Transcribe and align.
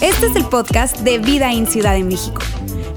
Este 0.00 0.26
es 0.26 0.36
el 0.36 0.44
podcast 0.44 0.98
de 1.00 1.18
Vida 1.18 1.52
en 1.52 1.66
Ciudad 1.66 1.94
de 1.94 2.04
México. 2.04 2.40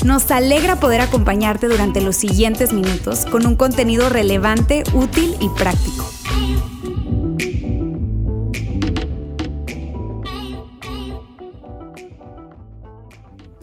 Nos 0.06 0.30
alegra 0.32 0.80
poder 0.80 1.02
acompañarte 1.02 1.68
durante 1.68 2.02
los 2.02 2.16
siguientes 2.16 2.72
minutos 2.74 3.26
con 3.26 3.46
un 3.48 3.56
contenido 3.56 4.10
relevante, 4.10 4.84
útil 4.94 5.36
y 5.40 5.50
práctico. 5.50 6.10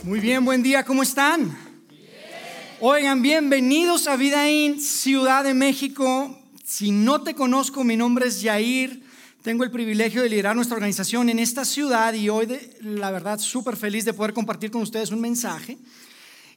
Muy 0.03 0.21
bien, 0.21 0.45
buen 0.45 0.63
día, 0.63 0.85
¿cómo 0.85 1.03
están? 1.03 1.57
Oigan, 2.81 3.23
bienvenidos 3.23 4.07
a 4.07 4.17
Vida 4.17 4.49
en 4.49 4.81
Ciudad 4.81 5.45
de 5.45 5.55
México. 5.55 6.37
Si 6.69 6.91
no 6.91 7.23
te 7.23 7.37
conozco, 7.37 7.85
mi 7.85 7.97
nombre 7.97 8.27
es 8.27 8.43
Yair. 8.43 9.01
Tengo 9.41 9.63
el 9.63 9.71
privilegio 9.71 10.21
de 10.21 10.29
liderar 10.29 10.57
nuestra 10.57 10.75
organización 10.75 11.29
en 11.29 11.39
esta 11.39 11.65
ciudad 11.65 12.13
y 12.13 12.29
hoy, 12.29 12.49
la 12.81 13.13
verdad, 13.13 13.39
súper 13.39 13.77
feliz 13.77 14.05
de 14.05 14.13
poder 14.13 14.33
compartir 14.33 14.73
con 14.73 14.83
ustedes 14.83 15.13
un 15.13 15.21
mensaje. 15.21 15.79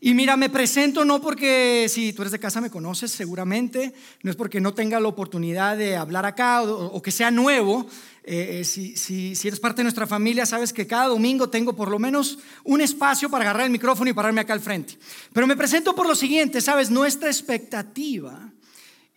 Y 0.02 0.16
mira, 0.16 0.36
me 0.36 0.50
presento 0.50 1.06
no 1.06 1.22
porque 1.22 1.86
si 1.90 2.12
tú 2.12 2.24
eres 2.24 2.32
de 2.32 2.40
casa 2.40 2.60
me 2.60 2.72
conoces 2.72 3.12
seguramente, 3.12 3.94
no 4.24 4.32
es 4.32 4.36
porque 4.36 4.60
no 4.60 4.74
tenga 4.74 5.00
la 5.00 5.10
oportunidad 5.10 5.78
de 5.78 5.96
hablar 5.96 6.26
acá 6.26 6.64
o, 6.64 7.00
que 7.04 7.12
sea 7.12 7.30
nuevo. 7.30 7.86
Eh, 8.24 8.62
eh, 8.62 8.64
si, 8.64 8.98
si, 8.98 9.36
si, 9.36 9.48
eres 9.48 9.60
parte 9.60 9.82
de 9.82 9.84
nuestra 9.84 10.08
familia, 10.08 10.48
sabes 10.48 10.74
que 10.74 10.88
cada 10.88 11.10
domingo 11.10 11.52
tengo 11.52 11.76
por 11.76 11.92
lo 11.92 12.00
menos 12.00 12.40
un 12.64 12.82
espacio 12.82 13.30
para 13.30 13.44
agarrar 13.44 13.68
el 13.68 13.72
micrófono 13.72 14.10
y 14.10 14.14
pararme 14.14 14.42
acá 14.42 14.54
al 14.54 14.60
frente. 14.60 14.98
Pero 15.34 15.46
me 15.46 15.56
presento 15.56 15.94
por 15.94 16.08
lo 16.08 16.16
siguiente, 16.16 16.62
sabes, 16.62 16.90
nuestra 16.90 17.30
expectativa 17.30 18.52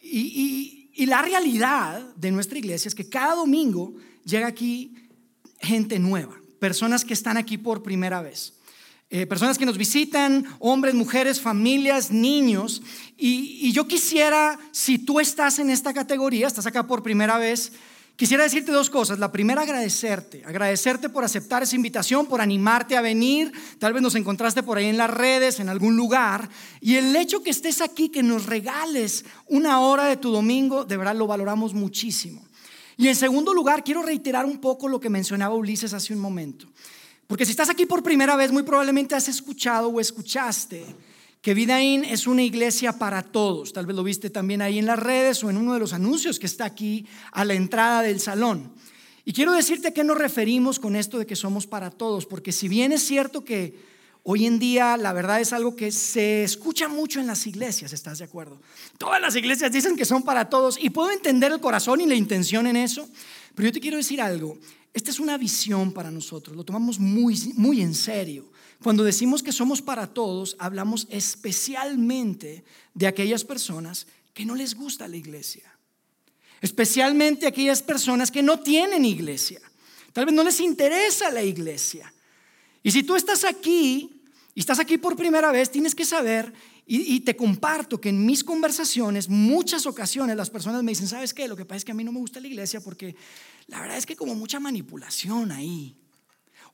y, 0.03 0.19
y 0.21 0.82
la 0.97 1.23
realidad 1.23 2.01
de 2.17 2.31
nuestra 2.31 2.59
iglesia 2.59 2.89
es 2.89 2.95
que 2.95 3.09
cada 3.09 3.35
domingo 3.35 3.95
llega 4.25 4.47
aquí 4.47 4.95
gente 5.61 5.99
nueva, 5.99 6.35
personas 6.59 7.05
que 7.05 7.15
están 7.15 7.37
aquí 7.37 7.59
por 7.59 7.83
primera 7.83 8.21
vez. 8.21 8.55
Eh, 9.15 9.27
personas 9.27 9.59
que 9.59 9.67
nos 9.67 9.77
visitan, 9.77 10.47
hombres, 10.59 10.95
mujeres, 10.95 11.39
familias, 11.39 12.11
niños. 12.11 12.81
Y, 13.19 13.71
yo 13.73 13.87
quisiera, 13.87 14.59
si 14.71 14.97
tú 14.97 15.21
estás 15.21 15.59
en 15.59 15.69
esta 15.69 15.93
categoría, 15.93 16.47
estás 16.47 16.65
acá 16.65 16.87
por 16.87 17.03
primera 17.03 17.37
vez, 17.37 17.73
quisiera 18.23 18.45
decirte 18.45 18.71
dos 18.71 18.89
cosas. 18.89 19.19
La 19.19 19.33
primera, 19.33 19.63
agradecerte. 19.63 20.45
Agradecerte 20.47 21.09
por 21.09 21.25
aceptar 21.25 21.65
esa 21.65 21.75
invitación, 21.75 22.27
por 22.27 22.41
animarte 22.41 22.97
a 22.97 23.01
venir. 23.01 23.51
Tal 23.81 23.93
vez 23.93 24.01
nos 24.01 24.15
encontraste 24.15 24.63
por 24.63 24.79
ahí 24.79 24.87
en 24.87 24.97
las 24.97 25.11
redes, 25.11 25.59
en 25.59 25.69
algún 25.69 25.97
lugar. 25.97 26.49
Y 26.81 26.95
el 26.95 27.17
hecho 27.17 27.43
que 27.43 27.51
estés 27.51 27.81
aquí, 27.81 28.11
que 28.11 28.23
nos 28.23 28.47
regales 28.47 29.25
una 29.49 29.81
hora 29.81 30.05
de 30.05 30.17
tu 30.17 30.31
domingo, 30.31 30.85
de 30.85 30.97
verdad 30.97 31.17
lo 31.17 31.27
valoramos 31.27 31.75
muchísimo. 31.75 32.47
Y 32.97 33.09
en 33.09 33.17
segundo 33.17 33.53
lugar, 33.53 33.83
quiero 33.83 34.03
reiterar 34.03 34.45
un 34.45 34.61
poco 34.61 34.87
lo 34.87 35.01
que 35.01 35.11
mencionaba 35.11 35.57
Ulises 35.57 35.93
hace 35.93 36.15
un 36.15 36.21
momento. 36.21 36.69
Porque 37.27 37.45
si 37.45 37.51
estás 37.51 37.71
aquí 37.71 37.87
por 37.87 38.05
primera 38.05 38.37
vez, 38.37 38.53
muy 38.53 38.63
probablemente 38.63 39.17
has 39.17 39.27
escuchado 39.27 39.89
o 39.89 39.99
escuchaste 39.99 40.87
que 41.43 41.55
Vidaín 41.55 42.05
es 42.05 42.29
una 42.29 42.45
iglesia 42.45 42.93
para 42.99 43.25
todos. 43.25 43.73
Tal 43.73 43.85
vez 43.85 43.97
lo 43.97 44.05
viste 44.05 44.31
también 44.31 44.63
ahí 44.63 44.79
en 44.79 44.87
las 44.87 44.99
redes 44.99 45.43
o 45.43 45.51
en 45.51 45.57
uno 45.57 45.75
de 45.75 45.81
los 45.81 45.93
anuncios 45.93 46.39
que 46.39 46.47
está 46.47 46.65
aquí 46.65 47.05
a 47.33 47.45
la 47.45 47.55
entrada 47.55 48.03
del 48.03 48.21
salón. 48.21 48.73
Y 49.25 49.33
quiero 49.33 49.53
decirte 49.53 49.89
a 49.89 49.93
qué 49.93 50.05
nos 50.05 50.17
referimos 50.17 50.79
con 50.79 50.95
esto 50.95 51.19
de 51.19 51.27
que 51.27 51.35
somos 51.35 51.67
para 51.67 51.91
todos, 51.91 52.27
porque 52.27 52.53
si 52.53 52.69
bien 52.69 52.93
es 52.93 53.03
cierto 53.03 53.45
que 53.45 53.77
hoy 54.23 54.47
en 54.47 54.61
día 54.61 54.97
la 54.97 55.13
verdad 55.13 55.41
es 55.41 55.53
algo 55.53 55.75
que 55.75 55.91
se 55.91 56.45
escucha 56.45 56.87
mucho 56.87 57.19
en 57.19 57.27
las 57.27 57.45
iglesias, 57.49 57.93
¿estás 57.93 58.19
de 58.19 58.25
acuerdo? 58.25 58.61
Todas 58.97 59.21
las 59.21 59.35
iglesias 59.35 59.73
dicen 59.73 59.97
que 59.97 60.05
son 60.05 60.23
para 60.23 60.49
todos 60.49 60.79
y 60.81 60.91
puedo 60.91 61.11
entender 61.11 61.51
el 61.51 61.61
corazón 61.61 62.01
y 62.01 62.07
la 62.07 62.15
intención 62.15 62.69
en 62.69 62.77
eso, 62.77 63.09
pero 63.57 63.69
yo 63.69 63.73
te 63.73 63.81
quiero 63.81 63.97
decir 63.97 64.21
algo, 64.21 64.59
esta 64.95 65.11
es 65.11 65.19
una 65.19 65.39
visión 65.39 65.93
para 65.93 66.13
nosotros, 66.13 66.57
lo 66.57 66.63
tomamos 66.63 67.01
muy, 67.01 67.37
muy 67.57 67.81
en 67.81 67.95
serio. 67.95 68.52
Cuando 68.83 69.05
decimos 69.05 69.43
que 69.43 69.53
somos 69.53 69.81
para 69.81 70.07
todos, 70.09 70.57
hablamos 70.59 71.07
especialmente 71.11 72.65
de 72.95 73.07
aquellas 73.07 73.45
personas 73.45 74.07
que 74.35 74.45
no 74.45 74.55
les 74.55 74.75
gusta 74.75 75.09
la 75.09 75.17
iglesia. 75.17 75.73
Especialmente 76.61 77.47
aquellas 77.47 77.83
personas 77.83 78.31
que 78.31 78.43
no 78.43 78.61
tienen 78.61 79.05
iglesia. 79.05 79.61
Tal 80.13 80.27
vez 80.27 80.35
no 80.35 80.45
les 80.45 80.61
interesa 80.61 81.31
la 81.31 81.43
iglesia. 81.43 82.13
Y 82.83 82.91
si 82.91 83.03
tú 83.03 83.17
estás 83.17 83.45
aquí 83.45 84.23
y 84.55 84.61
estás 84.61 84.79
aquí 84.79 84.99
por 84.99 85.17
primera 85.17 85.51
vez, 85.53 85.71
tienes 85.71 85.95
que 85.95 86.05
saber 86.05 86.53
y, 86.85 87.21
te 87.21 87.37
comparto 87.37 88.01
que 88.01 88.09
en 88.09 88.27
mis 88.27 88.43
conversaciones, 88.43 89.29
muchas 89.29 89.87
ocasiones 89.87 90.37
las 90.37 90.51
personas 90.51 90.83
me 90.83 90.91
dicen, 90.91 91.07
¿sabes 91.07 91.33
qué? 91.33 91.47
Lo 91.47 91.57
que 91.57 91.65
pasa 91.65 91.79
es 91.79 91.85
que 91.85 91.93
a 91.93 91.95
mí 91.95 92.03
no 92.05 92.13
me 92.13 92.19
gusta 92.19 92.41
la 92.41 92.49
iglesia 92.49 92.81
porque 92.81 93.15
la 93.69 93.81
verdad 93.81 93.97
es 93.97 94.05
que 94.05 94.17
como 94.17 94.35
mucha 94.35 94.59
manipulación 94.59 95.53
ahí. 95.53 95.97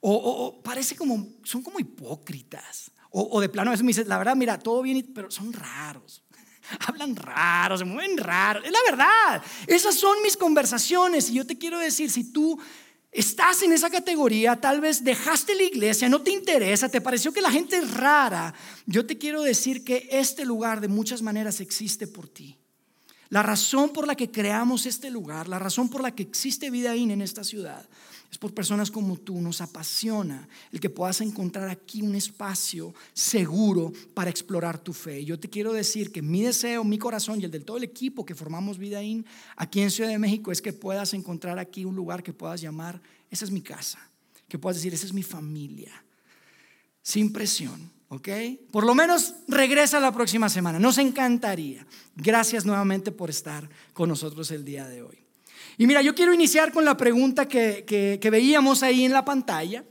O, 0.00 0.60
parece 0.62 0.96
como, 0.96 1.26
son 1.42 1.62
como 1.62 1.80
hipócritas. 1.80 2.90
O, 3.10 3.40
de 3.40 3.48
plano 3.48 3.70
a 3.70 3.72
veces 3.72 3.84
me 3.84 3.88
dicen, 3.88 4.08
la 4.08 4.18
verdad, 4.18 4.36
mira, 4.36 4.58
todo 4.58 4.82
bien, 4.82 5.10
pero 5.14 5.30
son 5.30 5.52
raros. 5.52 6.22
Hablan 6.86 7.16
raros, 7.16 7.80
se 7.80 7.84
mueven 7.84 8.16
raros. 8.18 8.64
Es 8.64 8.72
la 8.72 8.78
verdad. 8.88 9.42
Esas 9.66 9.94
son 9.94 10.22
mis 10.22 10.36
conversaciones. 10.36 11.30
Y 11.30 11.34
yo 11.34 11.46
te 11.46 11.58
quiero 11.58 11.78
decir, 11.78 12.10
si 12.10 12.32
tú 12.32 12.60
estás 13.10 13.62
en 13.62 13.72
esa 13.72 13.90
categoría, 13.90 14.60
tal 14.60 14.80
vez 14.80 15.02
dejaste 15.02 15.54
la 15.54 15.62
iglesia, 15.62 16.08
no 16.08 16.22
te 16.22 16.30
interesa, 16.30 16.88
te 16.88 17.00
pareció 17.00 17.32
que 17.32 17.40
la 17.40 17.50
gente 17.50 17.76
es 17.78 17.90
rara, 17.94 18.54
yo 18.86 19.06
te 19.06 19.18
quiero 19.18 19.42
decir 19.42 19.84
que 19.84 20.08
este 20.10 20.44
lugar 20.44 20.80
de 20.80 20.88
muchas 20.88 21.22
maneras 21.22 21.60
existe 21.60 22.06
por 22.06 22.28
ti. 22.28 22.58
La 23.30 23.42
razón 23.42 23.90
por 23.90 24.06
la 24.06 24.14
que 24.14 24.30
creamos 24.30 24.86
este 24.86 25.10
lugar, 25.10 25.48
la 25.48 25.58
razón 25.58 25.88
por 25.88 26.02
la 26.02 26.14
que 26.14 26.22
existe 26.22 26.70
vida 26.70 26.94
en 26.94 27.20
esta 27.20 27.44
ciudad, 27.44 27.86
es 28.30 28.36
por 28.36 28.52
personas 28.52 28.90
como 28.90 29.16
tú. 29.16 29.40
Nos 29.40 29.60
apasiona 29.60 30.48
el 30.70 30.80
que 30.80 30.90
puedas 30.90 31.20
encontrar 31.20 31.68
aquí 31.68 32.02
un 32.02 32.14
espacio 32.14 32.94
seguro 33.12 33.92
para 34.14 34.30
explorar 34.30 34.78
tu 34.78 34.92
fe. 34.92 35.24
Yo 35.24 35.38
te 35.38 35.48
quiero 35.48 35.72
decir 35.72 36.12
que 36.12 36.22
mi 36.22 36.42
deseo, 36.42 36.84
mi 36.84 36.98
corazón 36.98 37.40
y 37.40 37.44
el 37.44 37.50
del 37.50 37.64
todo 37.64 37.78
el 37.78 37.84
equipo 37.84 38.24
que 38.24 38.34
formamos 38.34 38.78
Vida 38.78 39.00
aquí 39.56 39.80
en 39.80 39.90
Ciudad 39.90 40.10
de 40.10 40.18
México 40.18 40.52
es 40.52 40.60
que 40.60 40.72
puedas 40.72 41.14
encontrar 41.14 41.58
aquí 41.58 41.84
un 41.84 41.94
lugar 41.94 42.22
que 42.22 42.32
puedas 42.32 42.60
llamar, 42.60 43.00
esa 43.30 43.44
es 43.44 43.50
mi 43.50 43.62
casa, 43.62 43.98
que 44.48 44.58
puedas 44.58 44.76
decir, 44.76 44.92
esa 44.92 45.06
es 45.06 45.12
mi 45.12 45.22
familia, 45.22 46.04
sin 47.02 47.32
presión. 47.32 47.96
¿Ok? 48.10 48.28
Por 48.70 48.86
lo 48.86 48.94
menos 48.94 49.34
regresa 49.48 50.00
la 50.00 50.12
próxima 50.12 50.48
semana. 50.48 50.78
Nos 50.78 50.96
encantaría. 50.96 51.86
Gracias 52.16 52.64
nuevamente 52.64 53.12
por 53.12 53.28
estar 53.28 53.68
con 53.92 54.08
nosotros 54.08 54.50
el 54.50 54.64
día 54.64 54.88
de 54.88 55.02
hoy. 55.02 55.27
Y 55.78 55.86
mira, 55.86 56.02
yo 56.02 56.12
quiero 56.12 56.34
iniciar 56.34 56.72
con 56.72 56.84
la 56.84 56.96
pregunta 56.96 57.46
que, 57.46 58.18
veíamos 58.30 58.82
ahí 58.82 59.04
en 59.04 59.12
la 59.12 59.24
pantalla 59.24 59.84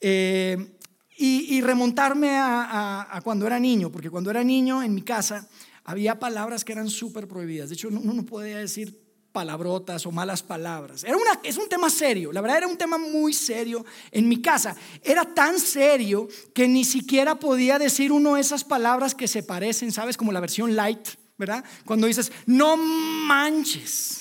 eh, 0.00 0.76
y, 1.18 1.60
remontarme 1.60 2.30
a, 2.32 3.20
cuando 3.24 3.44
era 3.44 3.58
niño, 3.58 3.90
porque 3.90 4.08
cuando 4.08 4.30
era 4.30 4.44
niño 4.44 4.84
en 4.84 4.94
mi 4.94 5.02
casa 5.02 5.48
había 5.82 6.20
palabras 6.20 6.64
que 6.64 6.72
eran 6.72 6.88
súper 6.88 7.26
prohibidas. 7.26 7.68
De 7.68 7.74
hecho, 7.74 7.88
uno 7.88 8.14
no 8.14 8.24
podía 8.24 8.58
decir 8.58 9.00
palabrotas 9.32 10.06
o 10.06 10.12
malas 10.12 10.44
palabras. 10.44 11.02
Era 11.02 11.16
una, 11.16 11.40
es 11.42 11.56
un 11.56 11.68
tema 11.68 11.90
serio, 11.90 12.32
la 12.32 12.40
verdad 12.40 12.58
era 12.58 12.68
un 12.68 12.78
tema 12.78 12.96
muy 12.96 13.32
serio 13.32 13.84
en 14.12 14.28
mi 14.28 14.40
casa. 14.40 14.76
Era 15.02 15.24
tan 15.34 15.58
serio 15.58 16.28
que 16.54 16.68
ni 16.68 16.84
siquiera 16.84 17.34
podía 17.34 17.80
decir 17.80 18.12
uno 18.12 18.36
de 18.36 18.42
esas 18.42 18.62
palabras 18.62 19.16
que 19.16 19.26
se 19.26 19.42
parecen, 19.42 19.90
¿sabes? 19.90 20.16
Como 20.16 20.30
la 20.30 20.40
versión 20.40 20.76
light, 20.76 21.08
¿verdad? 21.36 21.64
Cuando 21.84 22.06
dices, 22.06 22.30
no 22.46 22.76
manches. 22.76 24.19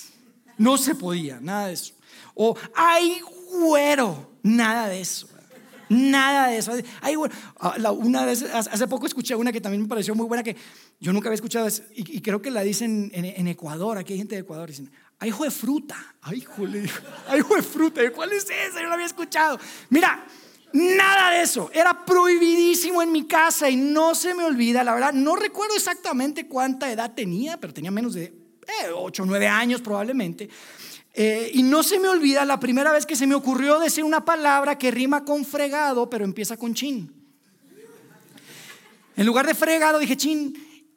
No 0.59 0.77
se 0.77 0.93
podía, 0.93 1.39
nada 1.41 1.67
de 1.67 1.73
eso. 1.73 1.93
O, 2.35 2.55
ay, 2.75 3.19
güero, 3.49 4.29
nada 4.43 4.89
de 4.89 5.01
eso. 5.01 5.27
Nada 5.87 6.49
de 6.49 6.57
eso. 6.57 6.73
Ay, 7.01 7.15
güero. 7.15 7.33
Ah, 7.59 7.91
una 7.91 8.25
vez, 8.25 8.43
hace 8.43 8.87
poco 8.87 9.07
escuché 9.07 9.35
una 9.35 9.51
que 9.51 9.61
también 9.61 9.81
me 9.81 9.87
pareció 9.87 10.13
muy 10.13 10.27
buena 10.27 10.43
que 10.43 10.55
yo 10.99 11.11
nunca 11.13 11.29
había 11.29 11.35
escuchado 11.35 11.67
y, 11.95 12.21
creo 12.21 12.41
que 12.41 12.51
la 12.51 12.61
dicen 12.61 13.09
en, 13.13 13.47
Ecuador, 13.47 13.97
aquí 13.97 14.13
hay 14.13 14.19
gente 14.19 14.35
de 14.35 14.41
Ecuador, 14.41 14.69
dicen, 14.69 14.91
ay, 15.17 15.29
hijo 15.29 15.45
de 15.45 15.51
fruta. 15.51 16.15
Ay, 16.21 16.41
jole, 16.41 16.83
ay, 17.27 17.39
hijo 17.39 17.55
de 17.55 17.63
fruta. 17.63 18.01
¿Cuál 18.11 18.33
es 18.33 18.43
esa? 18.43 18.75
Yo 18.75 18.83
no 18.83 18.89
la 18.89 18.95
había 18.95 19.07
escuchado. 19.07 19.59
Mira, 19.89 20.25
Nada 20.71 21.31
de 21.31 21.41
eso. 21.41 21.71
Era 21.73 22.05
prohibidísimo 22.05 23.01
en 23.01 23.11
mi 23.11 23.25
casa 23.25 23.71
y 23.71 23.75
no 23.75 24.13
se 24.13 24.35
me 24.35 24.43
olvida, 24.43 24.83
la 24.83 24.93
verdad, 24.93 25.13
no 25.13 25.35
recuerdo 25.35 25.75
exactamente 25.75 26.47
cuánta 26.47 26.91
edad 26.91 27.15
tenía, 27.15 27.59
pero 27.59 27.73
tenía 27.73 27.89
menos 27.89 28.13
de 28.13 28.31
8 28.95 29.23
o 29.23 29.25
9 29.25 29.47
años 29.47 29.81
probablemente. 29.81 30.49
Eh, 31.13 31.51
y 31.53 31.63
no 31.63 31.83
se 31.83 31.99
me 31.99 32.07
olvida 32.07 32.45
la 32.45 32.59
primera 32.59 32.91
vez 32.91 33.05
que 33.05 33.15
se 33.15 33.27
me 33.27 33.35
ocurrió 33.35 33.79
decir 33.79 34.03
una 34.03 34.23
palabra 34.23 34.77
que 34.77 34.91
rima 34.91 35.25
con 35.25 35.43
fregado, 35.43 36.09
pero 36.09 36.23
empieza 36.23 36.57
con 36.57 36.73
chin. 36.73 37.13
En 39.15 39.25
lugar 39.25 39.45
de 39.47 39.55
fregado 39.55 39.99
dije 39.99 40.15
chin. 40.15 40.55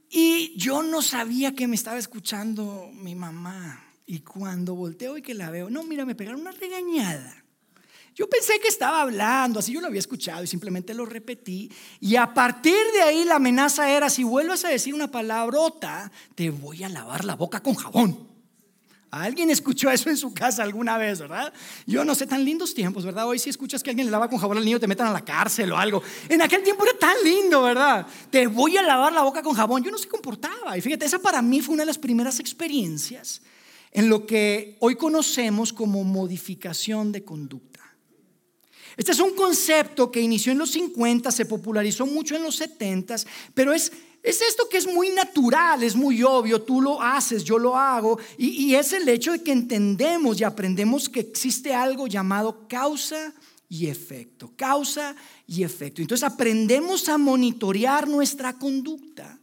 Y 0.08 0.52
yo 0.56 0.82
no 0.82 1.00
sabía 1.00 1.54
que 1.54 1.66
me 1.66 1.74
estaba 1.74 1.98
escuchando 1.98 2.90
mi 2.92 3.14
mamá. 3.14 3.82
Y 4.06 4.20
cuando 4.20 4.74
volteo 4.74 5.16
y 5.16 5.22
que 5.22 5.32
la 5.32 5.50
veo, 5.50 5.70
no, 5.70 5.84
mira, 5.84 6.04
me 6.04 6.14
pegaron 6.14 6.42
una 6.42 6.52
regañada. 6.52 7.42
Yo 8.14 8.28
pensé 8.28 8.60
que 8.60 8.68
estaba 8.68 9.00
hablando, 9.00 9.58
así 9.58 9.72
yo 9.72 9.80
lo 9.80 9.86
había 9.86 10.00
escuchado 10.00 10.44
y 10.44 10.46
simplemente 10.46 10.92
lo 10.92 11.06
repetí. 11.06 11.70
Y 12.00 12.16
a 12.16 12.34
partir 12.34 12.76
de 12.94 13.02
ahí 13.02 13.24
la 13.24 13.36
amenaza 13.36 13.90
era, 13.90 14.10
si 14.10 14.22
vuelves 14.22 14.64
a 14.64 14.68
decir 14.68 14.94
una 14.94 15.10
palabrota, 15.10 16.12
te 16.34 16.50
voy 16.50 16.84
a 16.84 16.88
lavar 16.88 17.24
la 17.24 17.36
boca 17.36 17.62
con 17.62 17.74
jabón. 17.74 18.32
Alguien 19.12 19.50
escuchó 19.50 19.90
eso 19.90 20.08
en 20.08 20.16
su 20.16 20.32
casa 20.32 20.62
alguna 20.62 20.96
vez, 20.96 21.20
¿verdad? 21.20 21.52
Yo 21.86 22.02
no 22.02 22.14
sé, 22.14 22.26
tan 22.26 22.44
lindos 22.46 22.72
tiempos, 22.72 23.04
¿verdad? 23.04 23.26
Hoy 23.26 23.38
si 23.38 23.50
escuchas 23.50 23.82
que 23.82 23.90
alguien 23.90 24.06
le 24.06 24.10
lava 24.10 24.28
con 24.28 24.38
jabón 24.38 24.56
al 24.56 24.64
niño 24.64 24.80
te 24.80 24.86
metan 24.86 25.06
a 25.06 25.12
la 25.12 25.22
cárcel 25.22 25.70
o 25.72 25.76
algo. 25.76 26.02
En 26.30 26.40
aquel 26.40 26.62
tiempo 26.62 26.82
era 26.84 26.98
tan 26.98 27.14
lindo, 27.22 27.62
¿verdad? 27.62 28.06
Te 28.30 28.46
voy 28.46 28.78
a 28.78 28.82
lavar 28.82 29.12
la 29.12 29.22
boca 29.22 29.42
con 29.42 29.54
jabón. 29.54 29.84
Yo 29.84 29.90
no 29.90 29.98
se 29.98 30.08
comportaba. 30.08 30.78
Y 30.78 30.80
fíjate, 30.80 31.04
esa 31.04 31.18
para 31.18 31.42
mí 31.42 31.60
fue 31.60 31.74
una 31.74 31.82
de 31.82 31.88
las 31.88 31.98
primeras 31.98 32.40
experiencias 32.40 33.42
en 33.90 34.08
lo 34.08 34.26
que 34.26 34.78
hoy 34.80 34.96
conocemos 34.96 35.74
como 35.74 36.04
modificación 36.04 37.12
de 37.12 37.22
conducta. 37.22 37.71
Este 38.96 39.12
es 39.12 39.20
un 39.20 39.34
concepto 39.34 40.10
que 40.10 40.20
inició 40.20 40.52
en 40.52 40.58
los 40.58 40.70
50, 40.72 41.30
se 41.30 41.46
popularizó 41.46 42.06
mucho 42.06 42.36
en 42.36 42.42
los 42.42 42.56
70, 42.56 43.16
pero 43.54 43.72
es 43.72 43.92
es 44.22 44.40
esto 44.40 44.68
que 44.68 44.78
es 44.78 44.86
muy 44.86 45.10
natural, 45.10 45.82
es 45.82 45.96
muy 45.96 46.22
obvio, 46.22 46.62
tú 46.62 46.80
lo 46.80 47.02
haces, 47.02 47.42
yo 47.42 47.58
lo 47.58 47.76
hago, 47.76 48.20
y, 48.38 48.74
es 48.74 48.92
el 48.92 49.08
hecho 49.08 49.32
de 49.32 49.42
que 49.42 49.50
entendemos 49.50 50.40
y 50.40 50.44
aprendemos 50.44 51.08
que 51.08 51.20
existe 51.20 51.74
algo 51.74 52.06
llamado 52.06 52.68
causa 52.68 53.34
y 53.68 53.88
efecto, 53.88 54.52
causa 54.54 55.16
y 55.46 55.64
efecto. 55.64 56.02
Entonces 56.02 56.22
aprendemos 56.22 57.08
a 57.08 57.18
monitorear 57.18 58.06
nuestra 58.06 58.52
conducta 58.52 59.40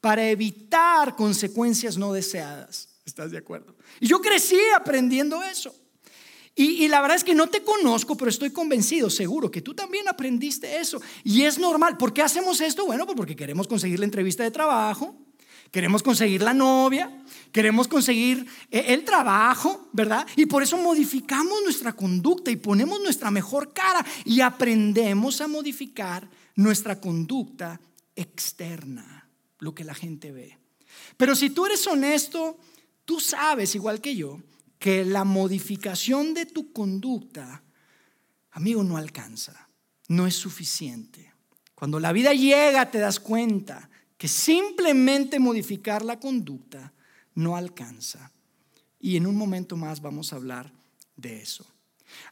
para 0.00 0.26
evitar 0.30 1.14
consecuencias 1.14 1.98
no 1.98 2.12
deseadas. 2.12 2.88
¿Estás 3.04 3.32
de 3.32 3.38
acuerdo? 3.38 3.76
Y 4.00 4.06
yo 4.06 4.20
crecí 4.20 4.58
aprendiendo 4.74 5.42
eso. 5.42 5.74
Y, 6.54 6.86
la 6.88 7.00
verdad 7.00 7.16
es 7.16 7.24
que 7.24 7.34
no 7.34 7.48
te 7.48 7.62
conozco, 7.62 8.16
pero 8.16 8.28
estoy 8.28 8.50
convencido, 8.50 9.08
seguro, 9.08 9.50
que 9.50 9.62
tú 9.62 9.72
también 9.72 10.06
aprendiste 10.06 10.76
eso. 10.76 11.00
Y 11.24 11.42
es 11.42 11.58
normal. 11.58 11.96
¿Por 11.96 12.12
qué 12.12 12.20
hacemos 12.20 12.60
esto? 12.60 12.84
Bueno, 12.84 13.06
pues 13.06 13.16
porque 13.16 13.36
queremos 13.36 13.66
conseguir 13.66 13.98
la 13.98 14.04
entrevista 14.04 14.42
de 14.42 14.50
trabajo, 14.50 15.16
queremos 15.70 16.02
conseguir 16.02 16.42
la 16.42 16.52
novia, 16.52 17.10
queremos 17.52 17.88
conseguir 17.88 18.46
eh, 18.70 18.84
el 18.88 19.02
trabajo, 19.02 19.88
¿verdad? 19.92 20.26
Y 20.36 20.44
por 20.44 20.62
eso 20.62 20.76
modificamos 20.76 21.62
nuestra 21.64 21.94
conducta 21.94 22.50
y 22.50 22.56
ponemos 22.56 23.00
nuestra 23.00 23.30
mejor 23.30 23.72
cara 23.72 24.04
y 24.26 24.42
aprendemos 24.42 25.40
a 25.40 25.48
modificar 25.48 26.28
nuestra 26.54 27.00
conducta 27.00 27.80
externa, 28.14 29.26
lo 29.58 29.74
que 29.74 29.84
la 29.84 29.94
gente 29.94 30.32
ve. 30.32 30.58
Pero 31.16 31.34
si 31.34 31.48
tú 31.48 31.64
eres 31.64 31.86
honesto, 31.86 32.58
tú 33.06 33.20
sabes, 33.20 33.74
igual 33.74 34.02
que 34.02 34.14
yo, 34.14 34.38
que 34.82 35.04
la 35.04 35.22
modificación 35.22 36.34
de 36.34 36.44
tu 36.44 36.72
conducta, 36.72 37.62
amigo, 38.50 38.82
no 38.82 38.96
alcanza, 38.96 39.68
no 40.08 40.26
es 40.26 40.34
suficiente. 40.34 41.32
Cuando 41.72 42.00
la 42.00 42.10
vida 42.10 42.32
llega 42.32 42.90
te 42.90 42.98
das 42.98 43.20
cuenta 43.20 43.88
que 44.18 44.26
simplemente 44.26 45.38
modificar 45.38 46.04
la 46.04 46.18
conducta 46.18 46.92
no 47.36 47.56
alcanza. 47.56 48.32
Y 48.98 49.16
en 49.16 49.28
un 49.28 49.36
momento 49.36 49.76
más 49.76 50.02
vamos 50.02 50.32
a 50.32 50.36
hablar 50.36 50.72
de 51.14 51.40
eso. 51.40 51.64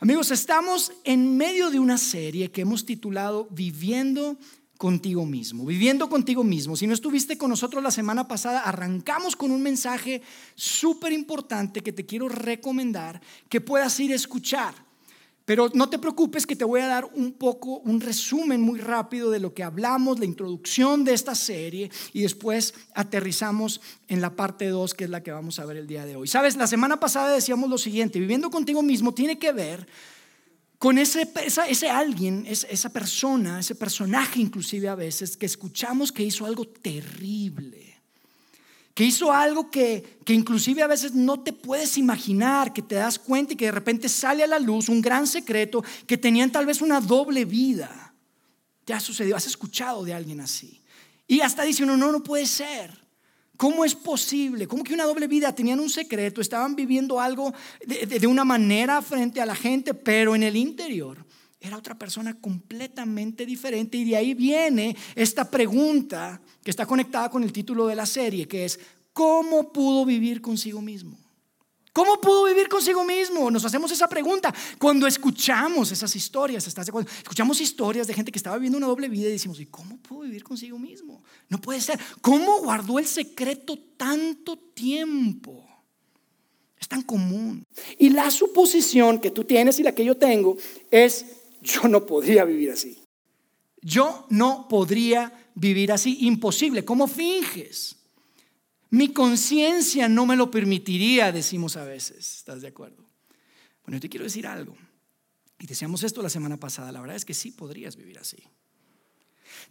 Amigos, 0.01 0.33
estamos 0.33 0.93
en 1.05 1.37
medio 1.37 1.71
de 1.71 1.79
una 1.79 1.99
serie 1.99 2.51
que 2.51 2.63
hemos 2.63 2.85
titulado 2.85 3.47
Viviendo 3.53 4.37
contigo 4.81 5.27
mismo, 5.27 5.67
viviendo 5.67 6.09
contigo 6.09 6.43
mismo. 6.43 6.75
Si 6.75 6.87
no 6.87 6.95
estuviste 6.95 7.37
con 7.37 7.51
nosotros 7.51 7.83
la 7.83 7.91
semana 7.91 8.27
pasada, 8.27 8.63
arrancamos 8.63 9.37
con 9.37 9.51
un 9.51 9.63
mensaje 9.63 10.23
súper 10.55 11.13
importante 11.13 11.83
que 11.83 11.93
te 11.93 12.07
quiero 12.07 12.31
recomendar 12.31 13.21
que 13.51 13.61
puedas 13.61 14.01
ir 14.01 14.11
a 14.13 14.15
escuchar. 14.15 14.73
Pero 15.45 15.71
no 15.75 15.91
te 15.91 15.99
preocupes 15.99 16.47
que 16.47 16.57
te 16.57 16.65
voy 16.65 16.81
a 16.81 16.87
dar 16.87 17.11
un 17.13 17.33
poco, 17.33 17.81
un 17.81 18.01
resumen 18.01 18.63
muy 18.63 18.81
rápido 18.81 19.31
de 19.31 19.41
lo 19.41 19.53
que 19.53 19.63
hablamos, 19.63 20.19
la 20.19 20.25
introducción 20.25 21.05
de 21.05 21.13
esta 21.13 21.35
serie 21.35 21.91
y 22.15 22.23
después 22.23 22.73
aterrizamos 22.95 23.83
en 24.09 24.23
la 24.23 24.35
parte 24.35 24.69
2 24.69 24.95
que 24.95 25.05
es 25.05 25.11
la 25.11 25.23
que 25.23 25.31
vamos 25.31 25.59
a 25.59 25.67
ver 25.67 25.77
el 25.77 25.89
día 25.89 26.07
de 26.07 26.17
hoy. 26.17 26.27
Sabes, 26.27 26.57
la 26.57 26.67
semana 26.67 26.99
pasada 26.99 27.35
decíamos 27.35 27.69
lo 27.69 27.77
siguiente, 27.77 28.19
viviendo 28.19 28.49
contigo 28.49 28.83
mismo 28.83 29.13
tiene 29.13 29.39
que 29.39 29.53
ver 29.53 29.87
con 30.81 30.97
ese, 30.97 31.31
ese 31.69 31.91
alguien, 31.91 32.47
esa 32.49 32.89
persona, 32.89 33.61
ese 33.61 33.75
personaje 33.75 34.41
inclusive 34.41 34.89
a 34.89 34.95
veces, 34.95 35.37
que 35.37 35.45
escuchamos 35.45 36.11
que 36.11 36.23
hizo 36.23 36.47
algo 36.47 36.67
terrible, 36.67 38.01
que 38.95 39.05
hizo 39.05 39.31
algo 39.31 39.71
que, 39.71 40.19
que 40.25 40.33
inclusive 40.33 40.83
a 40.83 40.87
veces 40.87 41.13
no 41.13 41.41
te 41.41 41.53
puedes 41.53 41.99
imaginar, 41.99 42.73
que 42.73 42.81
te 42.81 42.95
das 42.95 43.19
cuenta 43.19 43.53
y 43.53 43.57
que 43.57 43.67
de 43.67 43.73
repente 43.73 44.09
sale 44.09 44.43
a 44.43 44.47
la 44.47 44.59
luz 44.59 44.89
un 44.89 45.03
gran 45.03 45.27
secreto, 45.27 45.85
que 46.07 46.17
tenían 46.17 46.51
tal 46.51 46.65
vez 46.65 46.81
una 46.81 46.99
doble 46.99 47.45
vida. 47.45 48.15
¿Te 48.87 48.95
ha 48.95 49.01
sucedido? 49.01 49.37
¿Has 49.37 49.47
escuchado 49.47 50.03
de 50.03 50.15
alguien 50.15 50.41
así? 50.41 50.81
Y 51.27 51.43
hasta 51.43 51.63
dice 51.63 51.85
uno, 51.85 51.99
no, 51.99 52.11
no 52.11 52.23
puede 52.23 52.47
ser. 52.47 53.00
¿Cómo 53.61 53.85
es 53.85 53.95
posible? 53.95 54.67
¿Cómo 54.67 54.83
que 54.83 54.95
una 54.95 55.05
doble 55.05 55.27
vida? 55.27 55.55
Tenían 55.55 55.81
un 55.81 55.91
secreto, 55.91 56.41
estaban 56.41 56.75
viviendo 56.75 57.21
algo 57.21 57.53
de, 57.87 58.27
una 58.27 58.43
manera 58.43 59.03
frente 59.03 59.39
a 59.39 59.45
la 59.45 59.55
gente, 59.55 59.93
pero 59.93 60.35
en 60.35 60.45
el 60.45 60.57
interior 60.57 61.27
era 61.61 61.77
otra 61.77 61.99
persona 61.99 62.41
completamente 62.41 63.45
diferente. 63.45 63.99
Y 63.99 64.07
de 64.07 64.17
ahí 64.17 64.33
viene 64.33 64.97
esta 65.15 65.51
pregunta 65.51 66.41
que 66.65 66.71
está 66.71 66.87
conectada 66.87 67.29
con 67.29 67.45
el 67.45 67.53
título 67.53 67.87
de 67.87 67.97
la 67.97 68.07
serie, 68.07 68.49
que 68.49 68.65
es, 68.65 68.81
¿cómo 69.13 69.71
pudo 69.71 70.07
vivir 70.07 70.41
consigo 70.41 70.81
mismo? 70.81 71.19
¿Cómo 71.93 72.21
pudo 72.21 72.45
vivir 72.45 72.69
consigo 72.69 73.05
mismo? 73.05 73.51
Nos 73.51 73.65
hacemos 73.65 73.91
esa 73.91 74.09
pregunta 74.09 74.55
cuando 74.79 75.07
escuchamos 75.07 75.91
esas 75.91 76.15
historias. 76.15 76.67
¿estás 76.67 76.87
de 76.87 76.91
acuerdo? 76.91 77.11
Escuchamos 77.19 77.61
historias 77.61 78.07
de 78.07 78.15
gente 78.15 78.31
que 78.31 78.39
estaba 78.39 78.57
viviendo 78.57 78.79
una 78.79 78.87
doble 78.87 79.09
vida 79.09 79.29
y 79.29 79.33
decimos, 79.33 79.59
¿y 79.59 79.67
cómo 79.67 79.99
pudo 79.99 80.21
vivir 80.21 80.45
consigo 80.45 80.79
mismo? 80.79 81.23
No 81.49 81.61
puede 81.61 81.81
ser. 81.81 81.99
¿Cómo 82.21 82.61
guardó 82.61 82.99
el 82.99 83.07
secreto 83.07 83.77
tanto 83.97 84.57
tiempo? 84.57 85.67
Es 86.79 86.89
tan 86.89 87.03
común. 87.03 87.65
Y 87.99 88.11
la 88.11 88.31
suposición 88.31 89.19
que 89.19 89.31
tú 89.31 89.45
tienes 89.45 89.81
y 89.81 89.83
la 89.83 89.95
que 89.95 90.05
yo 90.05 90.17
tengo 90.17 90.57
es, 90.91 91.27
yo 91.61 91.89
no 91.89 92.07
podría 92.07 92.45
vivir 92.45 92.71
así. 92.71 93.03
Yo 93.83 94.27
no 94.31 94.69
podría 94.69 95.51
vivir 95.55 95.91
así. 95.93 96.19
Imposible. 96.21 96.85
¿Cómo 96.85 97.07
finges? 97.07 98.00
Mi 98.91 99.13
conciencia 99.13 100.09
no 100.09 100.27
me 100.27 100.37
lo 100.37 100.51
permitiría, 100.51 101.33
decimos 101.33 101.77
a 101.77 101.85
veces. 101.85 102.39
¿Estás 102.39 102.61
de 102.61 102.69
acuerdo? 102.69 103.05
Bueno, 103.85 103.97
yo 103.97 104.01
te 104.01 104.09
quiero 104.09 104.25
decir 104.25 104.47
algo. 104.47 104.77
Y 105.61 105.67
decíamos 105.67 106.03
esto 106.03 106.23
la 106.23 106.31
semana 106.31 106.57
pasada. 106.57 106.91
La 106.91 107.01
verdad 107.01 107.17
es 107.17 107.25
que 107.25 107.35
sí 107.35 107.53
podrías 107.53 107.97
vivir 107.97 108.19
así. 108.19 108.39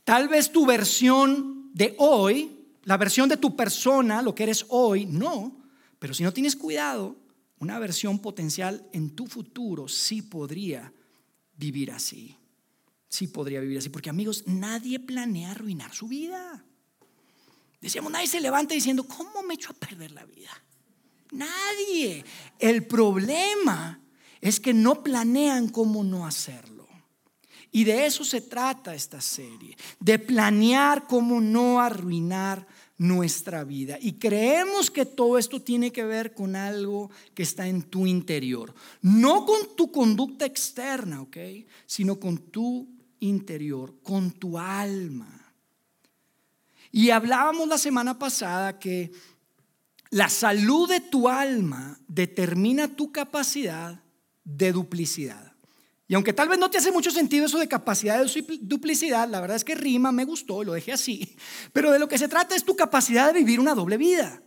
Tal 0.03 0.29
vez 0.29 0.51
tu 0.51 0.65
versión 0.65 1.71
de 1.73 1.95
hoy, 1.97 2.77
la 2.83 2.97
versión 2.97 3.27
de 3.27 3.37
tu 3.37 3.55
persona, 3.55 4.21
lo 4.21 4.33
que 4.33 4.43
eres 4.43 4.65
hoy, 4.69 5.05
no. 5.05 5.63
Pero 5.99 6.13
si 6.13 6.23
no 6.23 6.31
tienes 6.31 6.55
cuidado, 6.55 7.17
una 7.59 7.77
versión 7.77 8.19
potencial 8.19 8.87
en 8.93 9.15
tu 9.15 9.27
futuro 9.27 9.87
sí 9.87 10.21
podría 10.21 10.93
vivir 11.57 11.91
así. 11.91 12.35
Sí 13.09 13.27
podría 13.27 13.59
vivir 13.59 13.79
así. 13.79 13.89
Porque 13.89 14.09
amigos, 14.09 14.43
nadie 14.47 14.99
planea 14.99 15.51
arruinar 15.51 15.93
su 15.93 16.07
vida. 16.07 16.63
Decíamos, 17.81 18.11
nadie 18.11 18.27
se 18.27 18.41
levanta 18.41 18.73
diciendo, 18.73 19.07
¿cómo 19.07 19.43
me 19.43 19.53
echo 19.53 19.71
a 19.71 19.75
perder 19.75 20.11
la 20.11 20.25
vida? 20.25 20.51
Nadie. 21.31 22.25
El 22.57 22.85
problema 22.85 24.01
es 24.41 24.59
que 24.59 24.73
no 24.73 25.03
planean 25.03 25.69
cómo 25.69 26.03
no 26.03 26.25
hacerlo. 26.25 26.87
Y 27.71 27.83
de 27.83 28.05
eso 28.05 28.23
se 28.23 28.41
trata 28.41 28.95
esta 28.95 29.21
serie, 29.21 29.77
de 29.99 30.17
planear 30.17 31.05
cómo 31.05 31.39
no 31.39 31.79
arruinar 31.79 32.65
nuestra 32.97 33.63
vida. 33.63 33.97
Y 34.01 34.13
creemos 34.13 34.89
que 34.89 35.05
todo 35.05 35.37
esto 35.37 35.61
tiene 35.61 35.91
que 35.91 36.03
ver 36.03 36.33
con 36.33 36.55
algo 36.55 37.11
que 37.35 37.43
está 37.43 37.67
en 37.67 37.83
tu 37.83 38.07
interior. 38.07 38.73
No 39.01 39.45
con 39.45 39.75
tu 39.75 39.91
conducta 39.91 40.45
externa, 40.45 41.21
¿ok? 41.21 41.37
Sino 41.85 42.19
con 42.19 42.37
tu 42.37 42.87
interior, 43.19 43.95
con 44.01 44.31
tu 44.31 44.57
alma. 44.57 45.38
Y 46.91 47.11
hablábamos 47.11 47.67
la 47.67 47.77
semana 47.77 48.17
pasada 48.17 48.79
que 48.79 49.11
la 50.09 50.29
salud 50.29 50.89
de 50.89 51.01
tu 51.01 51.29
alma 51.29 51.99
determina 52.07 52.87
tu 52.87 53.11
capacidad 53.11 54.01
de 54.43 54.71
duplicidad. 54.71 55.53
Y 56.07 56.15
aunque 56.15 56.33
tal 56.33 56.49
vez 56.49 56.57
no 56.57 56.71
te 56.71 56.79
hace 56.79 56.91
mucho 56.91 57.11
sentido 57.11 57.45
eso 57.45 57.59
de 57.59 57.67
capacidad 57.67 58.23
de 58.23 58.59
duplicidad, 58.61 59.29
la 59.29 59.39
verdad 59.39 59.57
es 59.57 59.63
que 59.63 59.75
rima, 59.75 60.11
me 60.11 60.25
gustó, 60.25 60.63
lo 60.63 60.73
dejé 60.73 60.91
así. 60.91 61.35
Pero 61.73 61.91
de 61.91 61.99
lo 61.99 62.07
que 62.07 62.17
se 62.17 62.27
trata 62.27 62.55
es 62.55 62.65
tu 62.65 62.75
capacidad 62.75 63.31
de 63.31 63.39
vivir 63.39 63.59
una 63.59 63.75
doble 63.75 63.97
vida. 63.97 64.41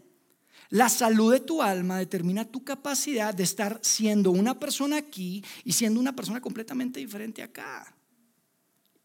La 0.70 0.88
salud 0.88 1.32
de 1.32 1.38
tu 1.38 1.62
alma 1.62 1.98
determina 1.98 2.44
tu 2.46 2.64
capacidad 2.64 3.32
de 3.32 3.44
estar 3.44 3.78
siendo 3.82 4.32
una 4.32 4.58
persona 4.58 4.96
aquí 4.96 5.44
y 5.62 5.72
siendo 5.74 6.00
una 6.00 6.16
persona 6.16 6.40
completamente 6.40 6.98
diferente 6.98 7.42
acá. 7.42 7.94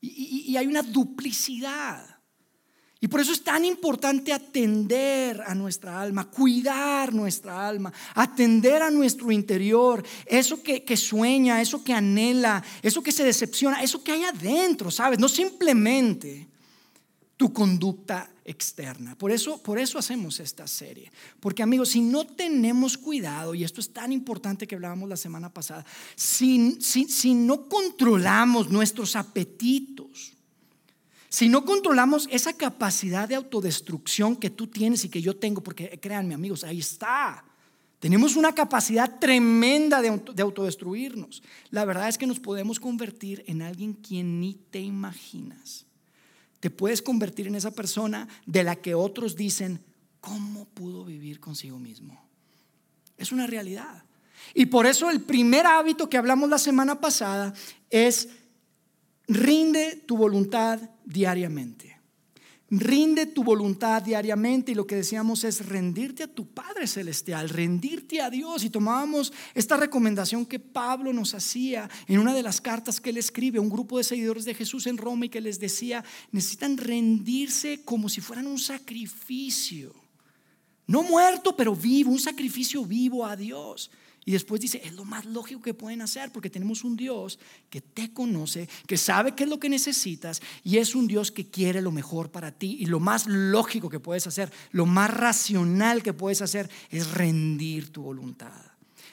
Y, 0.01 0.45
y 0.47 0.57
hay 0.57 0.65
una 0.65 0.81
duplicidad. 0.81 2.16
Y 2.99 3.07
por 3.07 3.19
eso 3.19 3.31
es 3.31 3.43
tan 3.43 3.63
importante 3.63 4.33
atender 4.33 5.41
a 5.45 5.53
nuestra 5.53 6.01
alma, 6.01 6.29
cuidar 6.29 7.13
nuestra 7.13 7.67
alma, 7.67 7.93
atender 8.15 8.81
a 8.81 8.89
nuestro 8.89 9.31
interior, 9.31 10.03
eso 10.25 10.63
que, 10.63 10.97
sueña, 10.97 11.61
eso 11.61 11.83
que 11.83 11.93
anhela, 11.93 12.63
eso 12.81 13.03
que 13.03 13.11
se 13.11 13.23
decepciona, 13.23 13.83
eso 13.83 14.03
que 14.03 14.13
hay 14.13 14.23
adentro, 14.23 14.89
¿sabes? 14.89 15.19
No 15.19 15.29
simplemente 15.29 16.47
tu 17.37 17.53
conducta 17.53 18.31
externa. 18.43 19.15
Por 19.15 19.29
eso, 19.29 19.61
por 19.61 19.77
eso 19.77 19.99
hacemos 19.99 20.39
esta 20.39 20.65
serie. 20.65 21.11
Porque 21.39 21.61
amigos, 21.61 21.89
si 21.89 22.01
no 22.01 22.25
tenemos 22.25 22.97
cuidado, 22.97 23.53
y 23.53 23.63
esto 23.63 23.79
es 23.79 23.93
tan 23.93 24.11
importante 24.11 24.65
que 24.65 24.73
hablábamos 24.73 25.07
la 25.07 25.17
semana 25.17 25.53
pasada, 25.53 25.85
si, 26.15 26.77
si 26.81 27.35
no 27.35 27.69
controlamos 27.69 28.71
nuestros 28.71 29.15
apetitos, 29.15 30.36
si 31.37 31.49
no 31.49 31.65
controlamos 31.65 32.27
esa 32.31 32.53
capacidad 32.53 33.29
de 33.29 33.35
autodestrucción 33.35 34.35
que 34.35 34.49
tú 34.49 34.65
tienes 34.65 35.05
y 35.05 35.09
que 35.09 35.21
yo 35.21 35.35
tengo, 35.35 35.61
porque 35.61 35.99
créanme 36.01 36.33
amigos, 36.33 36.63
ahí 36.63 36.79
está. 36.79 37.45
Tenemos 37.99 38.35
una 38.35 38.55
capacidad 38.55 39.19
tremenda 39.19 40.01
de, 40.01 40.07
autodestruirnos. 40.41 41.43
La 41.69 41.85
verdad 41.85 42.09
es 42.09 42.17
que 42.17 42.25
nos 42.25 42.39
podemos 42.39 42.79
convertir 42.79 43.43
en 43.45 43.61
alguien 43.61 43.93
quien 43.93 44.39
ni 44.39 44.55
te 44.55 44.79
imaginas. 44.79 45.85
Te 46.59 46.71
puedes 46.71 47.03
convertir 47.03 47.45
en 47.45 47.53
esa 47.53 47.69
persona 47.69 48.27
de 48.47 48.63
la 48.63 48.75
que 48.75 48.95
otros 48.95 49.35
dicen, 49.35 49.79
¿cómo 50.19 50.65
pudo 50.65 51.05
vivir 51.05 51.39
consigo 51.39 51.77
mismo? 51.77 52.19
Es 53.15 53.31
una 53.31 53.45
realidad. 53.45 54.05
Y 54.55 54.65
por 54.65 54.87
eso 54.87 55.11
el 55.11 55.21
primer 55.21 55.67
hábito 55.67 56.09
que 56.09 56.17
hablamos 56.17 56.49
la 56.49 56.57
semana 56.57 56.99
pasada 56.99 57.53
es 57.91 58.27
rinde 59.27 60.03
tu 60.05 60.17
voluntad 60.17 60.79
diariamente. 61.05 61.97
Rinde 62.69 63.27
tu 63.27 63.45
voluntad 63.45 64.01
diariamente 64.01 64.73
y 64.73 64.75
lo 64.75 64.85
que 64.85 64.97
decíamos 64.97 65.45
es 65.45 65.65
rendirte 65.65 66.23
a 66.23 66.27
tu 66.27 66.47
Padre 66.47 66.85
Celestial, 66.85 67.47
rendirte 67.47 68.19
a 68.19 68.29
Dios. 68.29 68.65
Y 68.65 68.69
tomábamos 68.69 69.31
esta 69.53 69.77
recomendación 69.77 70.45
que 70.45 70.59
Pablo 70.59 71.13
nos 71.13 71.33
hacía 71.33 71.89
en 72.07 72.19
una 72.19 72.33
de 72.33 72.43
las 72.43 72.59
cartas 72.59 72.99
que 72.99 73.11
él 73.11 73.17
escribe 73.17 73.57
a 73.57 73.61
un 73.61 73.69
grupo 73.69 73.97
de 73.97 74.03
seguidores 74.03 74.43
de 74.43 74.53
Jesús 74.53 74.85
en 74.85 74.97
Roma 74.97 75.27
y 75.27 75.29
que 75.29 75.39
les 75.39 75.61
decía, 75.61 76.03
necesitan 76.33 76.75
rendirse 76.75 77.85
como 77.85 78.09
si 78.09 78.19
fueran 78.19 78.47
un 78.47 78.59
sacrificio. 78.59 79.95
No 80.87 81.03
muerto, 81.03 81.55
pero 81.55 81.73
vivo, 81.73 82.11
un 82.11 82.19
sacrificio 82.19 82.83
vivo 82.83 83.25
a 83.25 83.37
Dios. 83.37 83.91
Y 84.27 84.33
después 84.33 84.59
dice, 84.59 84.81
es 84.83 84.91
lo 84.91 85.05
más 85.05 85.23
lógico 85.23 85.61
que 85.61 85.73
pueden 85.73 86.01
hacer 86.01 86.33
porque 86.33 86.49
tenemos 86.49 86.83
un 86.83 86.97
Dios 86.97 87.39
que 87.69 87.79
te 87.79 88.11
conoce, 88.11 88.67
que 88.85 88.97
sabe 88.97 89.33
qué 89.33 89.45
es 89.45 89.49
lo 89.49 89.57
que 89.57 89.69
necesitas 89.69 90.41
y 90.65 90.79
es 90.79 90.95
un 90.95 91.07
Dios 91.07 91.31
que 91.31 91.49
quiere 91.49 91.81
lo 91.81 91.93
mejor 91.93 92.29
para 92.29 92.51
ti. 92.51 92.75
Y 92.81 92.87
lo 92.87 92.99
más 92.99 93.25
lógico 93.25 93.87
que 93.87 94.01
puedes 94.01 94.27
hacer, 94.27 94.51
lo 94.71 94.85
más 94.85 95.13
racional 95.13 96.03
que 96.03 96.11
puedes 96.11 96.41
hacer 96.41 96.69
es 96.89 97.09
rendir 97.11 97.89
tu 97.93 98.01
voluntad, 98.01 98.65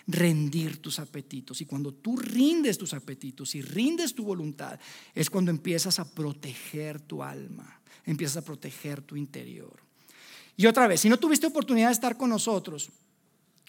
rendir 0.08 0.82
tus 0.82 0.98
apetitos. 0.98 1.60
Y 1.60 1.64
cuando 1.64 1.94
tú 1.94 2.16
rindes 2.16 2.76
tus 2.76 2.92
apetitos 2.92 3.54
y 3.54 3.62
rindes 3.62 4.16
tu 4.16 4.24
voluntad, 4.24 4.80
es 5.14 5.30
cuando 5.30 5.52
empiezas 5.52 6.00
a 6.00 6.12
proteger 6.12 7.00
tu 7.00 7.22
alma, 7.22 7.80
empiezas 8.04 8.38
a 8.38 8.44
proteger 8.44 9.00
tu 9.00 9.14
interior. 9.14 9.76
Y 10.56 10.66
otra 10.66 10.88
vez, 10.88 11.02
si 11.02 11.08
no 11.08 11.20
tuviste 11.20 11.46
oportunidad 11.46 11.86
de 11.86 11.92
estar 11.92 12.16
con 12.16 12.30
nosotros, 12.30 12.90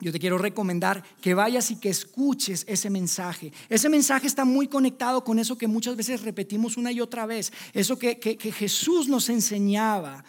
yo 0.01 0.11
te 0.11 0.19
quiero 0.19 0.37
recomendar 0.37 1.03
que 1.21 1.33
vayas 1.33 1.71
y 1.71 1.77
que 1.77 1.89
escuches 1.89 2.65
ese 2.67 2.89
mensaje. 2.89 3.53
Ese 3.69 3.87
mensaje 3.87 4.27
está 4.27 4.43
muy 4.43 4.67
conectado 4.67 5.23
con 5.23 5.39
eso 5.39 5.57
que 5.57 5.67
muchas 5.67 5.95
veces 5.95 6.21
repetimos 6.21 6.75
una 6.75 6.91
y 6.91 6.99
otra 6.99 7.25
vez. 7.25 7.53
Eso 7.73 7.97
que, 7.97 8.17
Jesús 8.53 9.07
nos 9.07 9.29
enseñaba 9.29 10.23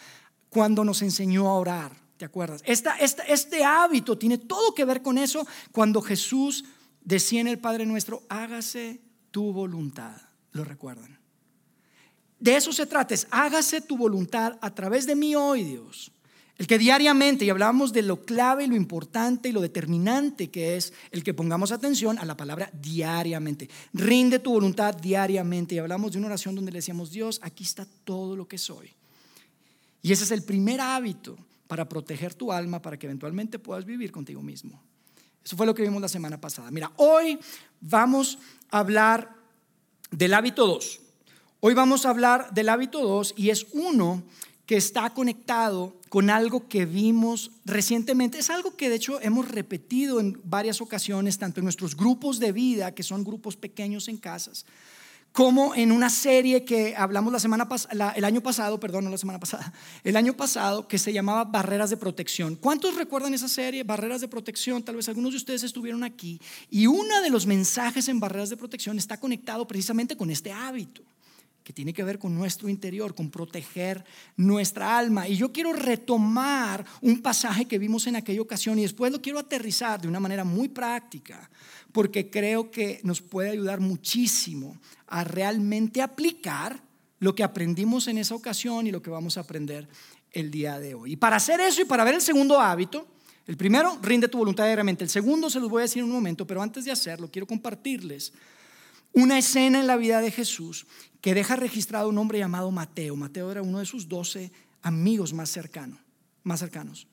cuando 0.49 0.85
nos 0.85 1.01
enseñó 1.01 1.49
a 1.49 1.55
orar. 1.55 1.91
¿Te 2.15 2.25
acuerdas? 2.25 2.63
este 2.65 3.63
hábito 3.63 4.17
tiene 4.17 4.39
todo 4.39 4.73
que 4.73 4.85
ver 4.85 5.01
con 5.03 5.17
eso 5.17 5.45
cuando 5.71 6.01
Jesús 6.01 6.63
decía 7.03 7.41
en 7.41 7.47
el 7.47 7.59
Padre 7.59 7.85
nuestro, 7.85 8.23
hágase 8.29 9.01
tu 9.31 9.51
voluntad. 9.51 10.15
¿Lo 10.53 10.63
recuerdan? 10.63 11.19
De 12.39 12.55
eso 12.55 12.71
se 12.71 12.85
trata, 12.85 13.13
es 13.13 13.27
hágase 13.31 13.81
tu 13.81 13.97
voluntad 13.97 14.57
a 14.61 14.73
través 14.73 15.05
de 15.05 15.15
mí 15.15 15.35
hoy, 15.35 15.63
Dios. 15.63 16.11
El 16.57 16.65
que 16.65 16.79
diariamente, 16.79 17.45
y 17.45 17.51
hablamos 17.51 17.93
de 17.93 18.01
lo 18.01 18.25
clave, 18.25 18.67
lo 18.67 18.75
importante 18.75 19.49
y 19.49 19.51
lo 19.51 19.61
determinante 19.61 20.49
que 20.49 20.75
es 20.75 20.91
el 21.11 21.23
que 21.23 21.35
pongamos 21.35 21.71
atención 21.71 22.17
a 22.17 22.25
la 22.25 22.35
palabra 22.35 22.71
diariamente. 22.73 23.69
Rinde 23.93 24.39
tu 24.39 24.53
voluntad 24.53 24.95
diariamente. 24.95 25.75
Y 25.75 25.77
hablamos 25.77 26.13
de 26.13 26.17
una 26.17 26.27
oración 26.27 26.55
donde 26.55 26.71
le 26.71 26.79
decíamos, 26.79 27.11
Dios, 27.11 27.39
aquí 27.43 27.63
está 27.63 27.85
todo 28.03 28.35
lo 28.35 28.47
que 28.47 28.57
soy. 28.57 28.91
Y 30.01 30.11
ese 30.11 30.23
es 30.23 30.31
el 30.31 30.43
primer 30.43 30.81
hábito 30.81 31.37
para 31.67 31.87
proteger 31.87 32.33
tu 32.33 32.51
alma, 32.51 32.81
para 32.81 32.97
que 32.97 33.05
eventualmente 33.05 33.59
puedas 33.59 33.85
vivir 33.85 34.11
contigo 34.11 34.41
mismo. 34.41 34.81
Eso 35.45 35.55
fue 35.55 35.65
lo 35.65 35.75
que 35.75 35.83
vimos 35.83 36.01
la 36.01 36.07
semana 36.07 36.41
pasada. 36.41 36.71
Mira, 36.71 36.91
hoy 36.95 37.37
vamos 37.81 38.39
a 38.71 38.79
hablar 38.79 39.35
del 40.09 40.33
hábito 40.33 40.65
2. 40.65 41.01
Hoy 41.59 41.73
vamos 41.73 42.05
a 42.05 42.09
hablar 42.09 42.53
del 42.53 42.69
hábito 42.69 43.01
2 43.01 43.35
y 43.37 43.49
es 43.49 43.67
uno 43.73 44.23
que 44.67 44.75
está 44.75 45.09
conectado 45.11 45.95
con 46.09 46.29
algo 46.29 46.67
que 46.67 46.85
vimos 46.85 47.51
recientemente. 47.63 48.37
Es 48.37 48.49
algo 48.49 48.75
que 48.75 48.89
de 48.89 48.97
hecho 48.97 49.19
hemos 49.21 49.47
repetido 49.47 50.19
en 50.19 50.39
varias 50.43 50.81
ocasiones, 50.81 51.37
tanto 51.37 51.61
en 51.61 51.63
nuestros 51.63 51.95
grupos 51.95 52.37
de 52.39 52.51
vida, 52.51 52.93
que 52.93 53.01
son 53.01 53.23
grupos 53.23 53.55
pequeños 53.55 54.09
en 54.09 54.17
casas, 54.17 54.65
como 55.31 55.73
en 55.73 55.93
una 55.93 56.09
serie 56.09 56.65
que 56.65 56.95
hablamos 56.97 57.31
la 57.31 57.39
semana 57.39 57.67
el 58.15 58.25
año 58.25 58.41
pasado, 58.41 58.77
perdón, 58.77 59.05
no 59.05 59.09
la 59.09 59.17
semana 59.17 59.39
pasada, 59.39 59.71
el 60.03 60.17
año 60.17 60.35
pasado, 60.35 60.85
que 60.85 60.97
se 60.97 61.13
llamaba 61.13 61.45
Barreras 61.45 61.89
de 61.89 61.95
Protección. 61.97 62.57
¿Cuántos 62.57 62.95
recuerdan 62.95 63.33
esa 63.33 63.47
serie, 63.47 63.83
Barreras 63.83 64.19
de 64.19 64.27
Protección? 64.27 64.83
Tal 64.83 64.97
vez 64.97 65.07
algunos 65.07 65.31
de 65.31 65.37
ustedes 65.37 65.63
estuvieron 65.63 66.03
aquí. 66.03 66.41
Y 66.69 66.87
uno 66.87 67.21
de 67.21 67.29
los 67.29 67.45
mensajes 67.45 68.09
en 68.09 68.19
Barreras 68.19 68.49
de 68.49 68.57
Protección 68.57 68.97
está 68.97 69.17
conectado 69.17 69.65
precisamente 69.65 70.17
con 70.17 70.29
este 70.29 70.51
hábito 70.51 71.03
que 71.67 71.73
tiene 71.73 71.91
que 71.91 72.05
ver 72.05 72.17
con 72.17 72.33
nuestro 72.33 72.69
interior, 72.69 73.13
con 73.13 73.29
proteger 73.29 74.05
nuestra 74.37 74.97
alma. 74.97 75.27
Y 75.27 75.35
yo 75.35 75.51
quiero 75.51 75.73
retomar 75.73 76.85
un 77.01 77.21
pasaje 77.21 77.65
que 77.65 77.77
vimos 77.77 78.07
en 78.07 78.15
aquella 78.15 78.41
ocasión 78.41 78.79
y 78.79 78.83
después 78.83 79.11
lo 79.11 79.21
quiero 79.21 79.37
aterrizar 79.37 79.99
de 79.99 80.07
una 80.07 80.21
manera 80.21 80.45
muy 80.45 80.69
práctica, 80.69 81.49
porque 81.91 82.29
creo 82.29 82.71
que 82.71 83.01
nos 83.03 83.19
puede 83.19 83.49
ayudar 83.49 83.81
muchísimo 83.81 84.77
a 85.07 85.25
realmente 85.25 86.01
aplicar 86.01 86.81
lo 87.19 87.35
que 87.35 87.43
aprendimos 87.43 88.07
en 88.07 88.19
esa 88.19 88.33
ocasión 88.33 88.87
y 88.87 88.91
lo 88.91 89.01
que 89.01 89.09
vamos 89.09 89.35
a 89.35 89.41
aprender 89.41 89.89
el 90.31 90.49
día 90.49 90.79
de 90.79 90.95
hoy. 90.95 91.11
Y 91.11 91.15
para 91.17 91.35
hacer 91.35 91.59
eso 91.59 91.81
y 91.81 91.85
para 91.85 92.05
ver 92.05 92.15
el 92.15 92.21
segundo 92.21 92.61
hábito, 92.61 93.05
el 93.45 93.57
primero, 93.57 93.99
rinde 94.01 94.29
tu 94.29 94.37
voluntad 94.37 94.63
diariamente. 94.63 95.03
El 95.03 95.09
segundo 95.09 95.49
se 95.49 95.59
los 95.59 95.69
voy 95.69 95.81
a 95.81 95.83
decir 95.83 95.99
en 95.99 96.05
un 96.05 96.15
momento, 96.15 96.47
pero 96.47 96.61
antes 96.61 96.85
de 96.85 96.91
hacerlo, 96.91 97.29
quiero 97.29 97.45
compartirles 97.45 98.31
una 99.13 99.39
escena 99.39 99.79
en 99.79 99.87
la 99.87 99.97
vida 99.97 100.21
de 100.21 100.31
Jesús 100.31 100.85
que 101.21 101.33
deja 101.33 101.55
registrado 101.55 102.09
un 102.09 102.17
hombre 102.17 102.39
llamado 102.39 102.71
Mateo. 102.71 103.15
Mateo 103.15 103.51
era 103.51 103.61
uno 103.61 103.79
de 103.79 103.85
sus 103.85 104.07
doce 104.07 104.51
amigos 104.81 105.33
más, 105.33 105.49
cercanos, 105.49 105.99
más 106.43 106.59
cercanos. 106.59 107.07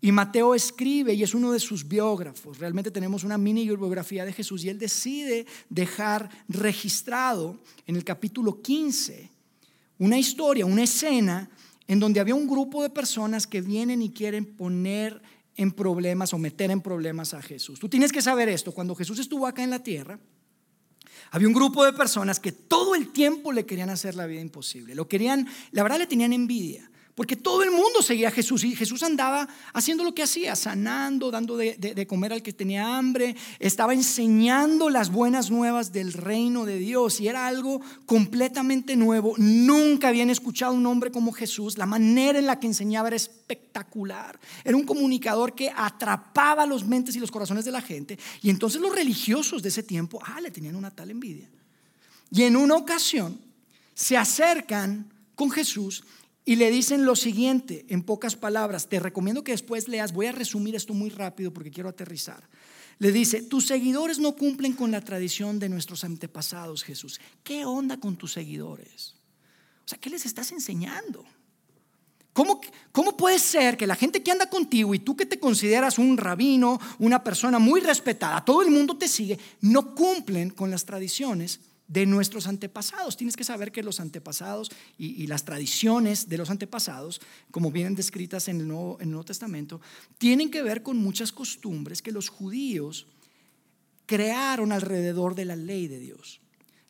Y 0.00 0.12
Mateo 0.12 0.54
escribe 0.54 1.12
y 1.12 1.22
es 1.22 1.34
uno 1.34 1.52
de 1.52 1.60
sus 1.60 1.86
biógrafos. 1.86 2.58
Realmente 2.58 2.90
tenemos 2.90 3.22
una 3.22 3.36
mini 3.36 3.64
biografía 3.64 4.24
de 4.24 4.32
Jesús 4.32 4.64
y 4.64 4.70
él 4.70 4.78
decide 4.78 5.46
dejar 5.68 6.30
registrado 6.48 7.58
en 7.86 7.96
el 7.96 8.04
capítulo 8.04 8.62
15 8.62 9.30
una 9.98 10.18
historia, 10.18 10.64
una 10.64 10.84
escena 10.84 11.50
en 11.86 12.00
donde 12.00 12.20
había 12.20 12.34
un 12.34 12.48
grupo 12.48 12.82
de 12.82 12.88
personas 12.88 13.46
que 13.46 13.60
vienen 13.60 14.00
y 14.00 14.10
quieren 14.10 14.46
poner 14.46 15.20
en 15.56 15.72
problemas 15.72 16.32
o 16.32 16.38
meter 16.38 16.70
en 16.70 16.80
problemas 16.80 17.34
a 17.34 17.42
Jesús. 17.42 17.78
Tú 17.78 17.88
tienes 17.88 18.10
que 18.10 18.22
saber 18.22 18.48
esto, 18.48 18.72
cuando 18.72 18.94
Jesús 18.94 19.18
estuvo 19.18 19.46
acá 19.46 19.62
en 19.62 19.70
la 19.70 19.82
tierra, 19.82 20.18
había 21.30 21.48
un 21.48 21.54
grupo 21.54 21.84
de 21.84 21.92
personas 21.92 22.40
que 22.40 22.52
todo 22.52 22.94
el 22.94 23.12
tiempo 23.12 23.52
le 23.52 23.66
querían 23.66 23.90
hacer 23.90 24.14
la 24.14 24.26
vida 24.26 24.40
imposible. 24.40 24.94
Lo 24.94 25.08
querían, 25.08 25.46
la 25.70 25.82
verdad 25.82 25.98
le 25.98 26.06
tenían 26.06 26.32
envidia. 26.32 26.89
Porque 27.14 27.36
todo 27.36 27.62
el 27.62 27.70
mundo 27.70 28.02
seguía 28.02 28.28
a 28.28 28.30
Jesús 28.32 28.64
y 28.64 28.74
Jesús 28.74 29.02
andaba 29.02 29.48
haciendo 29.72 30.04
lo 30.04 30.14
que 30.14 30.22
hacía, 30.22 30.54
sanando, 30.56 31.30
dando 31.30 31.56
de, 31.56 32.06
comer 32.06 32.32
al 32.32 32.42
que 32.42 32.52
tenía 32.52 32.96
hambre, 32.96 33.36
estaba 33.58 33.92
enseñando 33.92 34.88
las 34.88 35.10
buenas 35.10 35.50
nuevas 35.50 35.92
del 35.92 36.12
reino 36.12 36.64
de 36.64 36.78
Dios 36.78 37.20
y 37.20 37.28
era 37.28 37.46
algo 37.46 37.80
completamente 38.06 38.96
nuevo. 38.96 39.34
Nunca 39.38 40.08
habían 40.08 40.30
escuchado 40.30 40.72
un 40.72 40.86
hombre 40.86 41.10
como 41.10 41.32
Jesús, 41.32 41.76
la 41.76 41.86
manera 41.86 42.38
en 42.38 42.46
la 42.46 42.58
que 42.58 42.68
enseñaba 42.68 43.08
era 43.08 43.16
espectacular. 43.16 44.38
Era 44.64 44.76
un 44.76 44.84
comunicador 44.84 45.54
que 45.54 45.70
atrapaba 45.74 46.64
los 46.64 46.86
mentes 46.86 47.16
y 47.16 47.20
los 47.20 47.30
corazones 47.30 47.64
de 47.64 47.72
la 47.72 47.82
gente 47.82 48.18
y 48.40 48.50
entonces 48.50 48.80
los 48.80 48.94
religiosos 48.94 49.62
de 49.62 49.68
ese 49.68 49.82
tiempo, 49.82 50.20
ah, 50.24 50.40
le 50.40 50.50
tenían 50.50 50.76
una 50.76 50.90
tal 50.90 51.10
envidia. 51.10 51.48
Y 52.30 52.44
en 52.44 52.56
una 52.56 52.76
ocasión 52.76 53.38
se 53.94 54.16
acercan 54.16 55.10
con 55.34 55.50
Jesús 55.50 56.04
y 56.50 56.56
le 56.56 56.68
dicen 56.68 57.04
lo 57.04 57.14
siguiente, 57.14 57.86
en 57.90 58.02
pocas 58.02 58.34
palabras, 58.34 58.88
te 58.88 58.98
recomiendo 58.98 59.44
que 59.44 59.52
después 59.52 59.86
leas, 59.86 60.12
voy 60.12 60.26
a 60.26 60.32
resumir 60.32 60.74
esto 60.74 60.92
muy 60.92 61.08
rápido 61.08 61.52
porque 61.52 61.70
quiero 61.70 61.88
aterrizar. 61.88 62.42
Le 62.98 63.12
dice, 63.12 63.42
tus 63.42 63.68
seguidores 63.68 64.18
no 64.18 64.34
cumplen 64.34 64.72
con 64.72 64.90
la 64.90 65.00
tradición 65.00 65.60
de 65.60 65.68
nuestros 65.68 66.02
antepasados, 66.02 66.82
Jesús. 66.82 67.20
¿Qué 67.44 67.64
onda 67.64 68.00
con 68.00 68.16
tus 68.16 68.32
seguidores? 68.32 69.14
O 69.84 69.88
sea, 69.90 69.98
¿qué 69.98 70.10
les 70.10 70.26
estás 70.26 70.50
enseñando? 70.50 71.24
¿Cómo, 72.32 72.60
¿Cómo, 72.90 73.16
puede 73.16 73.38
ser 73.38 73.76
que 73.76 73.86
la 73.86 73.94
gente 73.94 74.20
que 74.24 74.32
anda 74.32 74.50
contigo 74.50 74.92
y 74.92 74.98
tú 74.98 75.16
que 75.16 75.26
te 75.26 75.38
consideras 75.38 76.00
un 76.00 76.16
rabino, 76.16 76.80
una 76.98 77.22
persona 77.22 77.60
muy 77.60 77.78
respetada, 77.78 78.44
todo 78.44 78.62
el 78.62 78.72
mundo 78.72 78.96
te 78.96 79.06
sigue, 79.06 79.38
no 79.60 79.94
cumplen 79.94 80.50
con 80.50 80.68
las 80.72 80.84
tradiciones 80.84 81.60
de 81.90 82.06
nuestros 82.06 82.46
antepasados. 82.46 83.16
Tienes 83.16 83.36
que 83.36 83.42
saber 83.42 83.72
que 83.72 83.82
los 83.82 83.98
antepasados 83.98 84.70
y, 84.96 85.26
las 85.26 85.44
tradiciones 85.44 86.28
de 86.28 86.38
los 86.38 86.48
antepasados, 86.48 87.20
como 87.50 87.72
vienen 87.72 87.96
descritas 87.96 88.46
en 88.46 88.60
el, 88.60 88.68
Nuevo, 88.68 88.96
en 89.00 89.08
el 89.08 89.10
Nuevo 89.10 89.24
Testamento, 89.24 89.80
tienen 90.16 90.52
que 90.52 90.62
ver 90.62 90.84
con 90.84 90.98
muchas 90.98 91.32
costumbres 91.32 92.00
que 92.00 92.12
los 92.12 92.28
judíos 92.28 93.08
crearon 94.06 94.70
alrededor 94.70 95.34
de 95.34 95.44
la 95.44 95.56
ley 95.56 95.88
de 95.88 95.98
Dios. 95.98 96.40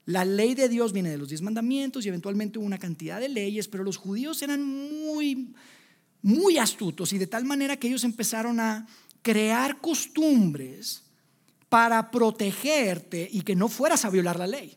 La 0.04 0.26
ley 0.26 0.54
de 0.54 0.69
Dios 0.69 0.92
viene 0.92 1.09
de 1.09 1.19
los 1.19 1.28
diez 1.28 1.40
mandamientos 1.40 2.04
y 2.04 2.09
eventualmente 2.09 2.59
una 2.59 2.78
cantidad 2.78 3.21
de 3.21 3.30
leyes, 3.30 3.69
pero 3.69 3.85
los 3.85 3.97
judíos 3.97 4.42
eran 4.42 4.62
muy, 4.62 5.54
muy 6.21 6.59
astutos 6.59 7.14
y 7.14 7.19
de 7.19 7.26
tal 7.26 7.47
manera 7.47 7.78
que 7.78 7.88
ellos 7.88 8.04
empezaron 8.04 8.61
a 8.61 8.87
crear 9.23 9.80
costumbres 9.80 11.04
para 11.71 12.11
protegerte 12.11 13.26
y 13.33 13.40
que 13.42 13.57
no 13.57 13.69
fueras 13.69 14.04
a 14.04 14.11
violar 14.11 14.38
la 14.38 14.47
ley. 14.47 14.76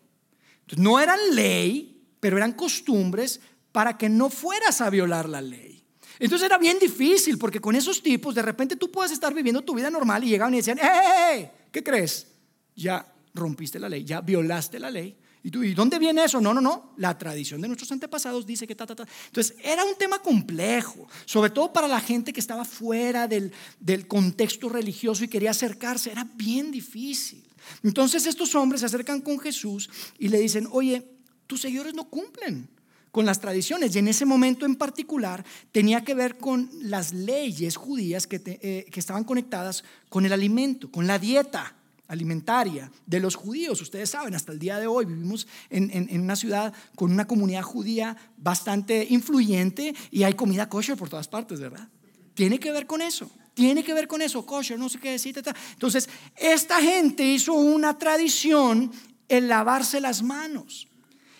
No 0.77 0.99
eran 0.99 1.19
ley, 1.33 2.01
pero 2.19 2.37
eran 2.37 2.53
costumbres 2.53 3.41
para 3.71 3.97
que 3.97 4.09
no 4.09 4.29
fueras 4.29 4.81
a 4.81 4.89
violar 4.89 5.27
la 5.27 5.41
ley. 5.41 5.83
Entonces 6.19 6.45
era 6.45 6.57
bien 6.57 6.79
difícil 6.79 7.37
porque 7.37 7.59
con 7.59 7.75
esos 7.75 8.01
tipos 8.01 8.35
de 8.35 8.41
repente 8.41 8.75
tú 8.75 8.91
puedes 8.91 9.11
estar 9.11 9.33
viviendo 9.33 9.61
tu 9.61 9.73
vida 9.73 9.89
normal 9.89 10.23
y 10.23 10.29
llegaban 10.29 10.53
y 10.53 10.57
decían, 10.57 10.79
¡eh! 10.79 11.51
¿Qué 11.71 11.83
crees? 11.83 12.27
Ya 12.75 13.05
rompiste 13.33 13.79
la 13.79 13.89
ley, 13.89 14.03
ya 14.03 14.21
violaste 14.21 14.79
la 14.79 14.91
ley. 14.91 15.17
¿Y 15.45 15.51
tú, 15.51 15.61
¿y 15.61 15.73
dónde 15.73 15.99
viene 15.99 16.23
eso? 16.23 16.39
No, 16.39 16.53
no, 16.53 16.61
no. 16.61 16.93
La 16.97 17.17
tradición 17.17 17.59
de 17.59 17.67
nuestros 17.67 17.91
antepasados 17.91 18.45
dice 18.45 18.65
que 18.65 18.75
ta, 18.75 18.85
ta, 18.85 18.95
ta. 18.95 19.05
Entonces, 19.25 19.57
era 19.61 19.83
un 19.83 19.95
tema 19.95 20.19
complejo, 20.19 21.05
sobre 21.25 21.49
todo 21.49 21.73
para 21.73 21.89
la 21.89 21.99
gente 21.99 22.31
que 22.31 22.39
estaba 22.39 22.63
fuera 22.63 23.27
del, 23.27 23.51
del 23.77 24.07
contexto 24.07 24.69
religioso 24.69 25.25
y 25.25 25.27
quería 25.27 25.51
acercarse. 25.51 26.11
Era 26.11 26.25
bien 26.35 26.71
difícil. 26.71 27.43
Entonces, 27.83 28.25
estos 28.25 28.55
hombres 28.55 28.81
se 28.81 28.87
acercan 28.87 29.21
con 29.21 29.39
Jesús 29.39 29.89
y 30.17 30.29
le 30.29 30.39
dicen, 30.39 30.67
oye, 30.71 31.05
tus 31.47 31.61
seguidores 31.61 31.93
no 31.93 32.09
cumplen 32.09 32.69
con 33.11 33.25
las 33.25 33.39
tradiciones. 33.39 33.95
Y 33.95 33.99
en 33.99 34.07
ese 34.07 34.25
momento 34.25 34.65
en 34.65 34.75
particular 34.75 35.45
tenía 35.71 36.03
que 36.03 36.15
ver 36.15 36.37
con 36.37 36.69
las 36.81 37.13
leyes 37.13 37.75
judías 37.75 38.25
que, 38.27 38.41
eh, 38.45 38.85
que 38.91 38.99
estaban 38.99 39.23
conectadas 39.23 39.83
con 40.09 40.25
el 40.25 40.33
alimento, 40.33 40.89
con 40.89 41.05
la 41.05 41.19
dieta 41.19 41.75
alimentaria 42.07 42.91
de 43.05 43.19
los 43.19 43.35
judíos. 43.35 43.81
Ustedes 43.81 44.09
saben, 44.09 44.35
hasta 44.35 44.51
el 44.51 44.59
día 44.59 44.79
de 44.79 44.87
hoy 44.87 45.05
vivimos 45.05 45.47
en, 45.69 46.21
una 46.21 46.35
ciudad 46.35 46.73
con 46.95 47.11
una 47.11 47.25
comunidad 47.25 47.63
judía 47.63 48.15
bastante 48.37 49.05
influyente 49.09 49.93
y 50.11 50.23
hay 50.23 50.33
comida 50.33 50.69
kosher 50.69 50.97
por 50.97 51.09
todas 51.09 51.27
partes, 51.27 51.59
¿verdad? 51.59 51.89
Tiene 52.33 52.59
que 52.59 52.71
ver 52.71 52.87
con 52.87 53.01
eso. 53.01 53.29
Tiene 53.53 53.83
que 53.83 53.93
ver 53.93 54.07
con 54.07 54.21
eso, 54.21 54.45
kosher, 54.45 54.79
no 54.79 54.89
sé 54.89 54.99
qué 54.99 55.11
decir. 55.11 55.39
Entonces, 55.73 56.09
esta 56.35 56.81
gente 56.81 57.23
hizo 57.23 57.53
una 57.53 57.97
tradición 57.97 58.91
en 59.29 59.47
lavarse 59.47 60.01
las 60.01 60.23
manos. 60.23 60.87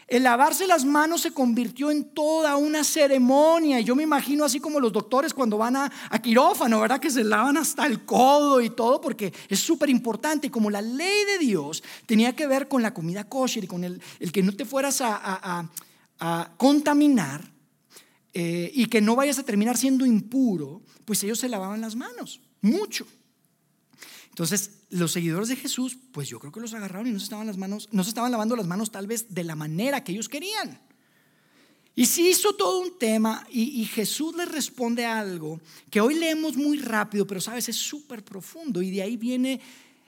El 0.08 0.24
lavarse 0.24 0.68
las 0.68 0.86
manos 0.86 1.22
se 1.22 1.32
convirtió 1.32 1.90
en 1.90 2.04
toda 2.04 2.56
una 2.58 2.84
ceremonia. 2.84 3.80
Y 3.80 3.84
yo 3.84 3.96
me 3.96 4.04
imagino 4.04 4.44
así 4.44 4.60
como 4.60 4.80
los 4.80 4.92
doctores 4.92 5.34
cuando 5.34 5.58
van 5.58 5.76
a, 5.76 5.92
quirófano, 6.22 6.82
¿verdad? 6.82 7.00
Que 7.00 7.10
se 7.10 7.24
lavan 7.24 7.58
hasta 7.58 7.88
el 7.88 8.06
codo 8.06 8.62
y 8.62 8.70
todo, 8.70 9.02
porque 9.02 9.34
es 9.50 9.60
súper 9.60 9.90
importante. 9.90 10.52
Como 10.52 10.70
la 10.70 10.82
ley 10.82 11.26
de 11.26 11.40
Dios 11.40 11.84
tenía 12.06 12.36
que 12.36 12.46
ver 12.46 12.68
con 12.68 12.82
la 12.82 12.94
comida 12.94 13.24
kosher 13.24 13.64
y 13.64 13.68
con 13.68 13.84
el, 13.84 14.02
que 14.32 14.44
no 14.44 14.52
te 14.52 14.66
fueras 14.66 15.02
a, 15.02 15.68
contaminar 16.58 17.52
eh, 18.34 18.72
y 18.74 18.86
que 18.86 19.02
no 19.02 19.16
vayas 19.16 19.40
a 19.40 19.44
terminar 19.44 19.78
siendo 19.78 20.06
impuro, 20.06 20.82
pues 21.06 21.24
ellos 21.24 21.40
se 21.40 21.50
lavaban 21.50 21.82
las 21.82 21.96
manos, 21.96 22.42
mucho. 22.62 23.06
Entonces, 24.30 24.72
los 24.90 25.12
seguidores 25.12 25.50
de 25.50 25.56
Jesús, 25.56 25.98
pues 26.12 26.28
yo 26.28 26.40
creo 26.40 26.52
que 26.52 26.60
los 26.60 26.74
agarraron 26.74 27.08
y 27.08 27.12
no 27.12 27.20
se 27.20 27.26
estaban, 27.26 27.46
las 27.46 27.58
manos, 27.58 27.88
no 27.92 28.04
se 28.04 28.10
estaban 28.10 28.32
lavando 28.32 28.56
las 28.56 28.66
manos 28.66 28.92
tal 28.92 29.06
vez 29.06 29.34
de 29.34 29.44
la 29.44 29.56
manera 29.56 30.04
que 30.04 30.12
ellos 30.12 30.28
querían. 30.28 30.82
Y 31.96 32.08
se 32.08 32.24
hizo 32.24 32.54
todo 32.54 32.80
un 32.80 32.98
tema 32.98 33.46
y, 33.52 33.82
y 33.82 33.86
Jesús 33.86 34.36
les 34.36 34.52
responde 34.52 35.06
algo 35.06 35.62
que 35.92 36.02
hoy 36.02 36.16
leemos 36.16 36.58
muy 36.58 36.80
rápido, 36.80 37.28
pero 37.28 37.40
sabes, 37.40 37.70
es 37.70 37.76
súper 37.76 38.26
profundo 38.26 38.82
y 38.82 38.90
de 38.90 39.04
ahí 39.04 39.18
viene 39.18 39.62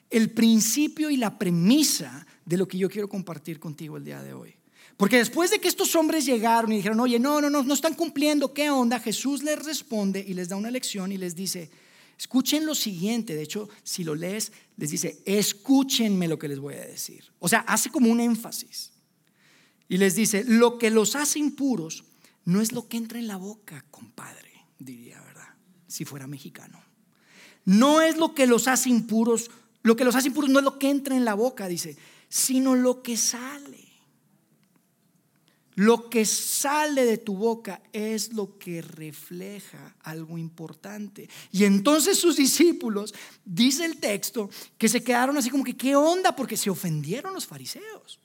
el 0.10 0.32
principio 0.32 1.12
y 1.12 1.18
la 1.18 1.38
premisa 1.38 2.26
de 2.46 2.58
lo 2.58 2.68
que 2.68 2.78
yo 2.78 2.90
quiero 2.90 3.08
compartir 3.08 3.60
contigo 3.60 3.98
el 3.98 4.06
día 4.06 4.24
de 4.24 4.34
hoy. 4.34 4.56
Porque 4.98 5.18
después 5.18 5.52
de 5.52 5.60
que 5.60 5.68
estos 5.68 5.96
hombres 5.96 6.26
llegaron 6.26 6.72
y 6.72 6.78
dijeron, 6.78 7.00
oye, 7.00 7.20
no, 7.20 7.42
no, 7.42 7.50
no, 7.50 7.64
no 7.64 7.74
están 7.74 7.96
cumpliendo, 7.96 8.54
¿qué 8.54 8.70
onda? 8.70 9.00
Jesús 9.00 9.44
les 9.44 9.64
responde 9.64 10.24
y 10.26 10.34
les 10.34 10.50
da 10.50 10.56
una 10.56 10.72
lección 10.72 11.12
y 11.12 11.18
les 11.18 11.36
dice, 11.36 11.70
Escuchen 12.18 12.66
lo 12.66 12.76
siguiente, 12.76 13.36
de 13.36 13.44
hecho, 13.44 13.68
si 13.84 14.04
lo 14.04 14.16
lees, 14.16 14.54
les 14.78 14.90
dice, 14.90 15.22
escúchenme 15.26 16.28
lo 16.28 16.40
que 16.40 16.48
les 16.48 16.60
voy 16.60 16.76
a 16.76 16.86
decir. 16.86 17.26
O 17.40 17.50
sea, 17.50 17.60
hace 17.62 17.90
como 17.90 18.10
un 18.10 18.22
énfasis. 18.22 18.94
Y 19.90 19.98
les 19.98 20.16
dice, 20.16 20.44
lo 20.46 20.78
que 20.78 20.90
los 20.90 21.16
hace 21.16 21.40
impuros 21.40 22.06
no 22.46 22.62
es 22.62 22.72
lo 22.72 22.88
que 22.88 22.98
entra 22.98 23.20
en 23.20 23.28
la 23.28 23.38
boca, 23.38 23.84
compadre, 23.92 24.66
diría, 24.80 25.22
¿verdad? 25.22 25.56
Si 25.88 26.06
fuera 26.06 26.26
mexicano. 26.26 26.82
No 27.66 28.02
es 28.02 28.18
lo 28.18 28.34
que 28.34 28.48
los 28.48 28.68
hace 28.68 28.90
impuros, 28.90 29.52
lo 29.84 29.96
que 29.96 30.06
los 30.06 30.16
hace 30.16 30.30
impuros 30.30 30.50
no 30.50 30.60
es 30.60 30.66
lo 30.66 30.80
que 30.80 30.90
entra 30.90 31.18
en 31.18 31.26
la 31.26 31.34
boca, 31.34 31.68
dice, 31.68 31.98
sino 32.30 32.76
lo 32.76 33.04
que 33.04 33.18
sale. 33.18 33.85
Lo 35.76 36.10
que 36.10 36.26
sale 36.26 37.06
de 37.06 37.18
tu 37.18 37.36
boca 37.36 37.82
es 37.92 38.32
lo 38.32 38.58
que 38.58 38.82
refleja 38.82 39.96
algo 40.04 40.38
importante. 40.38 41.30
Y 41.52 41.66
entonces 41.66 42.18
sus 42.18 42.38
discípulos, 42.38 43.14
dice 43.44 43.84
el 43.84 43.98
texto, 43.98 44.50
que 44.78 44.88
se 44.88 45.04
quedaron 45.04 45.38
así 45.38 45.50
como 45.50 45.66
que, 45.66 45.76
¿qué 45.76 45.96
onda? 45.96 46.34
Porque 46.34 46.56
se 46.56 46.70
ofendieron 46.70 47.34
los 47.34 47.46
fariseos. 47.46 48.20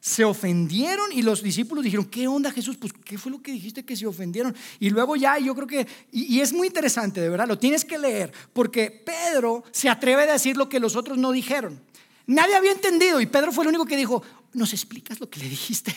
Se 0.00 0.24
ofendieron 0.24 1.12
y 1.12 1.22
los 1.22 1.42
discípulos 1.42 1.84
dijeron, 1.84 2.06
¿qué 2.06 2.28
onda 2.28 2.52
Jesús? 2.52 2.76
Pues, 2.76 2.92
¿qué 3.04 3.18
fue 3.18 3.32
lo 3.32 3.42
que 3.42 3.52
dijiste 3.52 3.84
que 3.84 3.96
se 3.96 4.06
ofendieron? 4.06 4.54
Y 4.78 4.90
luego 4.90 5.16
ya, 5.16 5.38
yo 5.38 5.54
creo 5.56 5.66
que, 5.66 5.86
y, 6.12 6.40
es 6.40 6.52
muy 6.52 6.68
interesante, 6.68 7.20
de 7.20 7.28
verdad, 7.28 7.48
lo 7.48 7.58
tienes 7.58 7.84
que 7.84 7.98
leer, 7.98 8.32
porque 8.52 8.90
Pedro 8.90 9.64
se 9.72 9.88
atreve 9.88 10.22
a 10.22 10.32
decir 10.32 10.56
lo 10.56 10.68
que 10.68 10.80
los 10.80 10.94
otros 10.96 11.18
no 11.18 11.32
dijeron. 11.32 11.82
Nadie 12.26 12.54
había 12.54 12.72
entendido 12.72 13.20
y 13.20 13.26
Pedro 13.26 13.52
fue 13.52 13.64
el 13.64 13.70
único 13.70 13.84
que 13.84 13.96
dijo, 13.96 14.22
¿nos 14.54 14.72
explicas 14.72 15.18
lo 15.20 15.28
que 15.28 15.40
le 15.40 15.48
dijiste? 15.48 15.94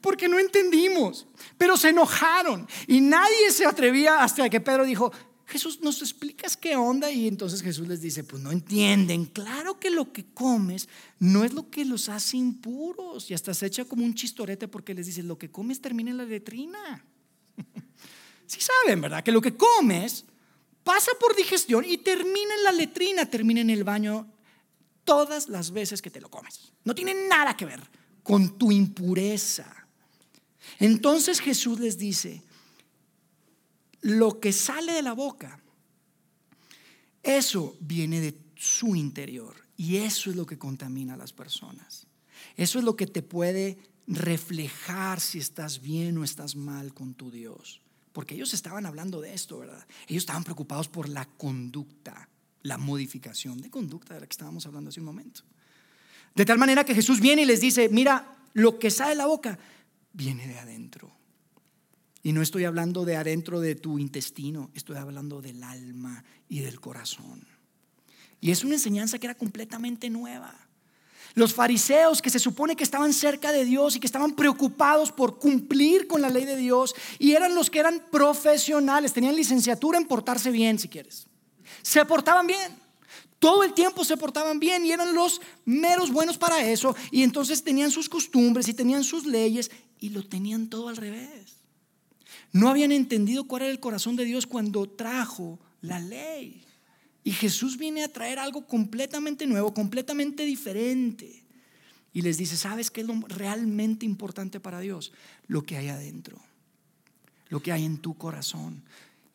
Porque 0.00 0.28
no 0.28 0.38
entendimos. 0.38 1.26
Pero 1.58 1.76
se 1.76 1.90
enojaron 1.90 2.66
y 2.86 3.00
nadie 3.00 3.50
se 3.50 3.66
atrevía 3.66 4.22
hasta 4.22 4.48
que 4.48 4.60
Pedro 4.60 4.84
dijo, 4.84 5.12
Jesús, 5.50 5.80
¿nos 5.80 6.00
explicas 6.00 6.56
qué 6.56 6.76
onda? 6.76 7.10
Y 7.10 7.26
entonces 7.26 7.60
Jesús 7.60 7.88
les 7.88 8.00
dice, 8.00 8.22
pues 8.22 8.40
no 8.40 8.52
entienden. 8.52 9.26
Claro 9.26 9.80
que 9.80 9.90
lo 9.90 10.12
que 10.12 10.24
comes 10.32 10.88
no 11.18 11.44
es 11.44 11.52
lo 11.52 11.70
que 11.70 11.84
los 11.84 12.08
hace 12.08 12.36
impuros. 12.36 13.28
Y 13.30 13.34
hasta 13.34 13.52
se 13.52 13.66
echa 13.66 13.84
como 13.84 14.04
un 14.04 14.14
chistorete 14.14 14.68
porque 14.68 14.94
les 14.94 15.06
dice, 15.06 15.24
lo 15.24 15.38
que 15.38 15.50
comes 15.50 15.80
termina 15.80 16.12
en 16.12 16.18
la 16.18 16.24
letrina. 16.24 17.04
sí 18.46 18.60
saben, 18.60 19.00
¿verdad? 19.00 19.24
Que 19.24 19.32
lo 19.32 19.40
que 19.40 19.56
comes 19.56 20.24
pasa 20.84 21.10
por 21.18 21.34
digestión 21.34 21.84
y 21.84 21.98
termina 21.98 22.54
en 22.54 22.64
la 22.64 22.72
letrina, 22.72 23.26
termina 23.26 23.60
en 23.60 23.70
el 23.70 23.82
baño 23.82 24.32
todas 25.04 25.48
las 25.48 25.72
veces 25.72 26.00
que 26.00 26.10
te 26.10 26.20
lo 26.20 26.30
comes. 26.30 26.72
No 26.84 26.94
tiene 26.94 27.12
nada 27.28 27.56
que 27.56 27.64
ver 27.64 27.80
con 28.22 28.56
tu 28.56 28.70
impureza. 28.70 29.79
Entonces 30.78 31.40
Jesús 31.40 31.80
les 31.80 31.98
dice, 31.98 32.42
lo 34.02 34.40
que 34.40 34.52
sale 34.52 34.92
de 34.92 35.02
la 35.02 35.12
boca, 35.12 35.60
eso 37.22 37.76
viene 37.80 38.20
de 38.20 38.38
su 38.56 38.96
interior 38.96 39.56
y 39.76 39.96
eso 39.96 40.30
es 40.30 40.36
lo 40.36 40.46
que 40.46 40.58
contamina 40.58 41.14
a 41.14 41.18
las 41.18 41.32
personas. 41.32 42.06
Eso 42.56 42.78
es 42.78 42.84
lo 42.84 42.96
que 42.96 43.06
te 43.06 43.22
puede 43.22 43.78
reflejar 44.06 45.20
si 45.20 45.38
estás 45.38 45.80
bien 45.80 46.18
o 46.18 46.24
estás 46.24 46.56
mal 46.56 46.92
con 46.94 47.14
tu 47.14 47.30
Dios. 47.30 47.80
Porque 48.12 48.34
ellos 48.34 48.54
estaban 48.54 48.86
hablando 48.86 49.20
de 49.20 49.34
esto, 49.34 49.58
¿verdad? 49.58 49.86
Ellos 50.08 50.22
estaban 50.22 50.44
preocupados 50.44 50.88
por 50.88 51.08
la 51.08 51.26
conducta, 51.26 52.28
la 52.62 52.76
modificación 52.76 53.60
de 53.60 53.70
conducta 53.70 54.14
de 54.14 54.20
la 54.20 54.26
que 54.26 54.32
estábamos 54.32 54.66
hablando 54.66 54.90
hace 54.90 55.00
un 55.00 55.06
momento. 55.06 55.42
De 56.34 56.44
tal 56.44 56.58
manera 56.58 56.84
que 56.84 56.94
Jesús 56.94 57.20
viene 57.20 57.42
y 57.42 57.46
les 57.46 57.60
dice, 57.60 57.88
mira, 57.88 58.36
lo 58.52 58.78
que 58.78 58.90
sale 58.90 59.10
de 59.10 59.16
la 59.16 59.26
boca 59.26 59.58
viene 60.12 60.46
de 60.46 60.58
adentro. 60.58 61.10
Y 62.22 62.32
no 62.32 62.42
estoy 62.42 62.64
hablando 62.64 63.04
de 63.04 63.16
adentro 63.16 63.60
de 63.60 63.74
tu 63.74 63.98
intestino, 63.98 64.70
estoy 64.74 64.96
hablando 64.96 65.40
del 65.40 65.62
alma 65.62 66.22
y 66.48 66.60
del 66.60 66.80
corazón. 66.80 67.46
Y 68.40 68.50
es 68.50 68.64
una 68.64 68.74
enseñanza 68.74 69.18
que 69.18 69.26
era 69.26 69.34
completamente 69.34 70.10
nueva. 70.10 70.54
Los 71.34 71.54
fariseos 71.54 72.20
que 72.20 72.30
se 72.30 72.38
supone 72.38 72.74
que 72.74 72.84
estaban 72.84 73.12
cerca 73.12 73.52
de 73.52 73.64
Dios 73.64 73.94
y 73.94 74.00
que 74.00 74.06
estaban 74.06 74.34
preocupados 74.34 75.12
por 75.12 75.38
cumplir 75.38 76.06
con 76.06 76.20
la 76.20 76.28
ley 76.28 76.44
de 76.44 76.56
Dios 76.56 76.94
y 77.18 77.32
eran 77.32 77.54
los 77.54 77.70
que 77.70 77.78
eran 77.78 78.02
profesionales, 78.10 79.12
tenían 79.12 79.36
licenciatura 79.36 79.98
en 79.98 80.06
portarse 80.06 80.50
bien 80.50 80.78
si 80.78 80.88
quieres. 80.88 81.26
Se 81.82 82.04
portaban 82.04 82.46
bien. 82.46 82.80
Todo 83.38 83.62
el 83.62 83.72
tiempo 83.72 84.04
se 84.04 84.18
portaban 84.18 84.58
bien 84.60 84.84
y 84.84 84.90
eran 84.90 85.14
los 85.14 85.40
meros 85.64 86.10
buenos 86.10 86.36
para 86.36 86.68
eso. 86.68 86.94
Y 87.10 87.22
entonces 87.22 87.62
tenían 87.62 87.90
sus 87.90 88.08
costumbres 88.08 88.68
y 88.68 88.74
tenían 88.74 89.04
sus 89.04 89.24
leyes 89.24 89.70
y 90.00 90.08
lo 90.10 90.24
tenían 90.24 90.68
todo 90.68 90.88
al 90.88 90.96
revés. 90.96 91.56
No 92.52 92.68
habían 92.68 92.92
entendido 92.92 93.44
cuál 93.44 93.62
era 93.62 93.70
el 93.70 93.80
corazón 93.80 94.16
de 94.16 94.24
Dios 94.24 94.46
cuando 94.46 94.88
trajo 94.88 95.58
la 95.82 96.00
ley. 96.00 96.64
Y 97.22 97.32
Jesús 97.32 97.76
viene 97.76 98.02
a 98.02 98.12
traer 98.12 98.38
algo 98.38 98.66
completamente 98.66 99.46
nuevo, 99.46 99.74
completamente 99.74 100.44
diferente. 100.44 101.44
y 102.12 102.22
les 102.22 102.38
dice, 102.38 102.56
¿sabes 102.56 102.90
qué 102.90 103.02
es 103.02 103.06
lo 103.06 103.14
realmente 103.28 104.04
importante 104.04 104.58
para 104.58 104.80
Dios? 104.80 105.12
Lo 105.46 105.62
que 105.62 105.76
hay 105.76 105.86
adentro, 105.88 106.40
lo 107.50 107.62
que 107.62 107.70
hay 107.70 107.84
en 107.84 107.98
tu 107.98 108.14
corazón. 108.14 108.82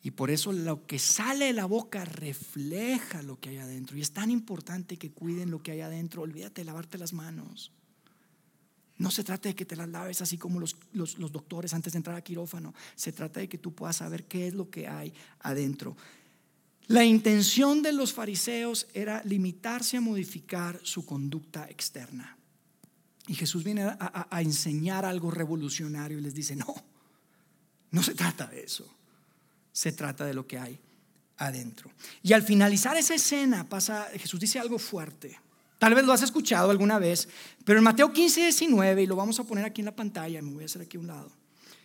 Y 0.02 0.10
por 0.10 0.30
eso 0.30 0.52
lo 0.52 0.86
que 0.86 0.98
sale 0.98 1.46
de 1.46 1.52
la 1.54 1.64
boca 1.64 2.04
refleja 2.04 3.22
lo 3.22 3.40
que 3.40 3.48
hay 3.48 3.56
adentro. 3.56 3.96
Y 3.96 4.02
es 4.02 4.12
tan 4.12 4.30
importante 4.30 4.98
que 4.98 5.10
cuiden 5.10 5.50
lo 5.50 5.62
que 5.62 5.72
hay 5.72 5.80
adentro. 5.80 6.20
Olvídate 6.20 6.60
de 6.60 6.66
lavarte 6.66 6.98
las 6.98 7.14
manos. 7.14 7.72
No 8.98 9.10
se 9.10 9.24
trata 9.24 9.48
de 9.48 9.54
que 9.54 9.66
te 9.66 9.76
las 9.76 9.88
laves 9.88 10.22
así 10.22 10.38
como 10.38 10.58
los, 10.58 10.76
los, 10.92 11.32
doctores 11.32 11.74
antes 11.74 11.92
de 11.92 11.98
entrar 11.98 12.16
a 12.16 12.22
quirófano. 12.22 12.74
Se 12.94 13.12
trata 13.12 13.40
de 13.40 13.48
que 13.48 13.58
tú 13.58 13.74
puedas 13.74 13.96
saber 13.96 14.24
qué 14.24 14.48
es 14.48 14.54
lo 14.54 14.70
que 14.70 14.88
hay 14.88 15.12
adentro. 15.40 15.96
La 16.86 17.04
intención 17.04 17.82
de 17.82 17.92
los 17.92 18.12
fariseos 18.12 18.86
era 18.94 19.22
limitarse 19.24 19.98
a 19.98 20.00
modificar 20.00 20.80
su 20.82 21.04
conducta 21.04 21.68
externa. 21.68 22.38
Y 23.26 23.34
Jesús 23.34 23.64
viene 23.64 23.82
a, 23.82 24.28
a, 24.30 24.40
enseñar 24.40 25.04
algo 25.04 25.30
revolucionario 25.30 26.18
y 26.18 26.22
les 26.22 26.32
dice, 26.32 26.54
no, 26.54 26.74
no 27.90 28.02
se 28.02 28.14
trata 28.14 28.46
de 28.46 28.62
eso. 28.62 28.86
Se 29.72 29.92
trata 29.92 30.24
de 30.24 30.32
lo 30.32 30.46
que 30.46 30.58
hay 30.58 30.78
adentro. 31.38 31.90
Y 32.22 32.32
al 32.32 32.42
finalizar 32.42 32.96
esa 32.96 33.14
escena 33.14 33.68
pasa, 33.68 34.08
Jesús 34.14 34.40
dice 34.40 34.58
algo 34.58 34.78
fuerte. 34.78 35.38
Tal 35.78 35.94
vez 35.94 36.04
lo 36.04 36.12
has 36.12 36.22
escuchado 36.22 36.70
alguna 36.70 36.98
vez, 36.98 37.28
pero 37.64 37.78
en 37.78 37.84
Mateo 37.84 38.12
15, 38.12 38.40
19, 38.40 39.02
y 39.02 39.06
lo 39.06 39.16
vamos 39.16 39.38
a 39.40 39.44
poner 39.44 39.64
aquí 39.64 39.82
en 39.82 39.86
la 39.86 39.96
pantalla, 39.96 40.40
me 40.40 40.52
voy 40.52 40.62
a 40.62 40.66
hacer 40.66 40.82
aquí 40.82 40.96
a 40.96 41.00
un 41.00 41.06
lado. 41.06 41.30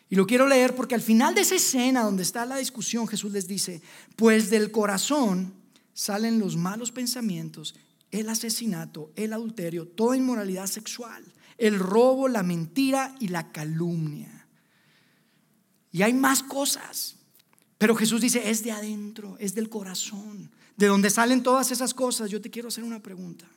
Y 0.09 0.15
lo 0.15 0.27
quiero 0.27 0.47
leer 0.47 0.75
porque 0.75 0.95
al 0.95 1.01
final 1.01 1.35
de 1.35 1.41
esa 1.41 1.55
escena 1.55 2.03
donde 2.03 2.23
está 2.23 2.45
la 2.45 2.57
discusión, 2.57 3.07
Jesús 3.07 3.31
les 3.31 3.47
dice, 3.47 3.81
pues 4.15 4.49
del 4.49 4.71
corazón 4.71 5.53
salen 5.93 6.39
los 6.39 6.57
malos 6.57 6.91
pensamientos, 6.91 7.75
el 8.11 8.27
asesinato, 8.29 9.11
el 9.15 9.33
adulterio, 9.33 9.87
toda 9.87 10.17
inmoralidad 10.17 10.67
sexual, 10.67 11.23
el 11.57 11.79
robo, 11.79 12.27
la 12.27 12.43
mentira 12.43 13.15
y 13.19 13.29
la 13.29 13.51
calumnia. 13.51 14.47
Y 15.91 16.01
hay 16.01 16.13
más 16.13 16.43
cosas, 16.43 17.15
pero 17.77 17.95
Jesús 17.95 18.21
dice, 18.21 18.49
es 18.49 18.63
de 18.63 18.71
adentro, 18.71 19.37
es 19.39 19.55
del 19.55 19.69
corazón, 19.69 20.51
de 20.75 20.87
donde 20.87 21.09
salen 21.09 21.43
todas 21.43 21.71
esas 21.71 21.93
cosas. 21.93 22.29
Yo 22.29 22.41
te 22.41 22.49
quiero 22.49 22.67
hacer 22.67 22.83
una 22.83 23.01
pregunta. 23.01 23.47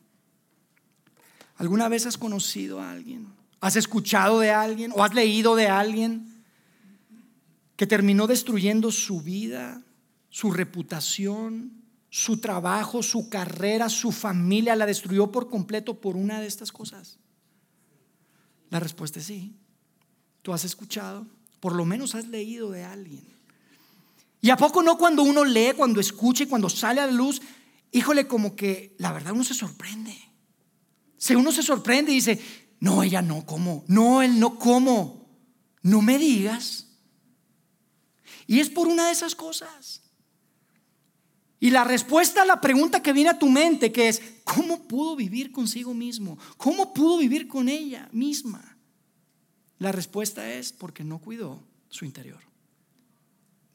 ¿Alguna 1.56 1.88
vez 1.88 2.06
has 2.06 2.18
conocido 2.18 2.80
a 2.80 2.90
alguien? 2.90 3.28
¿Has 3.60 3.76
escuchado 3.76 4.40
de 4.40 4.50
alguien 4.50 4.92
o 4.94 5.04
has 5.04 5.14
leído 5.14 5.56
de 5.56 5.68
alguien 5.68 6.42
que 7.76 7.86
terminó 7.86 8.26
destruyendo 8.26 8.90
su 8.90 9.20
vida, 9.20 9.82
su 10.30 10.50
reputación, 10.50 11.72
su 12.10 12.38
trabajo, 12.38 13.02
su 13.02 13.28
carrera, 13.28 13.88
su 13.88 14.12
familia? 14.12 14.76
La 14.76 14.86
destruyó 14.86 15.30
por 15.30 15.48
completo 15.48 16.00
por 16.00 16.16
una 16.16 16.40
de 16.40 16.46
estas 16.46 16.72
cosas. 16.72 17.18
La 18.70 18.80
respuesta 18.80 19.20
es 19.20 19.26
sí. 19.26 19.54
¿Tú 20.42 20.52
has 20.52 20.64
escuchado? 20.64 21.26
Por 21.60 21.74
lo 21.74 21.84
menos 21.84 22.14
has 22.14 22.26
leído 22.26 22.70
de 22.70 22.84
alguien. 22.84 23.24
¿Y 24.40 24.50
a 24.50 24.56
poco 24.56 24.82
no 24.82 24.98
cuando 24.98 25.22
uno 25.22 25.42
lee, 25.42 25.72
cuando 25.74 26.00
escucha 26.00 26.42
y 26.42 26.46
cuando 26.46 26.68
sale 26.68 27.00
a 27.00 27.06
la 27.06 27.12
luz, 27.12 27.40
híjole, 27.92 28.26
como 28.26 28.54
que 28.54 28.94
la 28.98 29.10
verdad 29.10 29.32
uno 29.32 29.42
se 29.42 29.54
sorprende? 29.54 30.14
Si 31.24 31.34
uno 31.34 31.52
se 31.52 31.62
sorprende 31.62 32.12
y 32.12 32.16
dice, 32.16 32.38
no, 32.80 33.02
ella 33.02 33.22
no, 33.22 33.46
¿cómo? 33.46 33.82
No, 33.88 34.20
él 34.20 34.38
no, 34.38 34.58
¿cómo? 34.58 35.26
No 35.80 36.02
me 36.02 36.18
digas. 36.18 36.86
Y 38.46 38.60
es 38.60 38.68
por 38.68 38.88
una 38.88 39.06
de 39.06 39.12
esas 39.12 39.34
cosas. 39.34 40.02
Y 41.58 41.70
la 41.70 41.82
respuesta 41.82 42.42
a 42.42 42.44
la 42.44 42.60
pregunta 42.60 43.02
que 43.02 43.14
viene 43.14 43.30
a 43.30 43.38
tu 43.38 43.48
mente, 43.48 43.90
que 43.90 44.10
es, 44.10 44.20
¿cómo 44.44 44.86
pudo 44.86 45.16
vivir 45.16 45.50
consigo 45.50 45.94
mismo? 45.94 46.38
¿Cómo 46.58 46.92
pudo 46.92 47.16
vivir 47.16 47.48
con 47.48 47.70
ella 47.70 48.06
misma? 48.12 48.76
La 49.78 49.92
respuesta 49.92 50.52
es 50.52 50.74
porque 50.74 51.04
no 51.04 51.20
cuidó 51.20 51.66
su 51.88 52.04
interior. 52.04 52.42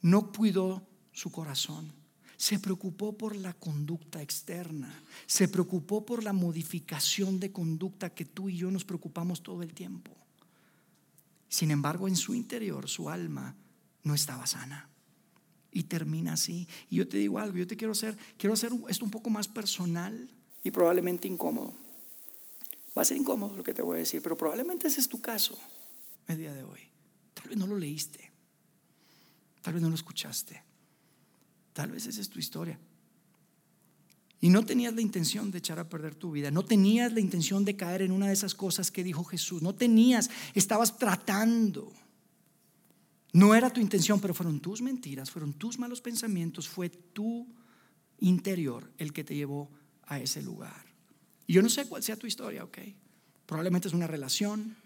No 0.02 0.30
cuidó 0.30 0.86
su 1.10 1.32
corazón 1.32 1.99
se 2.40 2.58
preocupó 2.58 3.18
por 3.18 3.36
la 3.36 3.52
conducta 3.52 4.22
externa, 4.22 5.02
se 5.26 5.46
preocupó 5.46 6.06
por 6.06 6.24
la 6.24 6.32
modificación 6.32 7.38
de 7.38 7.52
conducta 7.52 8.14
que 8.14 8.24
tú 8.24 8.48
y 8.48 8.56
yo 8.56 8.70
nos 8.70 8.86
preocupamos 8.86 9.42
todo 9.42 9.62
el 9.62 9.74
tiempo. 9.74 10.10
Sin 11.50 11.70
embargo, 11.70 12.08
en 12.08 12.16
su 12.16 12.34
interior, 12.34 12.88
su 12.88 13.10
alma 13.10 13.54
no 14.04 14.14
estaba 14.14 14.46
sana. 14.46 14.88
Y 15.70 15.82
termina 15.82 16.32
así. 16.32 16.66
Y 16.88 16.96
yo 16.96 17.06
te 17.06 17.18
digo 17.18 17.38
algo, 17.38 17.58
yo 17.58 17.66
te 17.66 17.76
quiero 17.76 17.92
hacer, 17.92 18.16
quiero 18.38 18.54
hacer 18.54 18.72
esto 18.88 19.04
un 19.04 19.10
poco 19.10 19.28
más 19.28 19.46
personal 19.46 20.30
y 20.64 20.70
probablemente 20.70 21.28
incómodo. 21.28 21.74
Va 22.96 23.02
a 23.02 23.04
ser 23.04 23.18
incómodo 23.18 23.54
lo 23.54 23.62
que 23.62 23.74
te 23.74 23.82
voy 23.82 23.96
a 23.96 23.98
decir, 23.98 24.22
pero 24.22 24.38
probablemente 24.38 24.88
ese 24.88 25.02
es 25.02 25.10
tu 25.10 25.20
caso 25.20 25.58
el 26.26 26.38
día 26.38 26.54
de 26.54 26.62
hoy. 26.62 26.80
Tal 27.34 27.48
vez 27.50 27.58
no 27.58 27.66
lo 27.66 27.76
leíste, 27.76 28.32
tal 29.60 29.74
vez 29.74 29.82
no 29.82 29.90
lo 29.90 29.94
escuchaste. 29.94 30.69
Tal 31.72 31.90
vez 31.90 32.06
esa 32.06 32.20
es 32.20 32.28
tu 32.28 32.38
historia. 32.38 32.78
Y 34.40 34.48
no 34.48 34.64
tenías 34.64 34.94
la 34.94 35.02
intención 35.02 35.50
de 35.50 35.58
echar 35.58 35.78
a 35.78 35.88
perder 35.88 36.14
tu 36.14 36.30
vida, 36.30 36.50
no 36.50 36.64
tenías 36.64 37.12
la 37.12 37.20
intención 37.20 37.64
de 37.64 37.76
caer 37.76 38.02
en 38.02 38.10
una 38.10 38.28
de 38.28 38.32
esas 38.32 38.54
cosas 38.54 38.90
que 38.90 39.04
dijo 39.04 39.22
Jesús, 39.24 39.60
no 39.60 39.74
tenías, 39.74 40.30
estabas 40.54 40.96
tratando. 40.96 41.92
No 43.32 43.54
era 43.54 43.70
tu 43.70 43.80
intención, 43.80 44.18
pero 44.18 44.34
fueron 44.34 44.60
tus 44.60 44.80
mentiras, 44.80 45.30
fueron 45.30 45.52
tus 45.52 45.78
malos 45.78 46.00
pensamientos, 46.00 46.68
fue 46.68 46.88
tu 46.88 47.46
interior 48.18 48.90
el 48.98 49.12
que 49.12 49.24
te 49.24 49.34
llevó 49.36 49.70
a 50.04 50.18
ese 50.18 50.42
lugar. 50.42 50.86
Y 51.46 51.52
yo 51.52 51.62
no 51.62 51.68
sé 51.68 51.86
cuál 51.86 52.02
sea 52.02 52.16
tu 52.16 52.26
historia, 52.26 52.64
¿ok? 52.64 52.78
Probablemente 53.44 53.88
es 53.88 53.94
una 53.94 54.06
relación, 54.06 54.76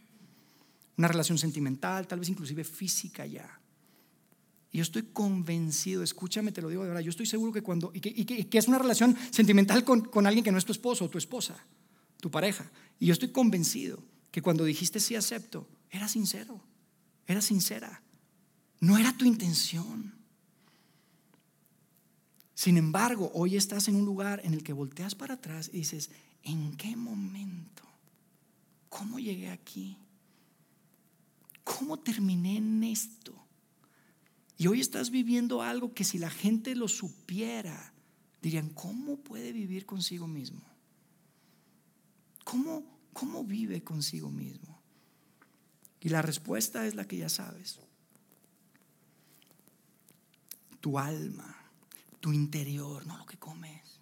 una 0.97 1.09
relación 1.09 1.39
sentimental, 1.39 2.07
tal 2.07 2.19
vez 2.19 2.29
inclusive 2.29 2.65
física 2.65 3.25
ya. 3.25 3.61
Y 4.75 4.79
yo 4.79 4.83
estoy 4.83 5.05
convencido, 5.05 6.03
escúchame, 6.03 6.51
te 6.51 6.61
lo 6.61 6.69
digo 6.69 6.83
de 6.83 6.89
verdad, 6.89 7.01
yo 7.01 7.11
estoy 7.11 7.27
seguro 7.27 7.53
que 7.53 7.63
cuando, 7.63 7.93
y 7.95 8.01
que, 8.01 8.59
es 8.59 8.67
una 8.67 8.77
relación 8.77 9.17
sentimental 9.31 9.85
con, 9.85 10.01
con, 10.01 10.27
alguien 10.27 10.43
que 10.43 10.51
no 10.51 10.59
es 10.59 10.65
tu 10.65 10.73
esposo 10.73 11.05
o 11.05 11.09
tu 11.09 11.17
esposa, 11.17 11.57
tu 12.21 12.29
pareja. 12.29 12.69
Y 12.99 13.07
yo 13.07 13.13
estoy 13.13 13.31
convencido 13.31 14.03
que 14.33 14.43
cuando 14.43 14.65
dijiste 14.65 14.99
sí 14.99 15.15
acepto, 15.15 15.69
era 15.91 16.09
sincero, 16.09 16.61
era 17.29 17.41
sincera. 17.41 18.03
No 18.81 18.99
era 18.99 19.17
tu 19.17 19.25
intención. 19.25 20.13
Sin 22.57 22.77
embargo, 22.77 23.31
hoy 23.33 23.57
estás 23.57 23.87
en 23.87 23.95
un 23.95 24.05
lugar 24.05 24.41
en 24.43 24.55
el 24.55 24.65
que 24.65 24.73
volteas 24.73 25.15
para 25.15 25.35
atrás 25.35 25.71
y 25.73 25.79
dices, 25.79 26.11
¿en 26.43 26.77
qué 26.77 26.97
momento? 26.97 27.85
¿Cómo 28.89 29.21
llegué 29.21 29.51
aquí? 29.51 29.97
¿Cómo 31.63 31.97
terminé 32.01 32.57
en 32.57 32.83
esto? 32.83 33.44
Y 34.57 34.67
hoy 34.69 34.81
estás 34.81 35.11
viviendo 35.11 35.63
algo 35.63 35.95
que 35.95 36.05
si 36.05 36.19
la 36.19 36.31
gente 36.31 36.75
lo 36.77 36.89
supiera, 36.89 37.93
dirían, 38.41 38.69
¿cómo 38.71 39.17
puede 39.17 39.53
vivir 39.53 39.85
consigo 39.85 40.27
mismo? 40.27 40.63
¿Cómo, 42.45 42.85
cómo 43.13 43.43
vive 43.45 43.83
consigo 43.83 44.31
mismo? 44.31 44.81
Y 46.01 46.11
la 46.11 46.23
respuesta 46.23 46.87
es 46.87 46.95
la 46.95 47.07
que 47.07 47.17
ya 47.17 47.29
sabes. 47.29 47.81
Tu 50.81 50.99
alma, 50.99 51.57
tu 52.21 52.33
interior, 52.33 53.07
no 53.07 53.17
lo 53.17 53.27
que 53.27 53.39
comes. 53.39 54.01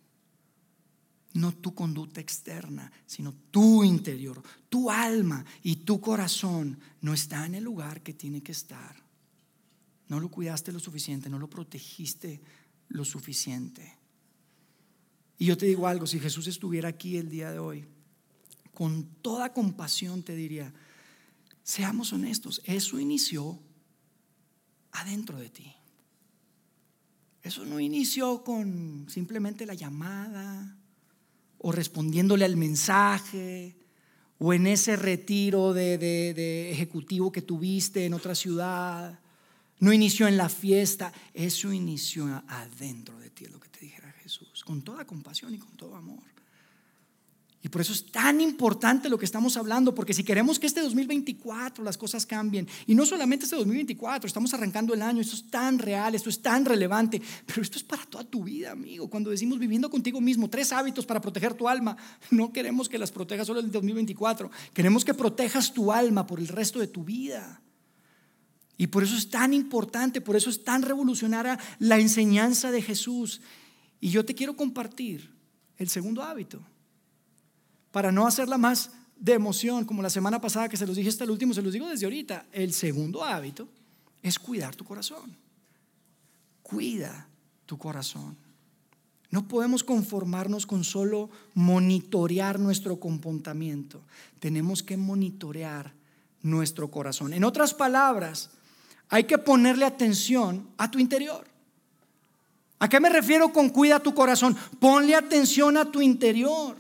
No 1.35 1.53
tu 1.53 1.75
conducta 1.75 2.21
externa, 2.21 2.93
sino 3.07 3.33
tu 3.51 3.85
interior, 3.85 4.43
tu 4.69 4.91
alma 4.91 5.45
y 5.63 5.77
tu 5.77 6.01
corazón 6.01 6.79
no 7.01 7.15
está 7.15 7.47
en 7.47 7.55
el 7.55 7.65
lugar 7.65 8.03
que 8.03 8.13
tiene 8.13 8.43
que 8.43 8.53
estar. 8.53 9.02
No 10.13 10.21
lo 10.21 10.29
cuidaste 10.29 10.73
lo 10.73 10.79
suficiente, 10.79 11.31
no 11.31 11.39
lo 11.39 11.49
protegiste 11.49 12.39
lo 12.91 13.03
suficiente. 13.03 13.97
Y 15.39 15.47
yo 15.47 15.57
te 15.57 15.65
digo 15.65 15.89
algo, 15.89 16.07
si 16.07 16.21
Jesús 16.21 16.47
estuviera 16.49 16.91
aquí 16.91 17.17
el 17.17 17.31
día 17.31 17.51
de 17.51 17.59
hoy, 17.59 17.87
con 18.75 19.07
toda 19.23 19.55
compasión 19.55 20.23
te 20.23 20.37
diría, 20.37 20.71
seamos 21.63 22.13
honestos, 22.13 22.61
eso 22.67 23.01
inició 23.01 23.59
adentro 24.91 25.39
de 25.39 25.49
ti. 25.49 25.73
Eso 27.43 27.65
no 27.65 27.81
inició 27.81 28.45
con 28.45 29.07
simplemente 29.09 29.65
la 29.65 29.73
llamada 29.73 30.77
o 31.57 31.73
respondiéndole 31.73 32.45
al 32.45 32.59
mensaje 32.59 33.79
o 34.37 34.53
en 34.53 34.67
ese 34.67 34.95
retiro 34.97 35.73
de, 35.73 36.71
ejecutivo 36.71 37.33
que 37.33 37.41
tuviste 37.41 38.05
en 38.05 38.13
otra 38.13 38.35
ciudad 38.35 39.19
no 39.83 39.93
inició 39.93 40.29
en 40.29 40.37
la 40.37 40.49
fiesta, 40.49 41.13
eso 41.35 41.73
inició 41.73 42.27
adentro 42.47 43.19
de 43.19 43.31
ti, 43.31 43.47
lo 43.47 43.59
que 43.59 43.69
te 43.69 43.81
dijera 43.81 44.13
Jesús, 44.23 44.63
con 44.65 44.83
toda 44.83 45.05
compasión 45.05 45.53
y 45.53 45.59
con 45.59 45.73
todo 45.73 45.97
amor. 45.97 46.23
Y 47.65 47.69
por 47.69 47.81
eso 47.81 47.93
es 47.93 48.07
tan 48.07 48.41
importante 48.41 49.09
lo 49.09 49.19
que 49.19 49.25
estamos 49.25 49.57
hablando, 49.57 49.93
porque 49.93 50.15
si 50.15 50.23
queremos 50.23 50.61
que 50.61 50.69
este 50.69 50.83
2024 50.83 51.83
las 51.83 51.99
cosas 51.99 52.27
cambien, 52.27 52.69
y 52.87 52.95
no 52.95 53.05
solamente 53.05 53.45
este 53.45 53.57
2024, 53.57 54.29
estamos 54.29 54.55
arrancando 54.55 54.95
el 54.95 55.03
año, 55.03 55.21
esto 55.21 55.35
es 55.35 55.51
tan 55.51 55.81
real, 55.81 56.15
esto 56.15 56.31
es 56.31 56.41
tan 56.41 56.65
relevante, 56.65 57.21
pero 57.45 57.61
esto 57.61 57.77
es 57.77 57.83
para 57.83 58.05
toda 58.07 58.23
tu 58.23 58.45
vida, 58.45 58.71
amigo. 58.71 59.11
Cuando 59.11 59.31
decimos 59.31 59.59
viviendo 59.59 59.91
contigo 59.91 60.21
mismo, 60.21 60.49
tres 60.49 60.71
hábitos 60.71 61.07
para 61.07 61.21
proteger 61.21 61.55
tu 61.55 61.69
alma, 61.69 61.97
no 62.31 62.53
queremos 62.53 62.89
que 62.89 62.99
las 62.99 63.11
protejas 63.11 63.49
solo 63.49 63.59
el 63.59 63.73
2024, 63.73 64.49
queremos 64.73 65.05
que 65.05 65.13
protejas 65.13 65.73
tu 65.73 65.91
alma 65.91 66.25
por 66.25 66.39
el 66.39 66.47
resto 66.47 66.79
de 66.79 66.87
tu 66.87 67.03
vida. 67.03 67.61
Y 68.83 68.89
por 68.89 69.05
eso 69.05 69.17
es 69.17 69.31
tan 69.31 69.55
importante, 69.55 70.21
por 70.21 70.35
eso 70.35 70.51
es 70.51 70.65
tan 70.65 70.83
revolucionaria 70.83 71.57
la 71.79 72.01
enseñanza 72.01 72.73
de 72.73 72.83
Jesús. 72.83 73.41
Y 74.01 74.11
yo 74.11 74.25
te 74.25 74.35
quiero 74.35 74.57
compartir 74.57 75.31
el 75.79 75.89
segundo 75.89 76.21
hábito 76.21 76.61
para 77.93 78.11
no 78.11 78.27
hacerla 78.27 78.59
más 78.59 78.91
de 79.15 79.35
emoción, 79.35 79.85
como 79.85 80.03
la 80.03 80.11
semana 80.11 80.41
pasada 80.41 80.69
que 80.69 80.77
se 80.77 80.85
los 80.85 80.97
dije 80.97 81.11
hasta 81.11 81.23
el 81.23 81.31
último, 81.31 81.55
se 81.55 81.63
los 81.63 81.73
digo 81.73 81.87
desde 81.87 82.07
ahorita. 82.07 82.47
El 82.51 82.73
segundo 82.73 83.23
hábito 83.23 83.69
es 84.21 84.37
cuidar 84.37 84.75
tu 84.75 84.85
corazón. 84.85 85.37
Cuida 86.65 87.29
tu 87.67 87.79
corazón. 87.79 88.37
No 89.31 89.47
podemos 89.47 89.85
conformarnos 89.85 90.67
con 90.67 90.83
solo 90.83 91.31
monitorear 91.55 92.59
nuestro 92.59 92.99
comportamiento. 92.99 94.03
Tenemos 94.41 94.83
que 94.83 94.97
monitorear 94.97 95.95
nuestro 96.43 96.91
corazón. 96.91 97.33
En 97.33 97.45
otras 97.45 97.75
palabras, 97.75 98.51
hay 99.13 99.25
que 99.25 99.37
ponerle 99.37 99.85
atención 99.85 100.67
a 100.79 100.91
tu 100.91 100.99
interior. 100.99 101.47
¿A 102.79 102.89
qué 102.89 102.99
me 102.99 103.11
refiero 103.11 103.53
con 103.53 103.69
cuida 103.69 104.01
tu 104.01 104.15
corazón? 104.15 104.57
Ponle 104.81 105.15
atención 105.15 105.77
a 105.77 105.85
tu 105.85 106.01
interior. 106.01 106.79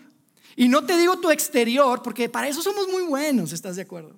Y 0.56 0.66
no 0.66 0.82
te 0.86 0.96
digo 0.96 1.18
tu 1.18 1.30
exterior, 1.30 2.02
porque 2.02 2.30
para 2.30 2.48
eso 2.48 2.62
somos 2.62 2.88
muy 2.88 3.02
buenos, 3.02 3.52
¿estás 3.52 3.76
de 3.76 3.82
acuerdo? 3.82 4.16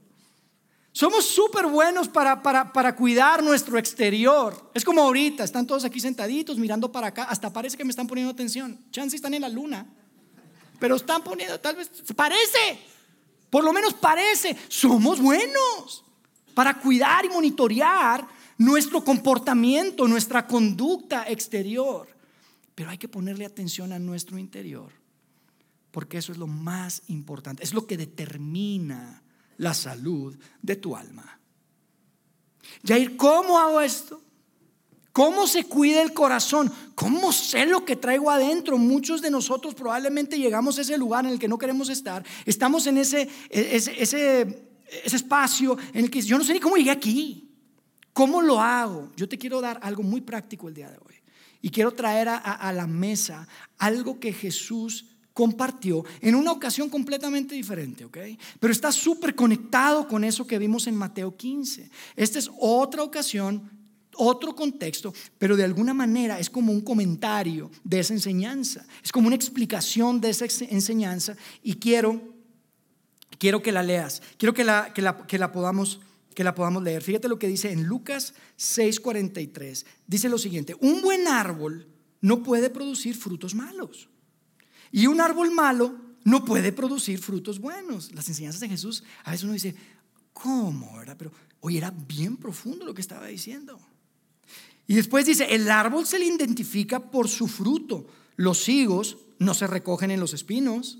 Somos 0.92 1.24
súper 1.24 1.66
buenos 1.66 2.06
para, 2.06 2.40
para, 2.40 2.94
cuidar 2.94 3.42
nuestro 3.42 3.78
exterior. 3.78 4.70
Es 4.74 4.84
como 4.84 5.02
ahorita, 5.02 5.42
están 5.42 5.66
todos 5.66 5.84
aquí 5.84 5.98
sentaditos 5.98 6.56
mirando 6.56 6.92
para 6.92 7.08
acá, 7.08 7.24
hasta 7.24 7.52
parece 7.52 7.76
que 7.76 7.84
me 7.84 7.90
están 7.90 8.06
poniendo 8.06 8.30
atención. 8.30 8.78
Chance 8.92 9.16
están 9.16 9.34
en 9.34 9.42
la 9.42 9.48
luna, 9.48 9.88
pero 10.78 10.94
están 10.94 11.24
poniendo, 11.24 11.58
tal 11.58 11.74
vez, 11.74 11.90
parece, 12.14 12.78
por 13.50 13.64
lo 13.64 13.72
menos 13.72 13.92
parece, 13.92 14.56
somos 14.68 15.20
buenos 15.20 16.04
para 16.54 16.78
cuidar 16.78 17.24
y 17.24 17.28
monitorear 17.28 18.26
nuestro 18.58 19.04
comportamiento, 19.04 20.06
nuestra 20.08 20.46
conducta 20.46 21.24
exterior. 21.28 22.08
Pero 22.74 22.90
hay 22.90 22.98
que 22.98 23.08
ponerle 23.08 23.44
atención 23.44 23.92
a 23.92 23.98
nuestro 23.98 24.38
interior 24.38 25.04
porque 25.94 26.18
eso 26.18 26.32
es 26.32 26.38
lo 26.38 26.48
más 26.48 27.02
importante, 27.06 27.62
es 27.62 27.72
lo 27.72 27.86
que 27.86 27.96
determina 27.96 29.22
la 29.58 29.72
salud 29.74 30.36
de 30.60 30.74
tu 30.74 30.96
alma. 30.96 31.38
Jair, 32.84 33.16
¿cómo 33.16 33.60
hago 33.60 33.80
esto? 33.80 34.20
¿Cómo 35.12 35.46
se 35.46 35.62
cuida 35.66 36.02
el 36.02 36.12
corazón? 36.12 36.72
¿Cómo 36.96 37.30
sé 37.30 37.64
lo 37.66 37.84
que 37.84 37.94
traigo 37.94 38.28
adentro? 38.28 38.76
Muchos 38.76 39.22
de 39.22 39.30
nosotros 39.30 39.76
probablemente 39.76 40.36
llegamos 40.36 40.78
a 40.78 40.80
ese 40.80 40.98
lugar 40.98 41.26
en 41.26 41.30
el 41.30 41.38
que 41.38 41.46
no 41.46 41.58
queremos 41.58 41.88
estar. 41.88 42.24
Estamos 42.44 42.88
en 42.88 42.98
ese, 42.98 43.28
ese, 43.48 44.02
ese, 44.02 44.66
espacio 45.04 45.76
en 45.92 46.04
el 46.04 46.10
que 46.10 46.22
yo 46.22 46.38
no 46.38 46.44
sé 46.44 46.52
ni 46.52 46.60
cómo 46.60 46.76
llegué 46.76 46.90
aquí. 46.90 47.50
¿Cómo 48.12 48.40
lo 48.40 48.60
hago? 48.60 49.10
Yo 49.16 49.28
te 49.28 49.38
quiero 49.38 49.60
dar 49.60 49.80
algo 49.82 50.02
muy 50.02 50.20
práctico 50.20 50.68
el 50.68 50.74
día 50.74 50.88
de 50.88 50.98
hoy. 50.98 51.14
Y 51.60 51.70
quiero 51.70 51.92
traer 51.92 52.28
a, 52.28 52.36
a 52.36 52.72
la 52.72 52.86
mesa 52.86 53.48
algo 53.78 54.20
que 54.20 54.32
Jesús 54.32 55.06
compartió 55.34 56.04
en 56.20 56.36
una 56.36 56.52
ocasión 56.52 56.88
completamente 56.88 57.56
diferente, 57.56 58.04
¿ok? 58.04 58.18
Pero 58.60 58.72
está 58.72 58.92
súper 58.92 59.34
conectado 59.34 60.06
con 60.06 60.22
eso 60.22 60.46
que 60.46 60.58
vimos 60.58 60.86
en 60.86 60.94
Mateo 60.94 61.36
15. 61.36 61.90
Esta 62.14 62.38
es 62.38 62.48
otra 62.60 63.02
ocasión, 63.02 63.68
otro 64.16 64.54
contexto, 64.54 65.12
pero 65.36 65.56
de 65.56 65.64
alguna 65.64 65.92
manera 65.92 66.38
es 66.38 66.48
como 66.48 66.72
un 66.72 66.80
comentario 66.80 67.70
de 67.82 67.98
esa 67.98 68.14
enseñanza, 68.14 68.86
es 69.02 69.10
como 69.10 69.26
una 69.26 69.36
explicación 69.36 70.20
de 70.20 70.30
esa 70.30 70.46
enseñanza 70.66 71.36
y 71.62 71.74
quiero, 71.74 72.33
quiero 73.38 73.62
que 73.62 73.72
la 73.72 73.82
leas, 73.82 74.22
quiero 74.38 74.54
que 74.54 74.64
la, 74.64 74.92
que 74.92 75.02
la, 75.02 75.26
que 75.26 75.38
la 75.38 75.52
podamos 75.52 76.00
que 76.34 76.44
la 76.44 76.54
podamos 76.54 76.82
leer. 76.82 77.02
Fíjate 77.02 77.28
lo 77.28 77.38
que 77.38 77.46
dice 77.46 77.70
en 77.70 77.84
Lucas 77.84 78.34
6:43. 78.58 79.84
Dice 80.06 80.28
lo 80.28 80.38
siguiente, 80.38 80.76
un 80.80 81.00
buen 81.00 81.28
árbol 81.28 81.86
no 82.20 82.42
puede 82.42 82.70
producir 82.70 83.16
frutos 83.16 83.54
malos 83.54 84.08
y 84.90 85.06
un 85.06 85.20
árbol 85.20 85.50
malo 85.50 85.96
no 86.24 86.44
puede 86.44 86.72
producir 86.72 87.18
frutos 87.18 87.58
buenos. 87.58 88.12
Las 88.14 88.28
enseñanzas 88.28 88.60
de 88.60 88.68
Jesús, 88.68 89.04
a 89.24 89.30
veces 89.30 89.44
uno 89.44 89.52
dice, 89.52 89.74
¿cómo? 90.32 90.96
¿verdad? 90.96 91.16
Pero 91.18 91.32
hoy 91.60 91.76
era 91.78 91.90
bien 91.90 92.36
profundo 92.36 92.84
lo 92.84 92.94
que 92.94 93.00
estaba 93.00 93.26
diciendo. 93.26 93.78
Y 94.86 94.94
después 94.94 95.26
dice, 95.26 95.54
el 95.54 95.70
árbol 95.70 96.06
se 96.06 96.18
le 96.18 96.26
identifica 96.26 97.10
por 97.10 97.28
su 97.28 97.48
fruto. 97.48 98.06
Los 98.36 98.68
higos 98.68 99.18
no 99.38 99.52
se 99.54 99.66
recogen 99.66 100.10
en 100.10 100.20
los 100.20 100.32
espinos. 100.32 100.98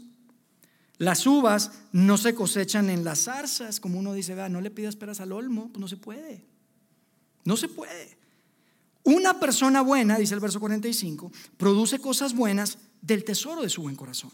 Las 1.04 1.26
uvas 1.26 1.70
no 1.92 2.16
se 2.16 2.34
cosechan 2.34 2.88
en 2.88 3.04
las 3.04 3.24
zarzas. 3.24 3.78
Como 3.78 3.98
uno 3.98 4.14
dice, 4.14 4.34
no 4.48 4.60
le 4.60 4.70
pidas 4.70 4.96
peras 4.96 5.20
al 5.20 5.32
olmo, 5.32 5.68
pues 5.68 5.80
no 5.80 5.88
se 5.88 5.96
puede. 5.96 6.44
No 7.44 7.56
se 7.56 7.68
puede. 7.68 8.16
Una 9.02 9.38
persona 9.38 9.82
buena, 9.82 10.16
dice 10.16 10.34
el 10.34 10.40
verso 10.40 10.58
45, 10.60 11.30
produce 11.58 11.98
cosas 11.98 12.34
buenas 12.34 12.78
del 13.02 13.22
tesoro 13.22 13.60
de 13.60 13.68
su 13.68 13.82
buen 13.82 13.96
corazón. 13.96 14.32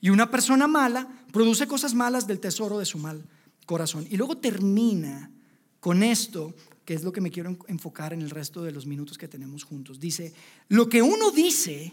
Y 0.00 0.08
una 0.08 0.30
persona 0.30 0.66
mala 0.66 1.06
produce 1.30 1.66
cosas 1.66 1.92
malas 1.94 2.26
del 2.26 2.40
tesoro 2.40 2.78
de 2.78 2.86
su 2.86 2.96
mal 2.96 3.22
corazón. 3.66 4.06
Y 4.10 4.16
luego 4.16 4.38
termina 4.38 5.30
con 5.78 6.02
esto, 6.02 6.54
que 6.86 6.94
es 6.94 7.04
lo 7.04 7.12
que 7.12 7.20
me 7.20 7.30
quiero 7.30 7.56
enfocar 7.68 8.14
en 8.14 8.22
el 8.22 8.30
resto 8.30 8.62
de 8.62 8.72
los 8.72 8.86
minutos 8.86 9.18
que 9.18 9.28
tenemos 9.28 9.62
juntos. 9.62 10.00
Dice, 10.00 10.32
lo 10.68 10.88
que 10.88 11.02
uno 11.02 11.30
dice 11.30 11.92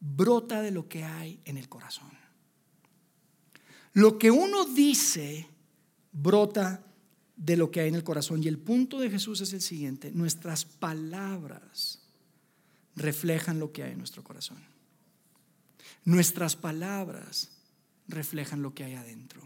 brota 0.00 0.60
de 0.60 0.72
lo 0.72 0.88
que 0.88 1.04
hay 1.04 1.40
en 1.44 1.56
el 1.56 1.68
corazón. 1.68 2.21
Lo 3.92 4.18
que 4.18 4.30
uno 4.30 4.64
dice 4.64 5.48
brota 6.12 6.84
de 7.36 7.56
lo 7.56 7.70
que 7.70 7.80
hay 7.80 7.88
en 7.88 7.94
el 7.94 8.04
corazón. 8.04 8.42
Y 8.42 8.48
el 8.48 8.58
punto 8.58 8.98
de 8.98 9.10
Jesús 9.10 9.40
es 9.40 9.52
el 9.52 9.60
siguiente, 9.60 10.12
nuestras 10.12 10.64
palabras 10.64 12.00
reflejan 12.94 13.58
lo 13.58 13.72
que 13.72 13.82
hay 13.82 13.92
en 13.92 13.98
nuestro 13.98 14.22
corazón. 14.22 14.58
Nuestras 16.04 16.56
palabras 16.56 17.50
reflejan 18.08 18.62
lo 18.62 18.74
que 18.74 18.84
hay 18.84 18.94
adentro. 18.94 19.40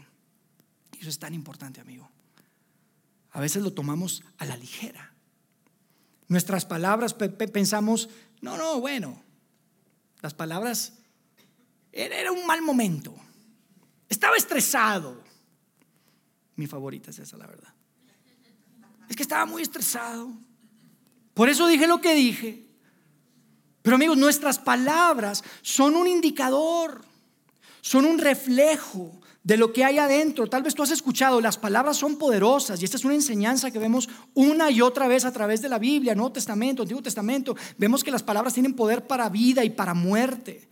Y 0.93 1.01
eso 1.01 1.09
es 1.09 1.19
tan 1.19 1.33
importante, 1.33 1.81
amigo. 1.81 2.09
A 3.31 3.39
veces 3.39 3.63
lo 3.63 3.73
tomamos 3.73 4.23
a 4.37 4.45
la 4.45 4.57
ligera. 4.57 5.13
Nuestras 6.27 6.65
palabras 6.65 7.13
pensamos, 7.13 8.09
no, 8.41 8.57
no, 8.57 8.79
bueno, 8.79 9.21
las 10.21 10.33
palabras, 10.33 10.93
era 11.91 12.31
un 12.31 12.45
mal 12.45 12.61
momento. 12.61 13.15
Estaba 14.09 14.35
estresado. 14.35 15.21
Mi 16.55 16.67
favorita 16.67 17.11
es 17.11 17.19
esa, 17.19 17.37
la 17.37 17.47
verdad. 17.47 17.73
Es 19.09 19.15
que 19.15 19.23
estaba 19.23 19.45
muy 19.45 19.61
estresado. 19.61 20.31
Por 21.33 21.49
eso 21.49 21.67
dije 21.67 21.87
lo 21.87 22.01
que 22.01 22.15
dije. 22.15 22.65
Pero 23.81 23.95
amigos, 23.95 24.17
nuestras 24.17 24.59
palabras 24.59 25.43
son 25.61 25.95
un 25.95 26.07
indicador, 26.07 27.05
son 27.81 28.05
un 28.05 28.17
reflejo 28.17 29.17
de 29.43 29.55
lo 29.55 29.71
que 29.71 29.85
hay 29.85 29.97
adentro. 29.97 30.47
Tal 30.47 30.61
vez 30.61 30.75
tú 30.75 30.83
has 30.83 30.91
escuchado, 30.91 31.39
las 31.39 31.57
palabras 31.57 31.95
son 31.95 32.17
poderosas 32.17 32.81
y 32.81 32.85
esta 32.85 32.97
es 32.97 33.05
una 33.05 33.13
enseñanza 33.13 33.71
que 33.71 33.79
vemos 33.79 34.09
una 34.33 34.69
y 34.71 34.81
otra 34.81 35.07
vez 35.07 35.23
a 35.23 35.31
través 35.31 35.61
de 35.61 35.69
la 35.69 35.79
Biblia, 35.79 36.15
Nuevo 36.15 36.33
Testamento, 36.33 36.81
Antiguo 36.81 37.01
Testamento. 37.01 37.55
Vemos 37.77 38.03
que 38.03 38.11
las 38.11 38.23
palabras 38.23 38.53
tienen 38.53 38.73
poder 38.73 39.07
para 39.07 39.29
vida 39.29 39.63
y 39.63 39.69
para 39.69 39.93
muerte. 39.93 40.67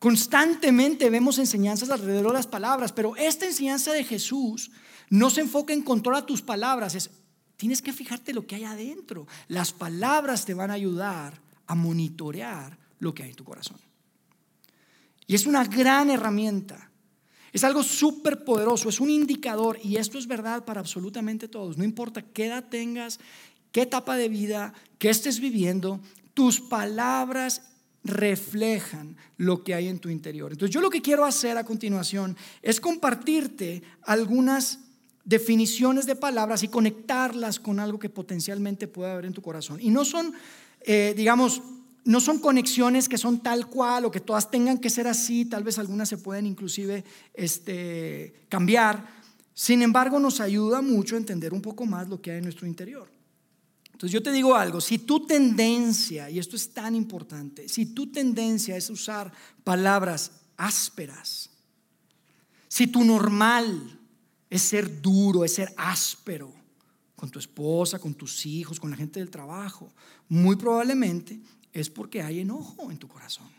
Constantemente 0.00 1.10
vemos 1.10 1.38
enseñanzas 1.38 1.90
alrededor 1.90 2.28
de 2.28 2.38
las 2.38 2.46
palabras, 2.46 2.90
pero 2.90 3.14
esta 3.16 3.44
enseñanza 3.44 3.92
de 3.92 4.02
Jesús 4.02 4.70
no 5.10 5.28
se 5.28 5.42
enfoca 5.42 5.74
en 5.74 5.82
controlar 5.82 6.24
tus 6.24 6.40
palabras, 6.40 6.94
es 6.94 7.10
tienes 7.58 7.82
que 7.82 7.92
fijarte 7.92 8.32
lo 8.32 8.46
que 8.46 8.54
hay 8.54 8.64
adentro. 8.64 9.26
Las 9.46 9.74
palabras 9.74 10.46
te 10.46 10.54
van 10.54 10.70
a 10.70 10.74
ayudar 10.74 11.38
a 11.66 11.74
monitorear 11.74 12.78
lo 12.98 13.12
que 13.12 13.24
hay 13.24 13.30
en 13.30 13.36
tu 13.36 13.44
corazón. 13.44 13.76
Y 15.26 15.34
es 15.34 15.44
una 15.44 15.64
gran 15.64 16.08
herramienta. 16.08 16.90
Es 17.52 17.62
algo 17.62 17.82
súper 17.82 18.44
poderoso, 18.44 18.88
es 18.88 19.00
un 19.00 19.10
indicador 19.10 19.78
y 19.84 19.96
esto 19.96 20.16
es 20.16 20.26
verdad 20.26 20.64
para 20.64 20.80
absolutamente 20.80 21.48
todos. 21.48 21.76
No 21.76 21.84
importa 21.84 22.22
qué 22.22 22.46
edad 22.46 22.64
tengas, 22.70 23.20
qué 23.72 23.82
etapa 23.82 24.16
de 24.16 24.30
vida, 24.30 24.72
qué 24.98 25.10
estés 25.10 25.38
viviendo, 25.38 26.00
tus 26.32 26.62
palabras 26.62 27.69
reflejan 28.02 29.16
lo 29.36 29.62
que 29.62 29.74
hay 29.74 29.88
en 29.88 29.98
tu 29.98 30.08
interior. 30.08 30.52
Entonces 30.52 30.72
yo 30.72 30.80
lo 30.80 30.90
que 30.90 31.02
quiero 31.02 31.24
hacer 31.24 31.58
a 31.58 31.64
continuación 31.64 32.36
es 32.62 32.80
compartirte 32.80 33.82
algunas 34.02 34.80
definiciones 35.24 36.06
de 36.06 36.16
palabras 36.16 36.62
y 36.62 36.68
conectarlas 36.68 37.60
con 37.60 37.78
algo 37.78 37.98
que 37.98 38.08
potencialmente 38.08 38.88
puede 38.88 39.12
haber 39.12 39.26
en 39.26 39.34
tu 39.34 39.42
corazón. 39.42 39.78
Y 39.80 39.90
no 39.90 40.04
son 40.04 40.34
eh, 40.82 41.12
digamos, 41.16 41.62
no 42.04 42.20
son 42.20 42.38
conexiones 42.38 43.08
que 43.08 43.18
son 43.18 43.40
tal 43.40 43.66
cual 43.66 44.04
o 44.04 44.10
que 44.10 44.20
todas 44.20 44.50
tengan 44.50 44.78
que 44.78 44.90
ser 44.90 45.06
así, 45.06 45.44
tal 45.44 45.62
vez 45.62 45.78
algunas 45.78 46.08
se 46.08 46.18
pueden 46.18 46.46
inclusive 46.46 47.04
este, 47.34 48.46
cambiar. 48.48 49.06
Sin 49.52 49.82
embargo, 49.82 50.18
nos 50.18 50.40
ayuda 50.40 50.80
mucho 50.80 51.16
a 51.16 51.18
entender 51.18 51.52
un 51.52 51.60
poco 51.60 51.84
más 51.84 52.08
lo 52.08 52.20
que 52.20 52.30
hay 52.30 52.38
en 52.38 52.44
nuestro 52.44 52.66
interior. 52.66 53.08
Entonces 54.00 54.14
yo 54.14 54.22
te 54.22 54.32
digo 54.32 54.54
algo, 54.54 54.80
si 54.80 55.00
tu 55.00 55.26
tendencia, 55.26 56.30
y 56.30 56.38
esto 56.38 56.56
es 56.56 56.72
tan 56.72 56.94
importante, 56.94 57.68
si 57.68 57.84
tu 57.84 58.10
tendencia 58.10 58.74
es 58.74 58.88
usar 58.88 59.30
palabras 59.62 60.32
ásperas, 60.56 61.50
si 62.66 62.86
tu 62.86 63.04
normal 63.04 64.00
es 64.48 64.62
ser 64.62 65.02
duro, 65.02 65.44
es 65.44 65.52
ser 65.52 65.74
áspero 65.76 66.50
con 67.14 67.28
tu 67.28 67.38
esposa, 67.38 67.98
con 67.98 68.14
tus 68.14 68.46
hijos, 68.46 68.80
con 68.80 68.88
la 68.90 68.96
gente 68.96 69.20
del 69.20 69.28
trabajo, 69.28 69.92
muy 70.30 70.56
probablemente 70.56 71.38
es 71.70 71.90
porque 71.90 72.22
hay 72.22 72.40
enojo 72.40 72.90
en 72.90 72.96
tu 72.96 73.06
corazón. 73.06 73.50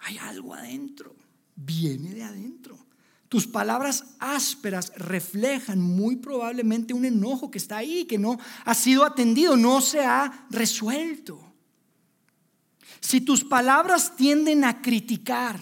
Hay 0.00 0.18
algo 0.18 0.54
adentro, 0.54 1.14
viene 1.54 2.14
de 2.14 2.24
adentro. 2.24 2.76
Tus 3.30 3.46
palabras 3.46 4.06
ásperas 4.18 4.92
reflejan 4.96 5.80
muy 5.80 6.16
probablemente 6.16 6.92
un 6.92 7.04
enojo 7.04 7.48
que 7.48 7.58
está 7.58 7.76
ahí, 7.76 8.04
que 8.04 8.18
no 8.18 8.36
ha 8.64 8.74
sido 8.74 9.04
atendido, 9.04 9.56
no 9.56 9.80
se 9.80 10.00
ha 10.00 10.48
resuelto. 10.50 11.40
Si 13.00 13.20
tus 13.20 13.44
palabras 13.44 14.16
tienden 14.16 14.64
a 14.64 14.82
criticar, 14.82 15.60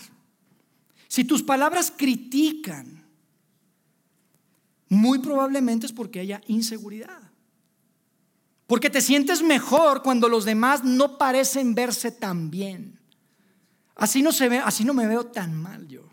si 1.09 1.25
tus 1.25 1.43
palabras 1.43 1.93
critican, 1.95 3.05
muy 4.89 5.19
probablemente 5.19 5.85
es 5.85 5.93
porque 5.93 6.21
haya 6.21 6.41
inseguridad. 6.47 7.21
Porque 8.67 8.89
te 8.89 9.03
sientes 9.03 9.43
mejor 9.43 10.03
cuando 10.03 10.31
los 10.31 10.47
demás 10.47 10.85
no 10.85 11.19
parecen 11.19 11.75
verse 11.75 12.13
tan 12.13 12.51
bien. 12.51 12.99
Así 13.95 14.23
no 14.23 14.33
se 14.33 14.49
ve, 14.49 14.57
así 14.57 14.87
no 14.87 14.95
me 14.95 15.07
veo 15.07 15.27
tan 15.27 15.55
mal 15.55 15.87
yo. 15.87 16.08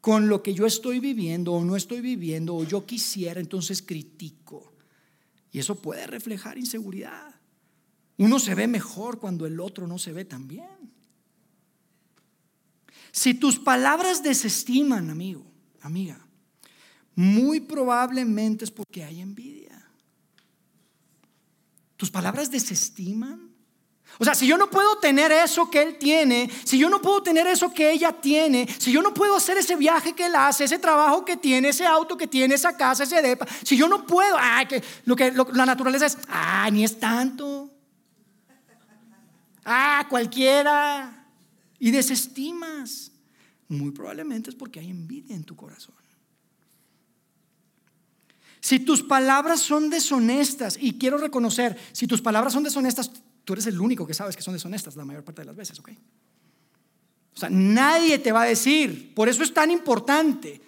Con 0.00 0.28
lo 0.28 0.42
que 0.42 0.54
yo 0.54 0.66
estoy 0.66 1.00
viviendo 1.00 1.52
o 1.52 1.64
no 1.64 1.76
estoy 1.76 2.00
viviendo 2.00 2.54
o 2.54 2.64
yo 2.64 2.86
quisiera, 2.86 3.40
entonces 3.40 3.82
critico. 3.82 4.72
Y 5.50 5.58
eso 5.58 5.74
puede 5.76 6.06
reflejar 6.06 6.58
inseguridad. 6.58 7.34
Uno 8.16 8.38
se 8.38 8.54
ve 8.54 8.66
mejor 8.66 9.18
cuando 9.18 9.46
el 9.46 9.60
otro 9.60 9.86
no 9.86 9.98
se 9.98 10.12
ve 10.12 10.24
tan 10.24 10.46
bien. 10.46 10.92
Si 13.12 13.34
tus 13.34 13.58
palabras 13.58 14.22
desestiman, 14.22 15.10
amigo, 15.10 15.44
amiga, 15.80 16.24
muy 17.14 17.60
probablemente 17.60 18.64
es 18.64 18.70
porque 18.70 19.02
hay 19.04 19.20
envidia. 19.20 19.84
¿Tus 21.96 22.10
palabras 22.10 22.50
desestiman? 22.50 23.47
O 24.18 24.24
sea, 24.24 24.34
si 24.34 24.46
yo 24.46 24.58
no 24.58 24.68
puedo 24.68 24.98
tener 24.98 25.30
eso 25.30 25.70
que 25.70 25.80
él 25.80 25.96
tiene, 25.96 26.50
si 26.64 26.76
yo 26.76 26.90
no 26.90 27.00
puedo 27.00 27.22
tener 27.22 27.46
eso 27.46 27.72
que 27.72 27.92
ella 27.92 28.12
tiene, 28.12 28.68
si 28.78 28.90
yo 28.90 29.00
no 29.00 29.14
puedo 29.14 29.36
hacer 29.36 29.58
ese 29.58 29.76
viaje 29.76 30.12
que 30.12 30.26
él 30.26 30.34
hace, 30.34 30.64
ese 30.64 30.78
trabajo 30.78 31.24
que 31.24 31.36
tiene, 31.36 31.68
ese 31.68 31.86
auto 31.86 32.16
que 32.16 32.26
tiene, 32.26 32.56
esa 32.56 32.76
casa, 32.76 33.04
ese 33.04 33.22
depa, 33.22 33.46
si 33.62 33.76
yo 33.76 33.88
no 33.88 34.06
puedo, 34.06 34.36
ay, 34.38 34.66
que 34.66 34.82
lo 35.04 35.14
que 35.14 35.32
la 35.52 35.66
naturaleza 35.66 36.06
es, 36.06 36.18
ah, 36.28 36.68
ni 36.72 36.82
es 36.82 36.98
tanto. 36.98 37.70
Ah, 39.64 40.06
cualquiera. 40.08 41.26
Y 41.78 41.90
desestimas. 41.90 43.12
Muy 43.68 43.92
probablemente 43.92 44.50
es 44.50 44.56
porque 44.56 44.80
hay 44.80 44.90
envidia 44.90 45.36
en 45.36 45.44
tu 45.44 45.54
corazón. 45.54 45.94
Si 48.60 48.80
tus 48.80 49.02
palabras 49.02 49.60
son 49.60 49.88
deshonestas, 49.88 50.76
y 50.80 50.98
quiero 50.98 51.18
reconocer, 51.18 51.78
si 51.92 52.06
tus 52.06 52.20
palabras 52.20 52.52
son 52.52 52.64
deshonestas, 52.64 53.10
tú 53.48 53.54
eres 53.54 53.66
el 53.66 53.80
único 53.80 54.06
que 54.06 54.12
sabes 54.12 54.36
que 54.36 54.42
son 54.42 54.52
deshonestas 54.52 54.94
la 54.94 55.06
mayor 55.06 55.24
parte 55.24 55.40
de 55.40 55.46
las 55.46 55.56
veces, 55.56 55.78
¿ok? 55.78 55.88
O 57.34 57.38
sea, 57.38 57.48
nadie 57.48 58.18
te 58.18 58.30
va 58.30 58.42
a 58.42 58.44
decir, 58.44 59.14
por 59.14 59.26
eso 59.26 59.42
es 59.42 59.54
tan 59.54 59.70
importante. 59.70 60.60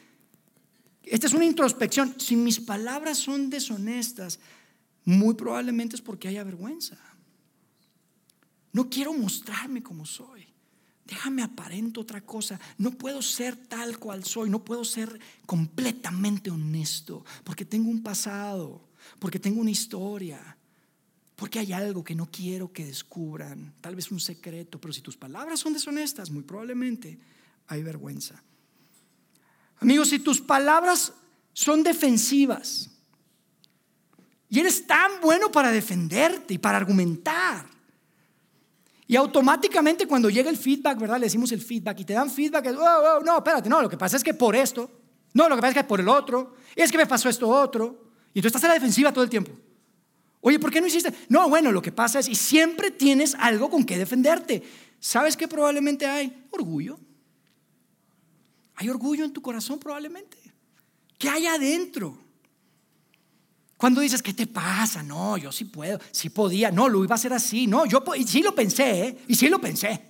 Esta 1.02 1.26
es 1.26 1.34
una 1.34 1.44
introspección. 1.44 2.18
Si 2.18 2.36
mis 2.36 2.58
palabras 2.58 3.18
son 3.18 3.50
deshonestas, 3.50 4.40
muy 5.04 5.34
probablemente 5.34 5.94
es 5.94 6.00
porque 6.00 6.28
haya 6.28 6.42
vergüenza. 6.42 6.96
No 8.72 8.88
quiero 8.88 9.12
mostrarme 9.12 9.82
como 9.82 10.06
soy. 10.06 10.46
Déjame 11.04 11.42
aparento 11.42 12.00
otra 12.00 12.22
cosa. 12.22 12.58
No 12.78 12.92
puedo 12.92 13.20
ser 13.20 13.56
tal 13.56 13.98
cual 13.98 14.24
soy. 14.24 14.48
No 14.48 14.64
puedo 14.64 14.86
ser 14.86 15.20
completamente 15.44 16.50
honesto. 16.50 17.26
Porque 17.44 17.66
tengo 17.66 17.90
un 17.90 18.02
pasado. 18.02 18.88
Porque 19.18 19.38
tengo 19.38 19.60
una 19.60 19.70
historia. 19.70 20.56
Porque 21.40 21.58
hay 21.58 21.72
algo 21.72 22.04
que 22.04 22.14
no 22.14 22.30
quiero 22.30 22.70
que 22.70 22.84
descubran. 22.84 23.72
Tal 23.80 23.96
vez 23.96 24.10
un 24.10 24.20
secreto. 24.20 24.78
Pero 24.78 24.92
si 24.92 25.00
tus 25.00 25.16
palabras 25.16 25.58
son 25.58 25.72
deshonestas, 25.72 26.30
muy 26.30 26.42
probablemente 26.42 27.18
hay 27.66 27.82
vergüenza. 27.82 28.42
Amigos, 29.78 30.10
si 30.10 30.18
tus 30.18 30.38
palabras 30.40 31.14
son 31.54 31.82
defensivas. 31.82 32.90
Y 34.50 34.60
eres 34.60 34.86
tan 34.86 35.22
bueno 35.22 35.50
para 35.50 35.70
defenderte 35.70 36.54
y 36.54 36.58
para 36.58 36.76
argumentar 36.76 37.66
y 39.10 39.16
automáticamente 39.16 40.06
cuando 40.06 40.30
llega 40.30 40.50
el 40.50 40.56
feedback, 40.56 40.96
¿verdad? 40.96 41.18
Le 41.18 41.26
decimos 41.26 41.50
el 41.50 41.60
feedback 41.60 41.98
y 41.98 42.04
te 42.04 42.12
dan 42.12 42.30
feedback, 42.30 42.68
oh, 42.78 43.18
oh, 43.18 43.24
no, 43.24 43.38
espérate, 43.38 43.68
no, 43.68 43.82
lo 43.82 43.88
que 43.88 43.96
pasa 43.96 44.16
es 44.16 44.22
que 44.22 44.34
por 44.34 44.54
esto, 44.54 44.88
no, 45.34 45.48
lo 45.48 45.56
que 45.56 45.60
pasa 45.60 45.70
es 45.70 45.82
que 45.82 45.88
por 45.88 45.98
el 45.98 46.08
otro, 46.08 46.54
es 46.76 46.92
que 46.92 46.96
me 46.96 47.06
pasó 47.06 47.28
esto 47.28 47.48
otro, 47.48 48.04
y 48.32 48.40
tú 48.40 48.46
estás 48.46 48.62
en 48.62 48.68
la 48.68 48.74
defensiva 48.74 49.12
todo 49.12 49.24
el 49.24 49.30
tiempo. 49.30 49.50
Oye, 50.40 50.58
¿por 50.58 50.70
qué 50.70 50.80
no 50.80 50.86
hiciste? 50.86 51.12
No, 51.28 51.48
bueno, 51.48 51.70
lo 51.70 51.82
que 51.82 51.92
pasa 51.92 52.18
es, 52.18 52.28
y 52.28 52.34
siempre 52.34 52.90
tienes 52.90 53.34
algo 53.34 53.68
con 53.68 53.84
que 53.84 53.98
defenderte. 53.98 54.62
¿Sabes 54.98 55.36
qué 55.36 55.48
probablemente 55.48 56.06
hay? 56.06 56.46
Orgullo. 56.50 56.98
Hay 58.76 58.88
orgullo 58.88 59.24
en 59.24 59.32
tu 59.32 59.42
corazón 59.42 59.78
probablemente. 59.78 60.38
¿Qué 61.18 61.28
hay 61.28 61.46
adentro? 61.46 62.18
Cuando 63.76 64.00
dices, 64.00 64.22
¿qué 64.22 64.34
te 64.34 64.46
pasa? 64.46 65.02
No, 65.02 65.38
yo 65.38 65.52
sí 65.52 65.64
puedo, 65.64 65.98
sí 66.10 66.28
podía, 66.28 66.70
no, 66.70 66.88
lo 66.88 67.02
iba 67.02 67.14
a 67.14 67.16
hacer 67.16 67.32
así, 67.32 67.66
no, 67.66 67.86
yo 67.86 68.04
sí 68.26 68.42
lo 68.42 68.54
pensé, 68.54 69.06
¿eh? 69.06 69.18
y 69.26 69.34
sí 69.34 69.48
lo 69.48 69.58
pensé. 69.58 70.02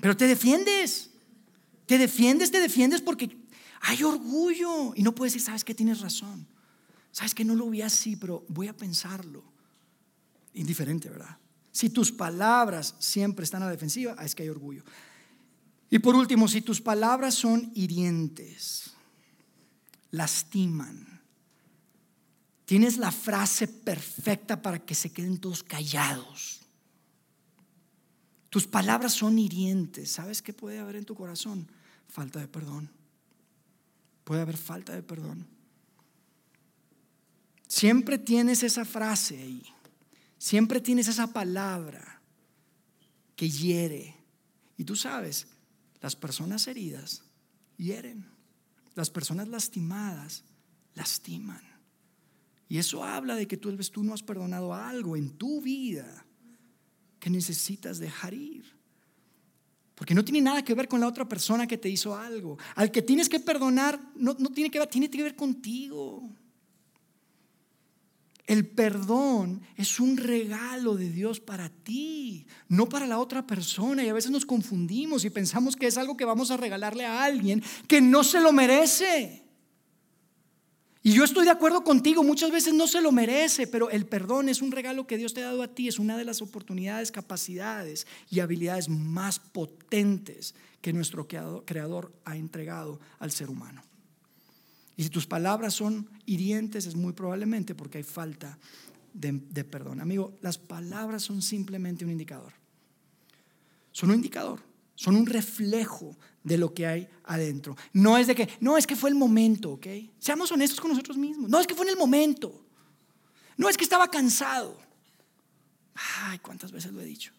Pero 0.00 0.16
te 0.16 0.28
defiendes, 0.28 1.10
te 1.86 1.98
defiendes, 1.98 2.50
te 2.50 2.60
defiendes 2.60 3.00
porque 3.00 3.36
hay 3.80 4.04
orgullo 4.04 4.92
y 4.94 5.02
no 5.02 5.14
puedes 5.14 5.32
decir, 5.32 5.46
sabes 5.46 5.64
que 5.64 5.74
tienes 5.74 6.00
razón, 6.00 6.46
sabes 7.12 7.34
que 7.34 7.44
no 7.44 7.54
lo 7.54 7.70
vi 7.70 7.82
así, 7.82 8.16
pero 8.16 8.44
voy 8.48 8.66
a 8.66 8.76
pensarlo. 8.76 9.44
Indiferente, 10.54 11.08
¿verdad? 11.08 11.38
Si 11.70 11.90
tus 11.90 12.10
palabras 12.10 12.96
siempre 12.98 13.44
están 13.44 13.62
a 13.62 13.66
la 13.66 13.70
defensiva, 13.70 14.16
es 14.22 14.34
que 14.34 14.42
hay 14.42 14.48
orgullo. 14.48 14.82
Y 15.88 16.00
por 16.00 16.16
último, 16.16 16.48
si 16.48 16.62
tus 16.62 16.80
palabras 16.80 17.34
son 17.34 17.70
hirientes, 17.74 18.90
lastiman, 20.10 21.12
Tienes 22.72 22.96
la 22.96 23.12
frase 23.12 23.68
perfecta 23.68 24.62
para 24.62 24.78
que 24.78 24.94
se 24.94 25.12
queden 25.12 25.38
todos 25.38 25.62
callados. 25.62 26.60
Tus 28.48 28.66
palabras 28.66 29.12
son 29.12 29.38
hirientes. 29.38 30.12
¿Sabes 30.12 30.40
qué 30.40 30.54
puede 30.54 30.78
haber 30.78 30.96
en 30.96 31.04
tu 31.04 31.14
corazón? 31.14 31.68
Falta 32.08 32.40
de 32.40 32.48
perdón. 32.48 32.90
Puede 34.24 34.40
haber 34.40 34.56
falta 34.56 34.94
de 34.94 35.02
perdón. 35.02 35.46
Siempre 37.72 38.18
tienes 38.18 38.62
esa 38.62 38.84
frase 38.84 39.38
ahí. 39.38 39.62
Siempre 40.36 40.78
tienes 40.78 41.08
esa 41.08 41.32
palabra 41.32 42.20
que 43.34 43.48
hiere. 43.48 44.14
Y 44.76 44.84
tú 44.84 44.94
sabes, 44.94 45.46
las 46.02 46.14
personas 46.14 46.66
heridas 46.66 47.24
hieren. 47.78 48.28
Las 48.94 49.08
personas 49.08 49.48
lastimadas 49.48 50.44
lastiman. 50.92 51.62
Y 52.68 52.76
eso 52.76 53.04
habla 53.04 53.36
de 53.36 53.48
que 53.48 53.56
tú, 53.56 53.74
tú 53.90 54.04
no 54.04 54.12
has 54.12 54.22
perdonado 54.22 54.74
algo 54.74 55.16
en 55.16 55.30
tu 55.30 55.62
vida 55.62 56.26
que 57.20 57.30
necesitas 57.30 57.98
dejar 57.98 58.34
ir. 58.34 58.66
Porque 59.94 60.14
no 60.14 60.26
tiene 60.26 60.42
nada 60.42 60.62
que 60.62 60.74
ver 60.74 60.88
con 60.88 61.00
la 61.00 61.08
otra 61.08 61.26
persona 61.26 61.66
que 61.66 61.78
te 61.78 61.88
hizo 61.88 62.14
algo. 62.14 62.58
Al 62.74 62.90
que 62.90 63.00
tienes 63.00 63.30
que 63.30 63.40
perdonar 63.40 63.98
no, 64.14 64.36
no 64.38 64.50
tiene 64.50 64.70
que 64.70 64.78
ver, 64.78 64.88
tiene 64.88 65.08
que 65.08 65.22
ver 65.22 65.34
contigo. 65.34 66.30
El 68.52 68.66
perdón 68.66 69.62
es 69.78 69.98
un 69.98 70.18
regalo 70.18 70.94
de 70.94 71.08
Dios 71.08 71.40
para 71.40 71.70
ti, 71.70 72.46
no 72.68 72.86
para 72.86 73.06
la 73.06 73.18
otra 73.18 73.46
persona. 73.46 74.04
Y 74.04 74.10
a 74.10 74.12
veces 74.12 74.30
nos 74.30 74.44
confundimos 74.44 75.24
y 75.24 75.30
pensamos 75.30 75.74
que 75.74 75.86
es 75.86 75.96
algo 75.96 76.18
que 76.18 76.26
vamos 76.26 76.50
a 76.50 76.58
regalarle 76.58 77.06
a 77.06 77.24
alguien 77.24 77.62
que 77.88 78.02
no 78.02 78.22
se 78.22 78.42
lo 78.42 78.52
merece. 78.52 79.42
Y 81.02 81.12
yo 81.14 81.24
estoy 81.24 81.46
de 81.46 81.50
acuerdo 81.50 81.82
contigo, 81.82 82.22
muchas 82.22 82.50
veces 82.50 82.74
no 82.74 82.86
se 82.86 83.00
lo 83.00 83.10
merece, 83.10 83.66
pero 83.66 83.88
el 83.88 84.04
perdón 84.04 84.50
es 84.50 84.60
un 84.60 84.70
regalo 84.70 85.06
que 85.06 85.16
Dios 85.16 85.32
te 85.32 85.42
ha 85.42 85.46
dado 85.46 85.62
a 85.62 85.68
ti, 85.68 85.88
es 85.88 85.98
una 85.98 86.18
de 86.18 86.26
las 86.26 86.42
oportunidades, 86.42 87.10
capacidades 87.10 88.06
y 88.28 88.40
habilidades 88.40 88.90
más 88.90 89.38
potentes 89.38 90.54
que 90.82 90.92
nuestro 90.92 91.26
creador 91.26 92.12
ha 92.26 92.36
entregado 92.36 93.00
al 93.18 93.30
ser 93.32 93.48
humano. 93.48 93.82
Y 94.96 95.04
si 95.04 95.10
tus 95.10 95.26
palabras 95.26 95.74
son 95.74 96.08
hirientes, 96.26 96.86
es 96.86 96.94
muy 96.94 97.12
probablemente 97.12 97.74
porque 97.74 97.98
hay 97.98 98.04
falta 98.04 98.58
de, 99.12 99.64
perdón. 99.64 100.00
Amigo, 100.00 100.36
las 100.40 100.58
palabras 100.58 101.22
son 101.22 101.42
simplemente 101.42 102.04
un 102.04 102.10
indicador. 102.10 102.52
Son 103.90 104.10
un 104.10 104.16
indicador, 104.16 104.62
son 104.94 105.16
un 105.16 105.26
reflejo 105.26 106.16
de 106.42 106.56
lo 106.56 106.72
que 106.72 106.86
hay 106.86 107.08
adentro. 107.24 107.76
No 107.92 108.16
es 108.16 108.26
de 108.26 108.34
que, 108.34 108.48
no, 108.60 108.78
es 108.78 108.86
que 108.86 108.96
fue 108.96 109.10
el 109.10 109.16
momento, 109.16 109.72
¿ok? 109.72 109.86
Seamos 110.18 110.50
honestos 110.50 110.80
con 110.80 110.90
nosotros 110.90 111.16
mismos. 111.16 111.50
No 111.50 111.60
es 111.60 111.66
que 111.66 111.74
fue 111.74 111.84
en 111.84 111.92
el 111.92 111.98
momento. 111.98 112.64
No 113.56 113.68
es 113.68 113.76
que 113.76 113.84
estaba 113.84 114.10
cansado. 114.10 114.78
Ay, 115.94 116.38
cuántas 116.38 116.72
veces 116.72 116.92
lo 116.92 117.02
he 117.02 117.04
dicho. 117.04 117.32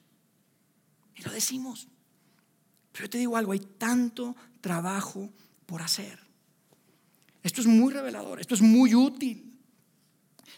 Y 1.15 1.23
lo 1.23 1.31
decimos. 1.31 1.87
Pero 2.91 3.05
yo 3.05 3.09
te 3.09 3.17
digo 3.17 3.35
algo, 3.35 3.51
hay 3.51 3.59
tanto 3.59 4.35
trabajo 4.61 5.31
por 5.65 5.81
hacer. 5.81 6.22
Esto 7.43 7.61
es 7.61 7.67
muy 7.67 7.93
revelador, 7.93 8.39
esto 8.39 8.55
es 8.55 8.61
muy 8.61 8.95
útil. 8.95 9.59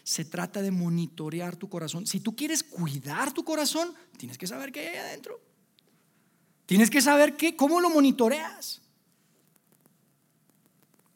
Se 0.02 0.24
trata 0.24 0.62
de 0.62 0.70
monitorear 0.70 1.56
tu 1.56 1.68
corazón. 1.68 2.06
Si 2.06 2.20
tú 2.20 2.36
quieres 2.36 2.62
cuidar 2.62 3.32
tu 3.32 3.44
corazón, 3.44 3.92
tienes 4.16 4.38
que 4.38 4.46
saber 4.46 4.70
qué 4.70 4.88
hay 4.88 4.96
adentro. 4.96 5.40
Tienes 6.64 6.90
que 6.90 7.00
saber 7.00 7.36
qué, 7.36 7.56
cómo 7.56 7.80
lo 7.80 7.90
monitoreas. 7.90 8.82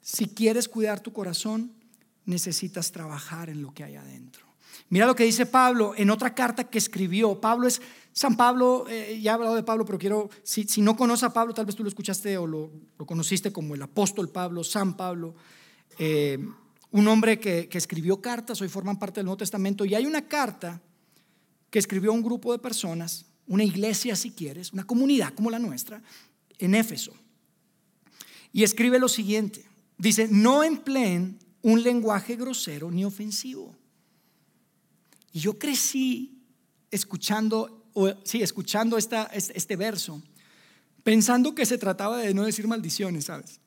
Si 0.01 0.27
quieres 0.27 0.68
cuidar 0.68 1.01
tu 1.01 1.12
corazón, 1.12 1.73
necesitas 2.25 2.91
trabajar 2.91 3.49
en 3.49 3.62
lo 3.62 3.73
que 3.73 3.85
hay 3.85 3.97
adentro. 3.97 4.51
Mira 4.89 5.07
lo 5.07 5.14
que 5.14 5.25
dice 5.25 5.47
Pablo 5.47 5.95
en 5.97 6.11
otra 6.11 6.35
carta 6.35 6.64
que 6.64 6.79
escribió. 6.79 7.41
Pablo 7.41 7.68
es 7.68 7.81
San 8.12 8.37
Pablo, 8.37 8.87
eh, 8.89 9.21
ya 9.23 9.33
he 9.33 9.35
hablado 9.35 9.55
de 9.55 9.62
Pablo, 9.62 9.85
pero 9.85 9.99
quiero, 9.99 10.31
si, 10.43 10.66
no 10.83 10.97
conoces 10.97 11.25
a 11.25 11.33
Pablo, 11.33 11.55
tal 11.55 11.66
vez 11.66 11.77
tú 11.77 11.85
lo 11.85 11.89
escuchaste 11.89 12.37
o 12.39 12.47
lo, 12.47 12.73
conociste 13.07 13.53
como 13.53 13.75
el 13.75 13.83
apóstol 13.83 14.31
Pablo, 14.31 14.64
San 14.64 14.97
Pablo, 14.97 15.35
eh, 16.03 16.38
un 16.92 17.09
hombre 17.09 17.38
que, 17.38 17.68
escribió 17.70 18.22
cartas, 18.22 18.62
hoy 18.62 18.70
forman 18.70 18.98
parte 18.98 19.20
del 19.20 19.26
Nuevo 19.26 19.36
Testamento, 19.36 19.84
y 19.84 19.94
hay 19.94 20.07
una 20.07 20.26
carta 20.26 20.80
que 21.68 21.78
escribió 21.78 22.11
un 22.11 22.22
grupo 22.22 22.53
de 22.53 22.59
personas, 22.59 23.26
una 23.46 23.64
iglesia 23.64 24.16
si 24.16 24.30
quieres, 24.30 24.72
una 24.72 24.84
comunidad 24.84 25.34
como 25.34 25.51
la 25.51 25.59
nuestra, 25.59 26.03
en 26.59 26.74
Éfeso. 26.74 27.12
Y 28.51 28.62
escribe 28.62 28.98
lo 28.98 29.11
siguiente, 29.11 29.66
dice, 29.98 30.26
no 30.30 30.64
empleen 30.64 31.38
un 31.61 31.82
lenguaje 31.82 32.34
grosero 32.34 32.90
ni 32.90 33.05
ofensivo. 33.05 33.76
Y 35.32 35.40
yo 35.40 35.59
crecí 35.59 36.42
escuchando 36.90 37.84
sí, 38.24 38.40
escuchando 38.42 38.96
esta, 38.96 39.24
este 39.24 39.76
verso, 39.76 40.22
pensando 41.05 41.55
que 41.55 41.66
se 41.66 41.76
trataba 41.76 42.16
de 42.16 42.32
no 42.32 42.44
decir 42.44 42.66
maldiciones, 42.66 43.26
¿sabes? 43.26 43.61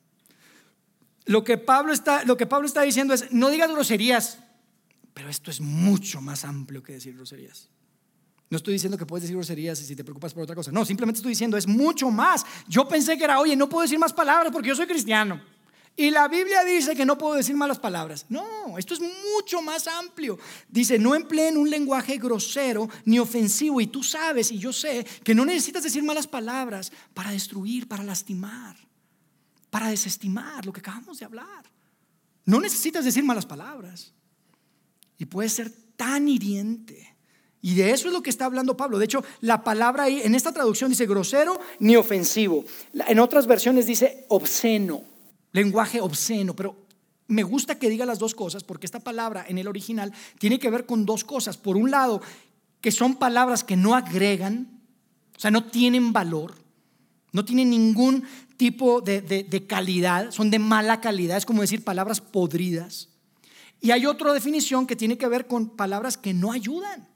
Lo 1.26 1.42
que, 1.44 1.56
Pablo 1.56 1.92
está, 1.92 2.82
diciendo 2.82 3.14
es, 3.14 3.32
no 3.32 3.50
digas 3.50 3.70
groserías, 3.70 4.38
pero 5.14 5.28
esto 5.28 5.50
es 5.50 5.60
mucho 5.60 6.20
más 6.20 6.44
amplio 6.44 6.82
que 6.82 6.94
decir 6.94 7.14
groserías. 7.14 7.70
No 8.50 8.58
estoy 8.58 8.74
diciendo 8.74 8.98
que 8.98 9.06
puedes 9.06 9.22
decir 9.22 9.36
groserías 9.36 9.80
y 9.80 9.86
si 9.86 9.96
te 9.96 10.04
preocupas 10.04 10.34
por 10.34 10.42
otra 10.42 10.54
cosa. 10.54 10.70
No, 10.70 10.84
simplemente 10.84 11.18
estoy 11.18 11.30
diciendo, 11.30 11.56
es 11.56 11.66
mucho 11.66 12.10
más. 12.10 12.44
Yo 12.68 12.86
pensé 12.86 13.16
que 13.16 13.24
era, 13.24 13.40
oye, 13.40 13.56
no 13.56 13.68
puedo 13.68 13.82
decir 13.82 13.98
más 13.98 14.12
palabras 14.12 14.52
porque 14.52 14.68
yo 14.68 14.76
soy 14.76 14.86
cristiano. 14.86 15.40
Y 15.96 16.10
la 16.10 16.26
Biblia 16.26 16.64
dice 16.64 16.96
que 16.96 17.06
no 17.06 17.16
puedo 17.16 17.34
decir 17.34 17.54
malas 17.54 17.78
palabras. 17.78 18.26
No, 18.28 18.76
esto 18.78 18.94
es 18.94 19.00
mucho 19.00 19.62
más 19.62 19.86
amplio. 19.86 20.38
Dice, 20.68 20.98
no 20.98 21.14
empleen 21.14 21.56
un 21.56 21.70
lenguaje 21.70 22.18
grosero 22.18 22.88
ni 23.04 23.20
ofensivo. 23.20 23.80
Y 23.80 23.86
tú 23.86 24.02
sabes, 24.02 24.50
y 24.50 24.58
yo 24.58 24.72
sé, 24.72 25.06
que 25.22 25.34
no 25.34 25.44
necesitas 25.44 25.84
decir 25.84 26.02
malas 26.02 26.26
palabras 26.26 26.92
para 27.14 27.30
destruir, 27.30 27.86
para 27.86 28.02
lastimar, 28.02 28.76
para 29.74 29.88
desestimar 29.88 30.64
lo 30.64 30.72
que 30.72 30.78
acabamos 30.78 31.18
de 31.18 31.24
hablar. 31.24 31.64
No 32.44 32.60
necesitas 32.60 33.04
decir 33.04 33.24
malas 33.24 33.44
palabras. 33.44 34.12
Y 35.18 35.24
puede 35.24 35.48
ser 35.48 35.68
tan 35.96 36.28
hiriente. 36.28 37.16
Y 37.60 37.74
de 37.74 37.90
eso 37.90 38.06
es 38.06 38.14
lo 38.14 38.22
que 38.22 38.30
está 38.30 38.44
hablando 38.44 38.76
Pablo. 38.76 39.00
De 39.00 39.06
hecho, 39.06 39.24
la 39.40 39.64
palabra 39.64 40.04
ahí, 40.04 40.20
en 40.22 40.36
esta 40.36 40.52
traducción 40.52 40.90
dice 40.90 41.06
grosero 41.06 41.60
ni 41.80 41.96
ofensivo. 41.96 42.64
En 43.08 43.18
otras 43.18 43.48
versiones 43.48 43.86
dice 43.86 44.26
obsceno 44.28 45.02
lenguaje 45.50 46.00
obsceno, 46.00 46.54
pero 46.54 46.76
me 47.26 47.42
gusta 47.42 47.76
que 47.76 47.90
diga 47.90 48.06
las 48.06 48.20
dos 48.20 48.36
cosas 48.36 48.62
porque 48.62 48.86
esta 48.86 49.00
palabra 49.00 49.44
en 49.48 49.58
el 49.58 49.66
original 49.66 50.12
tiene 50.38 50.60
que 50.60 50.70
ver 50.70 50.86
con 50.86 51.04
dos 51.04 51.24
cosas. 51.24 51.56
Por 51.56 51.76
un 51.76 51.90
lado, 51.90 52.22
que 52.80 52.92
son 52.92 53.16
palabras 53.16 53.64
que 53.64 53.74
no 53.74 53.96
agregan, 53.96 54.80
o 55.36 55.40
sea, 55.40 55.50
no 55.50 55.64
tienen 55.64 56.12
valor, 56.12 56.54
no 57.32 57.44
tienen 57.44 57.70
ningún 57.70 58.22
tipo 58.56 59.00
de, 59.00 59.64
calidad, 59.68 60.30
son 60.30 60.50
de 60.50 60.58
mala 60.58 61.00
calidad, 61.00 61.36
es 61.36 61.46
como 61.46 61.62
decir 61.62 61.84
palabras 61.84 62.20
podridas. 62.20 63.08
Y 63.80 63.90
hay 63.90 64.06
otra 64.06 64.32
definición 64.32 64.86
que 64.86 64.96
tiene 64.96 65.18
que 65.18 65.28
ver 65.28 65.46
con 65.46 65.70
palabras 65.70 66.16
que 66.16 66.32
no 66.32 66.52
ayudan, 66.52 67.06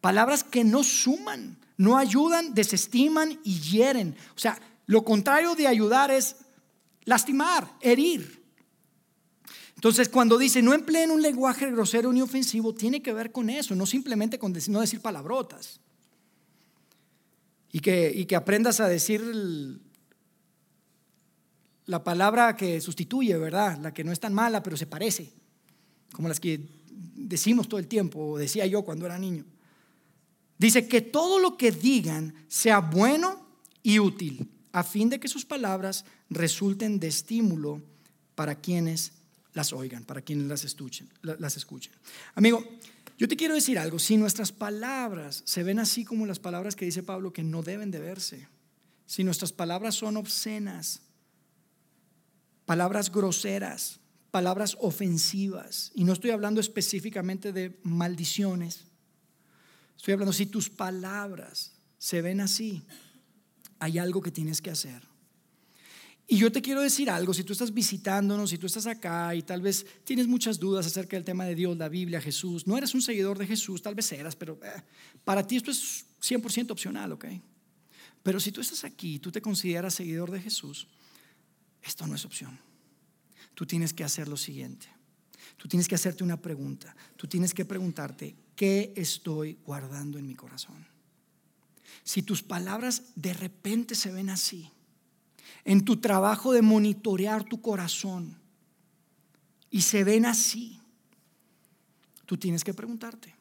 palabras 0.00 0.44
que 0.44 0.64
no 0.64 0.84
suman, 0.84 1.58
no 1.76 1.96
ayudan, 1.96 2.54
desestiman 2.54 3.40
y 3.42 3.58
hieren. 3.60 4.16
O 4.36 4.38
sea, 4.38 4.60
lo 4.86 5.04
contrario 5.04 5.54
de 5.54 5.66
ayudar 5.66 6.10
es 6.10 6.36
lastimar, 7.04 7.72
herir. 7.80 8.44
Entonces, 9.74 10.08
cuando 10.08 10.38
dice 10.38 10.62
no 10.62 10.72
empleen 10.72 11.10
un 11.10 11.20
lenguaje 11.20 11.70
grosero 11.70 12.12
ni 12.12 12.22
ofensivo, 12.22 12.74
tiene 12.74 13.02
que 13.02 13.12
ver 13.12 13.32
con 13.32 13.50
eso, 13.50 13.74
no 13.74 13.86
simplemente 13.86 14.38
con 14.38 14.52
decir, 14.52 14.72
no 14.72 14.80
decir 14.80 15.00
palabrotas. 15.00 15.80
Y 17.72 17.80
que, 17.80 18.12
y 18.14 18.26
que 18.26 18.36
aprendas 18.36 18.78
a 18.80 18.88
decir 18.88 19.20
la 21.86 22.02
palabra 22.02 22.56
que 22.56 22.80
sustituye, 22.80 23.36
¿verdad? 23.36 23.78
La 23.80 23.92
que 23.92 24.04
no 24.04 24.12
es 24.12 24.20
tan 24.20 24.34
mala, 24.34 24.62
pero 24.62 24.76
se 24.76 24.86
parece, 24.86 25.32
como 26.12 26.28
las 26.28 26.40
que 26.40 26.60
decimos 27.14 27.68
todo 27.68 27.80
el 27.80 27.88
tiempo, 27.88 28.32
o 28.32 28.38
decía 28.38 28.66
yo 28.66 28.82
cuando 28.82 29.06
era 29.06 29.18
niño. 29.18 29.44
Dice 30.58 30.86
que 30.88 31.00
todo 31.00 31.38
lo 31.38 31.56
que 31.56 31.72
digan 31.72 32.34
sea 32.48 32.78
bueno 32.78 33.46
y 33.82 33.98
útil 33.98 34.48
a 34.72 34.82
fin 34.82 35.08
de 35.08 35.20
que 35.20 35.28
sus 35.28 35.44
palabras 35.44 36.04
resulten 36.30 36.98
de 36.98 37.08
estímulo 37.08 37.82
para 38.34 38.56
quienes 38.56 39.12
las 39.52 39.72
oigan, 39.72 40.04
para 40.04 40.22
quienes 40.22 40.46
las 40.46 40.64
escuchen. 40.64 41.08
Las 41.22 41.56
escuchen. 41.56 41.92
Amigo, 42.34 42.64
yo 43.16 43.28
te 43.28 43.36
quiero 43.36 43.54
decir 43.54 43.78
algo, 43.78 43.98
si 43.98 44.16
nuestras 44.16 44.50
palabras 44.50 45.42
se 45.44 45.62
ven 45.62 45.78
así 45.78 46.04
como 46.04 46.26
las 46.26 46.40
palabras 46.40 46.74
que 46.74 46.84
dice 46.84 47.02
Pablo 47.02 47.32
que 47.32 47.44
no 47.44 47.62
deben 47.62 47.90
de 47.92 48.00
verse, 48.00 48.48
si 49.06 49.22
nuestras 49.22 49.52
palabras 49.52 49.94
son 49.94 50.16
obscenas, 50.16 51.02
palabras 52.66 53.10
groseras, 53.12 54.00
palabras 54.30 54.76
ofensivas, 54.80 55.92
y 55.94 56.04
no 56.04 56.12
estoy 56.12 56.30
hablando 56.30 56.60
específicamente 56.60 57.52
de 57.52 57.78
maldiciones, 57.82 58.84
estoy 59.96 60.12
hablando 60.12 60.32
si 60.32 60.46
tus 60.46 60.68
palabras 60.70 61.72
se 61.98 62.20
ven 62.20 62.40
así, 62.40 62.82
hay 63.78 63.98
algo 63.98 64.20
que 64.20 64.30
tienes 64.30 64.60
que 64.60 64.70
hacer. 64.70 65.02
Y 66.26 66.38
yo 66.38 66.50
te 66.50 66.62
quiero 66.62 66.80
decir 66.80 67.10
algo, 67.10 67.34
si 67.34 67.44
tú 67.44 67.52
estás 67.52 67.74
visitándonos, 67.74 68.48
si 68.48 68.56
tú 68.56 68.66
estás 68.66 68.86
acá 68.86 69.34
y 69.34 69.42
tal 69.42 69.60
vez 69.60 69.84
tienes 70.04 70.26
muchas 70.26 70.58
dudas 70.58 70.86
acerca 70.86 71.16
del 71.16 71.24
tema 71.24 71.44
de 71.44 71.54
Dios, 71.54 71.76
la 71.76 71.90
Biblia, 71.90 72.20
Jesús, 72.20 72.66
no 72.66 72.78
eres 72.78 72.94
un 72.94 73.02
seguidor 73.02 73.36
de 73.36 73.46
Jesús, 73.46 73.82
tal 73.82 73.94
vez 73.94 74.10
eras, 74.12 74.34
pero 74.34 74.58
eh, 74.64 74.82
para 75.22 75.46
ti 75.46 75.56
esto 75.56 75.70
es 75.70 76.06
100% 76.22 76.70
opcional, 76.70 77.12
¿ok? 77.12 77.26
Pero 78.22 78.40
si 78.40 78.52
tú 78.52 78.62
estás 78.62 78.84
aquí, 78.84 79.18
tú 79.18 79.30
te 79.30 79.42
consideras 79.42 79.94
seguidor 79.94 80.30
de 80.30 80.40
Jesús, 80.40 80.88
esto 81.84 82.06
no 82.06 82.14
es 82.14 82.24
opción. 82.24 82.58
Tú 83.54 83.66
tienes 83.66 83.92
que 83.92 84.04
hacer 84.04 84.26
lo 84.28 84.36
siguiente. 84.36 84.88
Tú 85.56 85.68
tienes 85.68 85.86
que 85.86 85.94
hacerte 85.94 86.24
una 86.24 86.40
pregunta. 86.40 86.96
Tú 87.16 87.26
tienes 87.26 87.54
que 87.54 87.64
preguntarte, 87.64 88.34
¿qué 88.56 88.92
estoy 88.96 89.58
guardando 89.64 90.18
en 90.18 90.26
mi 90.26 90.34
corazón? 90.34 90.86
Si 92.02 92.22
tus 92.22 92.42
palabras 92.42 93.02
de 93.14 93.34
repente 93.34 93.94
se 93.94 94.10
ven 94.10 94.30
así, 94.30 94.70
en 95.64 95.84
tu 95.84 95.98
trabajo 95.98 96.52
de 96.52 96.62
monitorear 96.62 97.44
tu 97.44 97.60
corazón, 97.60 98.36
y 99.70 99.82
se 99.82 100.04
ven 100.04 100.24
así, 100.24 100.80
tú 102.26 102.36
tienes 102.36 102.62
que 102.62 102.74
preguntarte, 102.74 103.34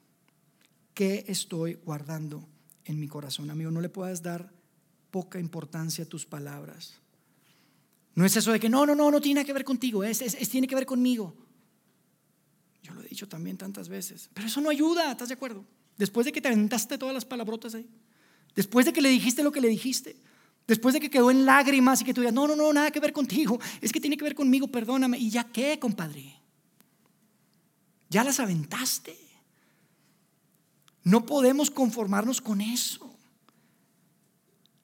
¿qué 0.94 1.26
estoy 1.28 1.76
guardando 1.86 2.48
en 2.86 3.00
mi 3.00 3.08
corazón? 3.08 3.52
Amigo, 3.52 3.70
no 3.70 3.82
le 3.82 3.90
puedas 3.90 4.24
dar 4.24 4.52
poca 5.12 5.40
importancia 5.40 6.06
a 6.06 6.08
tus 6.08 6.26
palabras. 6.26 6.96
No 8.16 8.26
es 8.26 8.36
eso 8.36 8.52
de 8.52 8.60
que 8.60 8.70
no, 8.70 8.86
no, 8.86 8.96
no, 8.96 9.10
no 9.10 9.22
tiene 9.22 9.44
que 9.44 9.54
ver 9.54 9.64
contigo, 9.64 10.04
es, 10.04 10.22
es, 10.22 10.50
tiene 10.50 10.68
que 10.68 10.76
ver 10.76 10.86
conmigo. 10.86 11.36
Yo 12.84 12.94
lo 12.94 13.02
he 13.02 13.08
dicho 13.08 13.28
también 13.28 13.58
tantas 13.58 13.90
veces, 13.90 14.30
pero 14.34 14.48
eso 14.48 14.62
no 14.62 14.70
ayuda, 14.70 15.12
¿estás 15.12 15.30
de 15.30 15.36
acuerdo? 15.36 15.66
Después 15.98 16.26
de 16.26 16.32
que 16.32 16.42
te 16.42 16.48
aventaste 16.48 16.98
todas 16.98 17.14
las 17.14 17.26
palabrotas 17.26 17.76
ahí. 17.76 17.88
Después 18.56 18.86
de 18.86 18.94
que 18.94 19.02
le 19.02 19.10
dijiste 19.10 19.44
lo 19.44 19.52
que 19.52 19.62
le 19.62 19.68
dijiste. 19.68 20.16
Después 20.68 20.94
de 20.94 21.00
que 21.00 21.10
quedó 21.10 21.30
en 21.30 21.46
lágrimas 21.46 22.02
y 22.02 22.06
que 22.06 22.14
tú 22.14 22.22
digas, 22.22 22.34
no, 22.34 22.48
no, 22.48 22.56
no, 22.56 22.72
nada 22.72 22.92
que 22.92 23.00
ver 23.00 23.14
contigo. 23.14 23.60
Es 23.82 23.92
que 23.92 24.00
tiene 24.00 24.18
que 24.18 24.24
ver 24.24 24.36
conmigo, 24.36 24.68
perdóname. 24.68 25.18
¿Y 25.18 25.30
ya 25.30 25.44
qué, 25.44 25.78
compadre? 25.80 26.40
Ya 28.10 28.24
las 28.24 28.40
aventaste. 28.40 29.18
No 31.04 31.26
podemos 31.26 31.70
conformarnos 31.70 32.40
con 32.42 32.62
eso. 32.62 33.13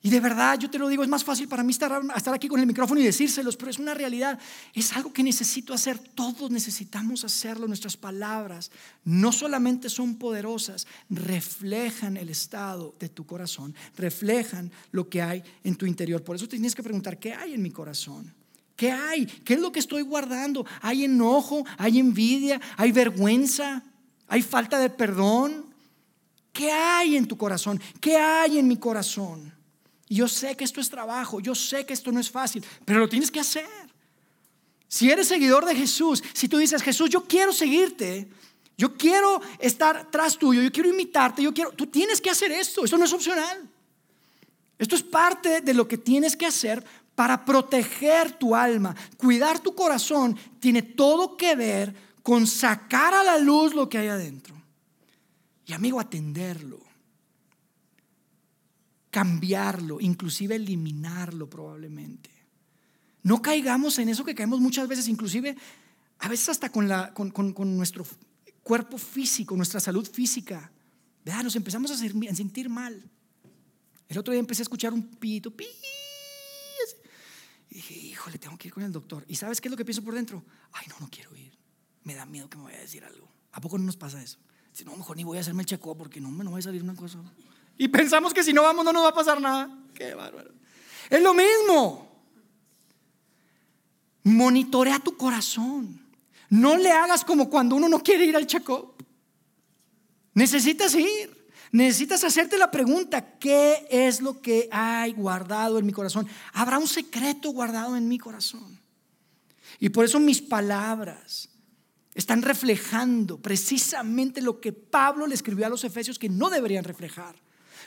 Y 0.01 0.09
de 0.09 0.21
verdad, 0.21 0.57
yo 0.57 0.69
te 0.69 0.79
lo 0.79 0.87
digo, 0.87 1.03
es 1.03 1.09
más 1.09 1.25
fácil 1.25 1.49
para 1.49 1.61
mí 1.61 1.71
estar, 1.71 1.91
aquí 2.33 2.47
con 2.47 2.61
el 2.61 2.65
micrófono 2.65 3.01
y 3.01 3.03
decírselos, 3.03 3.57
pero 3.57 3.69
es 3.69 3.79
una 3.79 3.93
realidad. 3.93 4.39
Es 4.73 4.93
algo 4.93 5.11
que 5.11 5.23
necesito 5.23 5.73
hacer. 5.73 5.99
Todos 5.99 6.49
necesitamos 6.51 7.25
hacerlo. 7.25 7.67
Nuestras 7.67 7.97
palabras 7.97 8.71
no 9.03 9.33
solamente 9.33 9.89
son 9.89 10.15
poderosas, 10.15 10.87
reflejan 11.09 12.15
el 12.15 12.29
estado 12.29 12.95
de 12.97 13.09
tu 13.09 13.25
corazón, 13.25 13.75
reflejan 13.97 14.71
lo 14.91 15.09
que 15.09 15.21
hay 15.21 15.43
en 15.65 15.75
tu 15.75 15.85
interior. 15.85 16.23
Por 16.23 16.37
eso 16.37 16.45
te 16.45 16.51
tienes 16.51 16.75
que 16.75 16.83
preguntar, 16.83 17.19
¿qué 17.19 17.33
hay 17.33 17.53
en 17.53 17.61
mi 17.61 17.71
corazón? 17.71 18.33
¿Qué 18.77 18.93
hay? 18.93 19.25
¿Qué 19.25 19.55
es 19.55 19.59
lo 19.59 19.73
que 19.73 19.79
estoy 19.79 20.03
guardando? 20.03 20.65
¿Hay 20.81 21.03
enojo? 21.03 21.65
¿Hay 21.77 21.99
envidia? 21.99 22.61
¿Hay 22.77 22.93
vergüenza? 22.93 23.83
¿Hay 24.29 24.43
falta 24.43 24.79
de 24.79 24.89
perdón? 24.89 25.65
¿Qué 26.53 26.71
hay 26.71 27.17
en 27.17 27.27
tu 27.27 27.37
corazón? 27.37 27.81
¿Qué 27.99 28.15
hay 28.15 28.57
en 28.57 28.69
mi 28.69 28.77
corazón? 28.77 29.58
Yo 30.09 30.27
sé 30.27 30.57
que 30.57 30.63
esto 30.63 30.81
es 30.81 30.89
trabajo, 30.89 31.39
yo 31.39 31.53
sé 31.53 31.85
que 31.85 31.93
esto 31.93 32.11
no 32.11 32.19
es 32.19 32.31
fácil, 32.31 32.65
pero 32.83 32.99
lo 32.99 33.07
tienes 33.07 33.29
que 33.29 33.39
hacer. 33.39 33.67
Si 34.87 35.11
eres 35.11 35.27
seguidor 35.27 35.65
de 35.65 35.75
Jesús, 35.75 36.23
si 36.33 36.47
tú 36.47 36.57
dices, 36.57 36.81
Jesús, 36.81 37.11
yo 37.11 37.25
quiero 37.25 37.53
seguirte, 37.53 38.27
yo 38.75 38.97
quiero 38.97 39.39
estar 39.59 40.09
tras 40.09 40.35
tuyo, 40.35 40.63
yo 40.63 40.71
quiero 40.71 40.89
imitarte, 40.89 41.43
yo 41.43 41.53
quiero, 41.53 41.71
tú 41.73 41.85
tienes 41.85 42.19
que 42.19 42.31
hacer 42.31 42.51
esto, 42.51 42.83
esto 42.83 42.97
no 42.97 43.05
es 43.05 43.13
opcional. 43.13 43.69
Esto 44.79 44.95
es 44.95 45.03
parte 45.03 45.61
de 45.61 45.73
lo 45.75 45.87
que 45.87 45.97
tienes 45.97 46.35
que 46.35 46.47
hacer 46.47 46.83
para 47.13 47.45
proteger 47.45 48.31
tu 48.31 48.55
alma, 48.55 48.95
cuidar 49.17 49.59
tu 49.59 49.75
corazón, 49.75 50.35
tiene 50.59 50.81
todo 50.81 51.37
que 51.37 51.53
ver 51.55 51.93
con 52.23 52.47
sacar 52.47 53.13
a 53.13 53.23
la 53.23 53.37
luz 53.37 53.75
lo 53.75 53.87
que 53.87 53.99
hay 53.99 54.07
adentro. 54.07 54.55
Y 55.67 55.73
amigo, 55.73 55.99
atenderlo 55.99 56.88
cambiarlo, 59.09 59.99
inclusive 59.99 60.55
eliminarlo 60.55 61.49
probablemente. 61.49 62.29
No 63.23 63.41
caigamos 63.41 63.97
en 63.99 64.09
eso 64.09 64.23
que 64.23 64.35
caemos 64.35 64.59
muchas 64.59 64.87
veces, 64.87 65.07
inclusive 65.07 65.55
a 66.19 66.27
veces 66.27 66.49
hasta 66.49 66.71
con, 66.71 66.87
la, 66.87 67.13
con, 67.13 67.77
nuestro 67.77 68.05
cuerpo 68.63 68.97
físico, 68.97 69.55
nuestra 69.55 69.79
salud 69.79 70.09
física. 70.09 70.71
Vea, 71.23 71.43
nos 71.43 71.55
empezamos 71.55 71.91
a, 71.91 71.97
sentir 71.97 72.69
mal. 72.69 73.09
El 74.07 74.17
otro 74.17 74.31
día 74.31 74.39
empecé 74.39 74.61
a 74.61 74.63
escuchar 74.63 74.93
un 74.93 75.03
pito, 75.03 75.55
pi. 75.55 75.65
Y 77.71 77.75
dije, 77.75 77.93
híjole, 77.93 78.39
tengo 78.39 78.57
que 78.57 78.67
ir 78.67 78.73
con 78.73 78.83
el 78.83 78.91
doctor. 78.91 79.23
¿Y 79.27 79.35
sabes 79.35 79.61
qué 79.61 79.67
es 79.67 79.71
lo 79.71 79.77
que 79.77 79.85
pienso 79.85 80.03
por 80.03 80.15
dentro? 80.15 80.43
Ay, 80.71 80.87
no, 80.89 80.95
no 80.99 81.09
quiero 81.09 81.35
ir. 81.35 81.55
Me 82.03 82.15
da 82.15 82.25
miedo 82.25 82.49
que 82.49 82.57
me 82.57 82.63
vaya 82.63 82.79
a 82.79 82.81
decir 82.81 83.03
algo. 83.05 83.29
¿A 83.51 83.61
poco 83.61 83.77
no 83.77 83.83
nos 83.85 83.95
pasa 83.95 84.21
eso? 84.21 84.39
Si 84.71 84.83
no, 84.83 84.95
mejor 84.95 85.17
ni 85.17 85.23
voy 85.23 85.37
a 85.37 85.41
hacerme 85.41 85.61
el 85.61 85.67
checo 85.67 85.95
porque 85.95 86.19
no 86.19 86.31
no 86.31 86.51
va 86.51 86.57
a 86.57 86.61
salir 86.61 86.81
una 86.81 86.95
cosa. 86.95 87.21
Y 87.79 87.87
pensamos 87.87 88.33
que 88.33 88.43
si 88.43 88.51
no 88.51 88.61
vamos 88.61 88.83
no 88.83 88.91
nos 88.91 89.05
va 89.05 89.09
a 89.09 89.13
pasar 89.13 89.39
nada. 89.39 89.73
Qué 89.93 90.13
bárbaro. 90.13 90.51
Es 91.09 91.21
lo 91.21 91.33
mismo. 91.33 92.11
Monitorea 94.23 94.99
tu 94.99 95.15
corazón. 95.15 96.05
No 96.49 96.75
le 96.75 96.91
hagas 96.91 97.23
como 97.23 97.49
cuando 97.49 97.77
uno 97.77 97.87
no 97.87 98.03
quiere 98.03 98.25
ir 98.25 98.35
al 98.35 98.47
check-up. 98.47 99.01
Necesitas 100.33 100.93
ir. 100.93 101.39
Necesitas 101.71 102.23
hacerte 102.25 102.57
la 102.57 102.69
pregunta, 102.69 103.37
¿qué 103.37 103.87
es 103.89 104.19
lo 104.19 104.41
que 104.41 104.67
hay 104.71 105.13
guardado 105.13 105.79
en 105.79 105.85
mi 105.85 105.93
corazón? 105.93 106.27
Habrá 106.51 106.79
un 106.79 106.87
secreto 106.87 107.51
guardado 107.51 107.95
en 107.95 108.09
mi 108.09 108.17
corazón. 108.17 108.77
Y 109.79 109.87
por 109.87 110.03
eso 110.03 110.19
mis 110.19 110.41
palabras 110.41 111.47
están 112.13 112.41
reflejando 112.41 113.37
precisamente 113.37 114.41
lo 114.41 114.59
que 114.59 114.73
Pablo 114.73 115.27
le 115.27 115.35
escribió 115.35 115.65
a 115.65 115.69
los 115.69 115.85
efesios 115.85 116.19
que 116.19 116.27
no 116.27 116.49
deberían 116.49 116.83
reflejar. 116.83 117.35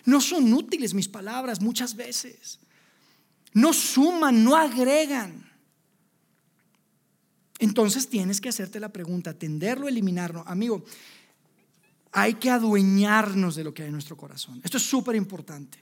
No 0.05 0.21
son 0.21 0.53
útiles 0.53 0.95
mis 0.95 1.09
palabras 1.09 1.61
muchas 1.61 1.95
veces. 1.95 2.59
No 3.53 3.73
suman, 3.73 4.43
no 4.43 4.57
agregan. 4.57 5.51
Entonces 7.59 8.09
tienes 8.09 8.41
que 8.41 8.49
hacerte 8.49 8.81
la 8.81 8.89
pregunta, 8.89 9.31
atenderlo, 9.31 9.87
eliminarlo. 9.87 10.43
Amigo, 10.47 10.85
hay 12.11 12.35
que 12.35 12.51
adueñarnos 12.51 13.55
de 13.55 13.65
lo 13.65 13.73
que 13.73 13.83
hay 13.83 13.89
en 13.89 13.93
nuestro 13.93 14.17
corazón. 14.17 14.61
Esto 14.65 14.79
es 14.79 14.83
súper 14.83 15.15
importante. 15.17 15.79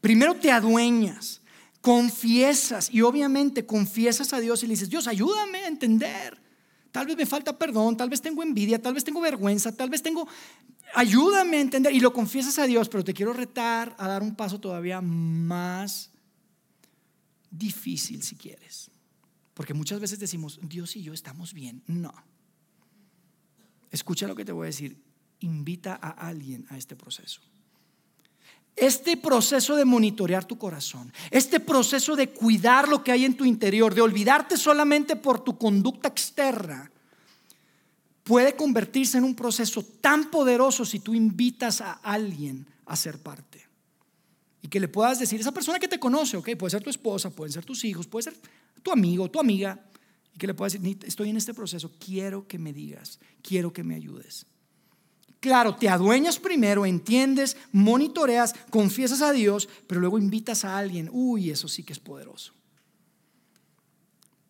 Primero 0.00 0.34
te 0.34 0.50
adueñas, 0.50 1.40
confiesas 1.80 2.90
y 2.92 3.00
obviamente 3.02 3.64
confiesas 3.64 4.32
a 4.32 4.40
Dios 4.40 4.62
y 4.62 4.66
le 4.66 4.72
dices, 4.72 4.90
Dios, 4.90 5.06
ayúdame 5.06 5.58
a 5.58 5.68
entender. 5.68 6.38
Tal 6.92 7.06
vez 7.06 7.16
me 7.16 7.26
falta 7.26 7.58
perdón, 7.58 7.96
tal 7.96 8.08
vez 8.08 8.22
tengo 8.22 8.42
envidia, 8.42 8.80
tal 8.80 8.94
vez 8.94 9.04
tengo 9.04 9.20
vergüenza, 9.20 9.70
tal 9.70 9.90
vez 9.90 10.02
tengo 10.02 10.26
ayúdame 10.96 11.58
a 11.58 11.60
entender. 11.60 11.92
Y 11.92 12.00
lo 12.00 12.12
confiesas 12.12 12.58
a 12.58 12.66
Dios, 12.66 12.88
pero 12.88 13.04
te 13.04 13.14
quiero 13.14 13.32
retar 13.32 13.94
a 13.98 14.08
dar 14.08 14.22
un 14.22 14.34
paso 14.34 14.58
todavía 14.58 15.00
más 15.00 16.10
difícil 17.50 18.22
si 18.22 18.34
quieres. 18.34 18.90
Porque 19.54 19.74
muchas 19.74 20.00
veces 20.00 20.18
decimos, 20.18 20.58
Dios 20.62 20.96
y 20.96 21.02
yo 21.02 21.12
estamos 21.12 21.52
bien. 21.52 21.82
No. 21.86 22.12
Escucha 23.90 24.26
lo 24.26 24.34
que 24.34 24.44
te 24.44 24.52
voy 24.52 24.64
a 24.64 24.66
decir. 24.66 24.96
Invita 25.40 25.98
a 26.00 26.10
alguien 26.10 26.66
a 26.70 26.78
este 26.78 26.96
proceso. 26.96 27.40
Este 28.74 29.16
proceso 29.16 29.76
de 29.76 29.86
monitorear 29.86 30.44
tu 30.44 30.58
corazón, 30.58 31.10
este 31.30 31.60
proceso 31.60 32.14
de 32.14 32.28
cuidar 32.30 32.88
lo 32.88 33.02
que 33.02 33.10
hay 33.10 33.24
en 33.24 33.34
tu 33.34 33.46
interior, 33.46 33.94
de 33.94 34.02
olvidarte 34.02 34.58
solamente 34.58 35.16
por 35.16 35.42
tu 35.42 35.56
conducta 35.56 36.08
externa, 36.08 36.90
puede 38.26 38.56
convertirse 38.56 39.18
en 39.18 39.24
un 39.24 39.36
proceso 39.36 39.84
tan 40.00 40.32
poderoso 40.32 40.84
si 40.84 40.98
tú 40.98 41.14
invitas 41.14 41.80
a 41.80 41.92
alguien 41.92 42.66
a 42.84 42.96
ser 42.96 43.20
parte. 43.20 43.64
Y 44.60 44.66
que 44.66 44.80
le 44.80 44.88
puedas 44.88 45.20
decir, 45.20 45.40
esa 45.40 45.52
persona 45.52 45.78
que 45.78 45.86
te 45.86 46.00
conoce, 46.00 46.36
ok, 46.36 46.56
puede 46.58 46.72
ser 46.72 46.82
tu 46.82 46.90
esposa, 46.90 47.30
pueden 47.30 47.52
ser 47.52 47.64
tus 47.64 47.84
hijos, 47.84 48.08
puede 48.08 48.24
ser 48.24 48.36
tu 48.82 48.90
amigo, 48.90 49.30
tu 49.30 49.38
amiga, 49.38 49.80
y 50.34 50.38
que 50.38 50.48
le 50.48 50.54
puedas 50.54 50.72
decir, 50.72 50.98
estoy 51.04 51.30
en 51.30 51.36
este 51.36 51.54
proceso, 51.54 51.92
quiero 52.04 52.48
que 52.48 52.58
me 52.58 52.72
digas, 52.72 53.20
quiero 53.42 53.72
que 53.72 53.84
me 53.84 53.94
ayudes. 53.94 54.44
Claro, 55.38 55.76
te 55.76 55.88
adueñas 55.88 56.40
primero, 56.40 56.84
entiendes, 56.84 57.56
monitoreas, 57.70 58.54
confiesas 58.70 59.22
a 59.22 59.30
Dios, 59.30 59.68
pero 59.86 60.00
luego 60.00 60.18
invitas 60.18 60.64
a 60.64 60.76
alguien. 60.76 61.08
Uy, 61.12 61.50
eso 61.50 61.68
sí 61.68 61.84
que 61.84 61.92
es 61.92 62.00
poderoso. 62.00 62.52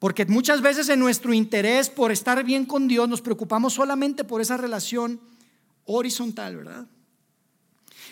Porque 0.06 0.24
muchas 0.24 0.60
veces 0.60 0.88
en 0.88 1.00
nuestro 1.00 1.34
interés 1.34 1.90
por 1.90 2.12
estar 2.12 2.44
bien 2.44 2.64
con 2.64 2.86
Dios 2.86 3.08
nos 3.08 3.20
preocupamos 3.20 3.74
solamente 3.74 4.22
por 4.22 4.40
esa 4.40 4.56
relación 4.56 5.20
horizontal, 5.84 6.54
¿verdad? 6.58 6.86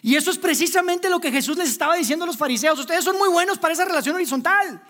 Y 0.03 0.17
eso 0.17 0.33
es 0.33 0.39
precisamente 0.39 1.09
lo 1.09 1.21
que 1.21 1.31
Jesús 1.31 1.57
les 1.57 1.71
estaba 1.71 1.95
diciendo 1.95 2.25
a 2.25 2.27
los 2.27 2.37
fariseos. 2.37 2.81
Ustedes 2.81 3.05
son 3.05 3.17
muy 3.17 3.29
buenos 3.29 3.59
para 3.59 3.75
esa 3.75 3.85
relación 3.85 4.17
horizontal. 4.17 4.83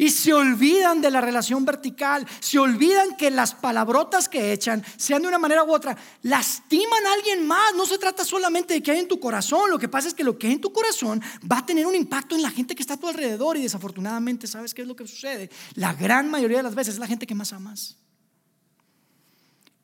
Y 0.00 0.08
se 0.08 0.32
olvidan 0.32 1.02
de 1.02 1.10
la 1.10 1.20
relación 1.20 1.66
vertical, 1.66 2.26
se 2.40 2.58
olvidan 2.58 3.18
que 3.18 3.30
las 3.30 3.52
palabrotas 3.52 4.30
que 4.30 4.50
echan, 4.50 4.82
sean 4.96 5.20
de 5.20 5.28
una 5.28 5.38
manera 5.38 5.62
u 5.62 5.74
otra, 5.74 5.94
lastiman 6.22 7.06
a 7.06 7.12
alguien 7.12 7.46
más. 7.46 7.74
No 7.76 7.84
se 7.84 7.98
trata 7.98 8.24
solamente 8.24 8.72
de 8.72 8.82
que 8.82 8.92
hay 8.92 9.00
en 9.00 9.08
tu 9.08 9.20
corazón, 9.20 9.68
lo 9.68 9.78
que 9.78 9.90
pasa 9.90 10.08
es 10.08 10.14
que 10.14 10.24
lo 10.24 10.38
que 10.38 10.46
hay 10.46 10.54
en 10.54 10.60
tu 10.62 10.72
corazón 10.72 11.20
va 11.52 11.58
a 11.58 11.66
tener 11.66 11.86
un 11.86 11.94
impacto 11.94 12.34
en 12.34 12.40
la 12.40 12.50
gente 12.50 12.74
que 12.74 12.82
está 12.82 12.94
a 12.94 12.96
tu 12.96 13.08
alrededor 13.08 13.58
y 13.58 13.62
desafortunadamente, 13.62 14.46
¿sabes 14.46 14.72
qué 14.72 14.80
es 14.80 14.88
lo 14.88 14.96
que 14.96 15.06
sucede? 15.06 15.50
La 15.74 15.92
gran 15.92 16.30
mayoría 16.30 16.56
de 16.56 16.62
las 16.62 16.74
veces 16.74 16.94
es 16.94 17.00
la 17.00 17.06
gente 17.06 17.26
que 17.26 17.34
más 17.34 17.52
amas. 17.52 17.98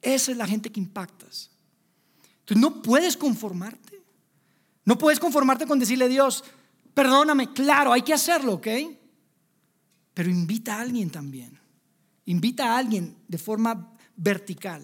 Esa 0.00 0.32
es 0.32 0.38
la 0.38 0.46
gente 0.46 0.72
que 0.72 0.80
impactas. 0.80 1.50
Entonces 2.38 2.62
no 2.62 2.80
puedes 2.80 3.18
conformarte. 3.18 4.02
No 4.86 4.96
puedes 4.96 5.20
conformarte 5.20 5.66
con 5.66 5.78
decirle 5.78 6.06
a 6.06 6.08
Dios, 6.08 6.42
perdóname, 6.94 7.52
claro, 7.52 7.92
hay 7.92 8.00
que 8.00 8.14
hacerlo, 8.14 8.54
¿ok? 8.54 8.68
Pero 10.16 10.30
invita 10.30 10.76
a 10.76 10.80
alguien 10.80 11.10
también. 11.10 11.58
Invita 12.24 12.72
a 12.72 12.78
alguien 12.78 13.14
de 13.28 13.36
forma 13.36 13.92
vertical. 14.16 14.82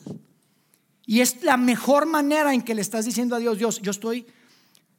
Y 1.06 1.20
es 1.20 1.42
la 1.42 1.56
mejor 1.56 2.04
manera 2.04 2.52
en 2.52 2.60
que 2.60 2.74
le 2.74 2.82
estás 2.82 3.06
diciendo 3.06 3.34
a 3.34 3.38
Dios, 3.38 3.56
Dios, 3.56 3.80
yo 3.80 3.92
estoy, 3.92 4.26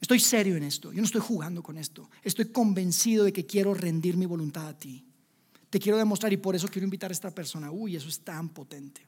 estoy 0.01 0.19
serio 0.19 0.57
en 0.57 0.63
esto, 0.63 0.91
yo 0.91 0.97
no 0.97 1.05
estoy 1.05 1.21
jugando 1.21 1.61
con 1.61 1.77
esto, 1.77 2.09
estoy 2.23 2.45
convencido 2.45 3.25
de 3.25 3.31
que 3.31 3.45
quiero 3.45 3.75
rendir 3.75 4.17
mi 4.17 4.25
voluntad 4.25 4.67
a 4.67 4.75
ti. 4.75 5.05
Te 5.69 5.79
quiero 5.79 5.99
demostrar 5.99 6.33
y 6.33 6.37
por 6.37 6.55
eso 6.55 6.67
quiero 6.67 6.85
invitar 6.85 7.11
a 7.11 7.13
esta 7.13 7.29
persona. 7.29 7.69
Uy, 7.69 7.95
eso 7.95 8.09
es 8.09 8.21
tan 8.21 8.49
potente, 8.49 9.05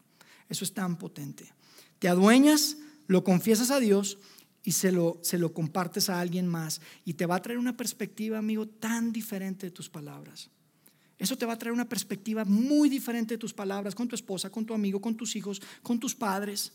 eso 0.48 0.64
es 0.64 0.76
tan 0.76 0.96
potente. 0.96 1.52
Te 1.98 2.08
adueñas, 2.08 2.78
lo 3.08 3.24
confiesas 3.24 3.72
a 3.72 3.80
Dios 3.80 4.20
y 4.62 4.74
se 4.74 4.92
lo, 4.92 5.18
se 5.24 5.40
lo 5.40 5.56
compartes 5.56 6.08
a 6.12 6.20
alguien 6.20 6.48
más 6.48 6.82
y 7.04 7.16
te 7.16 7.26
va 7.26 7.38
a 7.38 7.42
traer 7.42 7.58
una 7.58 7.76
perspectiva, 7.76 8.38
amigo, 8.38 8.68
tan 8.68 9.12
diferente 9.12 9.66
de 9.66 9.72
tus 9.72 9.90
palabras. 9.90 10.52
Eso 11.18 11.38
te 11.38 11.46
va 11.46 11.54
a 11.54 11.58
traer 11.58 11.74
una 11.74 11.88
perspectiva 11.88 12.44
muy 12.44 12.90
diferente 12.90 13.36
de 13.36 13.38
tus 13.38 13.54
palabras 13.54 13.96
con 13.96 14.08
tu 14.08 14.16
esposa, 14.16 14.50
con 14.50 14.66
tu 14.66 14.74
amigo, 14.74 15.00
con 15.00 15.16
tus 15.16 15.36
hijos, 15.36 15.62
con 15.82 16.00
tus 16.00 16.14
padres. 16.14 16.74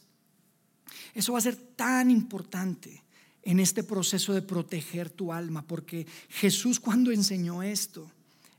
Eso 1.15 1.33
va 1.33 1.39
a 1.39 1.43
ser 1.43 1.57
tan 1.57 2.11
importante 2.11 3.03
en 3.43 3.61
este 3.61 3.83
proceso 3.83 4.33
de 4.33 4.43
proteger 4.43 5.11
tu 5.11 5.33
alma, 5.33 5.67
porque 5.67 6.07
Jesús 6.29 6.81
cuando 6.81 7.11
enseñó 7.11 7.63
esto, 7.63 8.11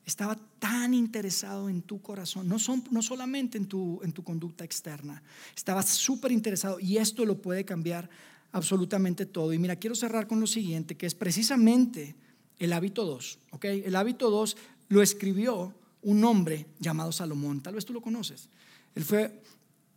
estaba 0.05 0.37
tan 0.59 0.93
interesado 0.93 1.69
en 1.69 1.81
tu 1.81 2.01
corazón, 2.01 2.47
no, 2.47 2.59
son, 2.59 2.83
no 2.91 3.01
solamente 3.01 3.57
en 3.57 3.67
tu, 3.67 3.99
en 4.03 4.11
tu 4.11 4.23
conducta 4.23 4.63
externa, 4.63 5.21
estaba 5.55 5.83
súper 5.83 6.31
interesado 6.31 6.79
y 6.79 6.97
esto 6.97 7.25
lo 7.25 7.41
puede 7.41 7.65
cambiar 7.65 8.09
absolutamente 8.51 9.25
todo. 9.25 9.53
Y 9.53 9.59
mira, 9.59 9.75
quiero 9.75 9.95
cerrar 9.95 10.27
con 10.27 10.39
lo 10.39 10.47
siguiente, 10.47 10.97
que 10.97 11.05
es 11.05 11.15
precisamente 11.15 12.15
el 12.59 12.73
hábito 12.73 13.05
2, 13.05 13.39
¿ok? 13.51 13.65
El 13.65 13.95
hábito 13.95 14.29
2 14.29 14.57
lo 14.91 15.01
escribió 15.01 15.73
un 16.01 16.23
hombre 16.25 16.65
llamado 16.79 17.13
Salomón, 17.13 17.61
tal 17.61 17.75
vez 17.75 17.85
tú 17.85 17.93
lo 17.93 18.01
conoces. 18.01 18.49
Él 18.93 19.05
fue 19.05 19.41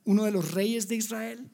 uno 0.04 0.22
de 0.22 0.30
los 0.30 0.52
reyes 0.52 0.86
de 0.86 0.94
Israel, 0.94 1.50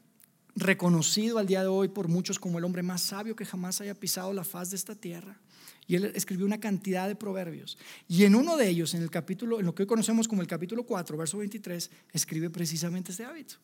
reconocido 0.55 1.38
al 1.38 1.47
día 1.47 1.62
de 1.62 1.68
hoy 1.68 1.88
por 1.88 2.09
muchos 2.09 2.38
como 2.38 2.59
el 2.59 2.64
hombre 2.64 2.82
más 2.82 3.01
sabio 3.01 3.34
que 3.34 3.47
jamás 3.47 3.80
haya 3.80 3.95
pisado 3.95 4.34
la 4.34 4.45
faz 4.45 4.70
de 4.70 4.76
esta 4.76 4.95
tierra. 4.95 5.41
Y 5.86 5.97
él 5.97 6.12
escribió 6.14 6.45
una 6.45 6.61
cantidad 6.61 7.09
de 7.09 7.16
proverbios. 7.16 7.78
Y 8.07 8.24
en 8.24 8.34
uno 8.34 8.59
de 8.59 8.68
ellos, 8.68 8.93
en 8.93 9.03
el 9.03 9.11
capítulo, 9.11 9.59
en 9.59 9.64
lo 9.64 9.74
que 9.74 9.84
hoy 9.84 9.88
conocemos 9.88 10.28
como 10.28 10.43
el 10.43 10.49
capítulo 10.49 10.82
4, 10.84 11.16
verso 11.16 11.38
23, 11.38 11.91
escribe 12.12 12.51
precisamente 12.51 13.11
este 13.11 13.24
hábito. 13.24 13.57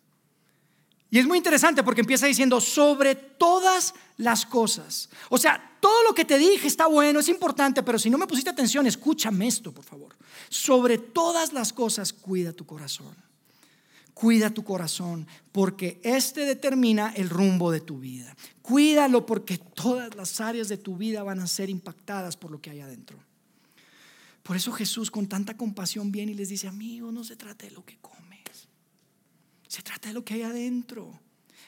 Y 1.11 1.19
es 1.19 1.27
muy 1.27 1.39
interesante 1.39 1.83
porque 1.83 2.01
empieza 2.01 2.27
diciendo 2.27 2.61
sobre 2.61 3.15
todas 3.15 3.95
las 4.17 4.45
cosas. 4.45 5.09
O 5.29 5.39
sea, 5.39 5.77
todo 5.81 6.03
lo 6.03 6.15
que 6.15 6.25
te 6.25 6.37
dije 6.37 6.67
está 6.67 6.87
bueno, 6.87 7.21
es 7.21 7.29
importante, 7.29 7.83
pero 7.83 7.99
si 7.99 8.11
no 8.11 8.19
me 8.19 8.27
pusiste 8.27 8.51
atención, 8.51 8.87
escúchame 8.87 9.47
esto, 9.47 9.73
por 9.73 9.85
favor. 9.85 10.17
Sobre 10.49 10.99
todas 10.99 11.53
las 11.53 11.73
cosas, 11.73 12.13
cuida 12.13 12.53
tu 12.53 12.67
corazón. 12.67 13.15
Cuida 14.15 14.51
tu 14.51 14.65
corazón 14.65 15.27
porque 15.53 16.01
este 16.03 16.47
determina 16.47 17.13
el 17.15 17.29
rumbo 17.29 17.71
de 17.71 17.81
tu 17.81 17.99
vida. 17.99 18.35
Cuídalo 18.63 19.27
porque 19.27 19.59
todas 19.59 20.15
las 20.17 20.41
áreas 20.41 20.69
de 20.69 20.79
tu 20.79 20.97
vida 20.97 21.23
van 21.23 21.39
a 21.39 21.47
ser 21.47 21.69
impactadas 21.69 22.37
por 22.37 22.51
lo 22.51 22.61
que 22.61 22.71
hay 22.71 22.81
adentro. 22.81 23.19
Por 24.43 24.57
eso 24.57 24.73
Jesús 24.73 25.11
con 25.11 25.27
tanta 25.29 25.57
compasión 25.57 26.11
viene 26.11 26.33
y 26.33 26.35
les 26.35 26.49
dice, 26.49 26.67
amigo, 26.67 27.13
no 27.13 27.25
se 27.25 27.37
trata 27.37 27.67
de 27.67 27.73
lo 27.73 27.85
que 27.85 27.99
comes 27.99 28.26
se 29.77 29.83
trata 29.83 30.09
de 30.09 30.15
lo 30.15 30.25
que 30.25 30.33
hay 30.33 30.43
adentro. 30.43 31.21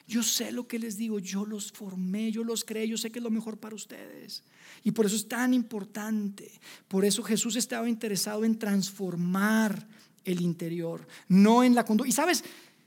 Yo 0.07 0.23
sé 0.23 0.51
lo 0.51 0.67
que 0.67 0.79
les 0.79 0.97
digo, 0.97 1.19
yo 1.19 1.45
los 1.45 1.71
formé, 1.71 2.33
yo 2.33 2.43
los 2.43 2.65
creé, 2.65 2.89
yo 2.89 2.97
sé 2.97 3.11
que 3.11 3.19
es 3.19 3.23
lo 3.23 3.31
mejor 3.31 3.59
para 3.59 3.75
ustedes. 3.75 4.43
Y 4.83 4.93
por 4.93 5.05
eso 5.05 5.15
es 5.15 5.29
tan 5.29 5.53
importante. 5.53 6.51
Por 6.89 7.05
eso 7.05 7.23
Jesús 7.23 7.57
estaba 7.57 7.87
interesado 7.87 8.47
en 8.47 8.59
transformar 8.59 9.87
el 10.25 10.41
interior, 10.41 11.07
no 11.29 11.63
en 11.63 11.75
la 11.75 11.85
conducta. 11.85 12.09
Y 12.09 12.13
sabes, 12.13 12.43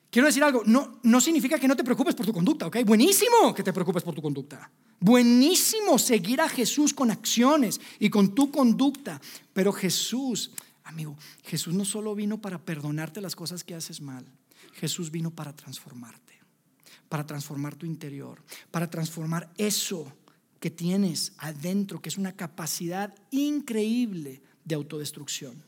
quiero 0.10 0.26
decir 0.26 0.44
algo, 0.44 0.64
no, 0.66 1.00
no 1.04 1.22
significa 1.22 1.60
que 1.60 1.68
no 1.68 1.76
te 1.76 1.84
preocupes 1.84 2.16
por 2.16 2.26
tu 2.26 2.34
conducta, 2.34 2.66
¿ok? 2.66 2.78
Buenísimo 2.84 3.54
que 3.54 3.62
te 3.62 3.74
preocupes 3.74 4.02
por 4.02 4.16
tu 4.16 4.24
conducta. 4.24 4.72
Buenísimo 5.00 6.00
seguir 6.00 6.42
a 6.42 6.50
Jesús 6.50 6.96
con 6.96 7.12
acciones 7.12 7.80
y 8.00 8.10
con 8.10 8.34
tu 8.34 8.50
conducta. 8.50 9.22
Pero 9.54 9.72
Jesús, 9.72 10.50
amigo, 10.84 11.16
Jesús 11.44 11.76
no 11.76 11.86
solo 11.86 12.16
vino 12.16 12.42
para 12.42 12.58
perdonarte 12.58 13.22
las 13.22 13.36
cosas 13.36 13.64
que 13.64 13.76
haces 13.76 14.02
mal. 14.02 14.26
Jesús 14.82 15.12
vino 15.12 15.30
para 15.30 15.56
transformarte, 15.56 16.40
para 17.08 17.24
transformar 17.24 17.76
tu 17.76 17.86
interior, 17.86 18.44
para 18.72 18.90
transformar 18.90 19.54
eso 19.56 20.12
que 20.60 20.72
tienes 20.72 21.34
adentro, 21.38 22.02
que 22.02 22.10
es 22.10 22.18
una 22.18 22.36
capacidad 22.36 23.14
increíble 23.30 24.42
de 24.66 24.74
autodestrucción. 24.74 25.64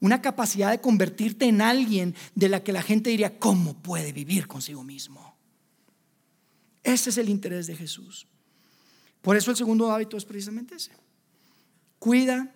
Una 0.00 0.20
capacidad 0.20 0.72
de 0.72 0.80
convertirte 0.80 1.44
en 1.44 1.60
alguien 1.60 2.16
de 2.34 2.48
la 2.48 2.64
que 2.64 2.72
la 2.72 2.82
gente 2.82 3.10
diría, 3.10 3.38
¿cómo 3.38 3.74
puede 3.74 4.12
vivir 4.12 4.48
consigo 4.48 4.82
mismo? 4.82 5.36
Ese 6.82 7.10
es 7.10 7.18
el 7.18 7.28
interés 7.28 7.68
de 7.68 7.76
Jesús. 7.76 8.26
Por 9.22 9.36
eso 9.36 9.52
el 9.52 9.56
segundo 9.56 9.92
hábito 9.92 10.16
es 10.16 10.24
precisamente 10.24 10.74
ese. 10.74 10.90
Cuida 12.00 12.52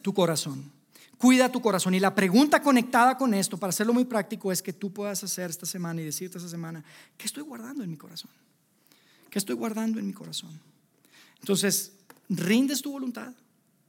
tu 0.00 0.14
corazón. 0.14 0.71
Cuida 1.22 1.52
tu 1.52 1.60
corazón. 1.60 1.94
Y 1.94 2.00
la 2.00 2.12
pregunta 2.12 2.60
conectada 2.60 3.16
con 3.16 3.32
esto, 3.32 3.56
para 3.56 3.68
hacerlo 3.68 3.94
muy 3.94 4.04
práctico, 4.04 4.50
es 4.50 4.60
que 4.60 4.72
tú 4.72 4.92
puedas 4.92 5.22
hacer 5.22 5.50
esta 5.50 5.66
semana 5.66 6.00
y 6.00 6.04
decirte 6.04 6.38
esta 6.38 6.50
semana, 6.50 6.82
¿qué 7.16 7.26
estoy 7.26 7.44
guardando 7.44 7.84
en 7.84 7.90
mi 7.92 7.96
corazón? 7.96 8.32
¿Qué 9.30 9.38
estoy 9.38 9.54
guardando 9.54 10.00
en 10.00 10.06
mi 10.08 10.12
corazón? 10.12 10.50
Entonces, 11.38 11.92
rindes 12.28 12.82
tu 12.82 12.90
voluntad 12.90 13.32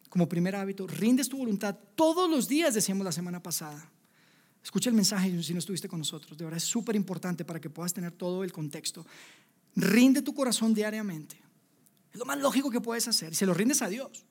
como 0.10 0.30
primer 0.30 0.56
hábito, 0.56 0.86
rindes 0.86 1.28
tu 1.28 1.38
voluntad 1.40 1.76
todos 1.96 2.30
los 2.30 2.48
días, 2.48 2.76
decíamos 2.76 3.04
la 3.04 3.12
semana 3.12 3.42
pasada. 3.42 3.84
Escucha 4.64 4.92
el 4.92 4.96
mensaje 4.96 5.42
si 5.42 5.54
no 5.54 5.60
estuviste 5.60 5.90
con 5.90 5.98
nosotros. 5.98 6.38
De 6.38 6.44
verdad 6.44 6.58
es 6.58 6.66
súper 6.66 6.96
importante 6.96 7.44
para 7.44 7.60
que 7.60 7.72
puedas 7.72 7.96
tener 7.96 8.12
todo 8.12 8.44
el 8.44 8.52
contexto. 8.52 9.08
Rinde 9.76 10.22
tu 10.22 10.36
corazón 10.36 10.76
diariamente. 10.76 11.36
Es 12.14 12.20
lo 12.20 12.26
más 12.26 12.38
lógico 12.38 12.70
que 12.70 12.80
puedes 12.80 13.08
hacer. 13.08 13.32
Y 13.32 13.36
se 13.36 13.48
lo 13.48 13.56
rindes 13.56 13.82
a 13.82 13.90
Dios 13.90 14.24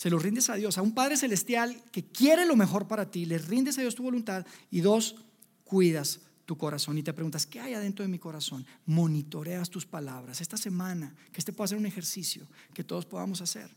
se 0.00 0.08
lo 0.08 0.18
rindes 0.18 0.48
a 0.48 0.54
Dios, 0.54 0.78
a 0.78 0.82
un 0.82 0.94
Padre 0.94 1.18
Celestial 1.18 1.78
que 1.92 2.02
quiere 2.02 2.46
lo 2.46 2.56
mejor 2.56 2.88
para 2.88 3.10
ti, 3.10 3.26
le 3.26 3.36
rindes 3.36 3.76
a 3.76 3.82
Dios 3.82 3.94
tu 3.94 4.02
voluntad 4.02 4.46
y 4.70 4.80
dos, 4.80 5.16
cuidas 5.62 6.20
tu 6.46 6.56
corazón 6.56 6.96
y 6.96 7.02
te 7.02 7.12
preguntas, 7.12 7.44
¿qué 7.44 7.60
hay 7.60 7.74
adentro 7.74 8.02
de 8.02 8.08
mi 8.08 8.18
corazón? 8.18 8.64
Monitoreas 8.86 9.68
tus 9.68 9.84
palabras. 9.84 10.40
Esta 10.40 10.56
semana, 10.56 11.14
que 11.30 11.40
este 11.40 11.52
pueda 11.52 11.68
ser 11.68 11.76
un 11.76 11.84
ejercicio 11.84 12.46
que 12.72 12.82
todos 12.82 13.04
podamos 13.04 13.42
hacer. 13.42 13.68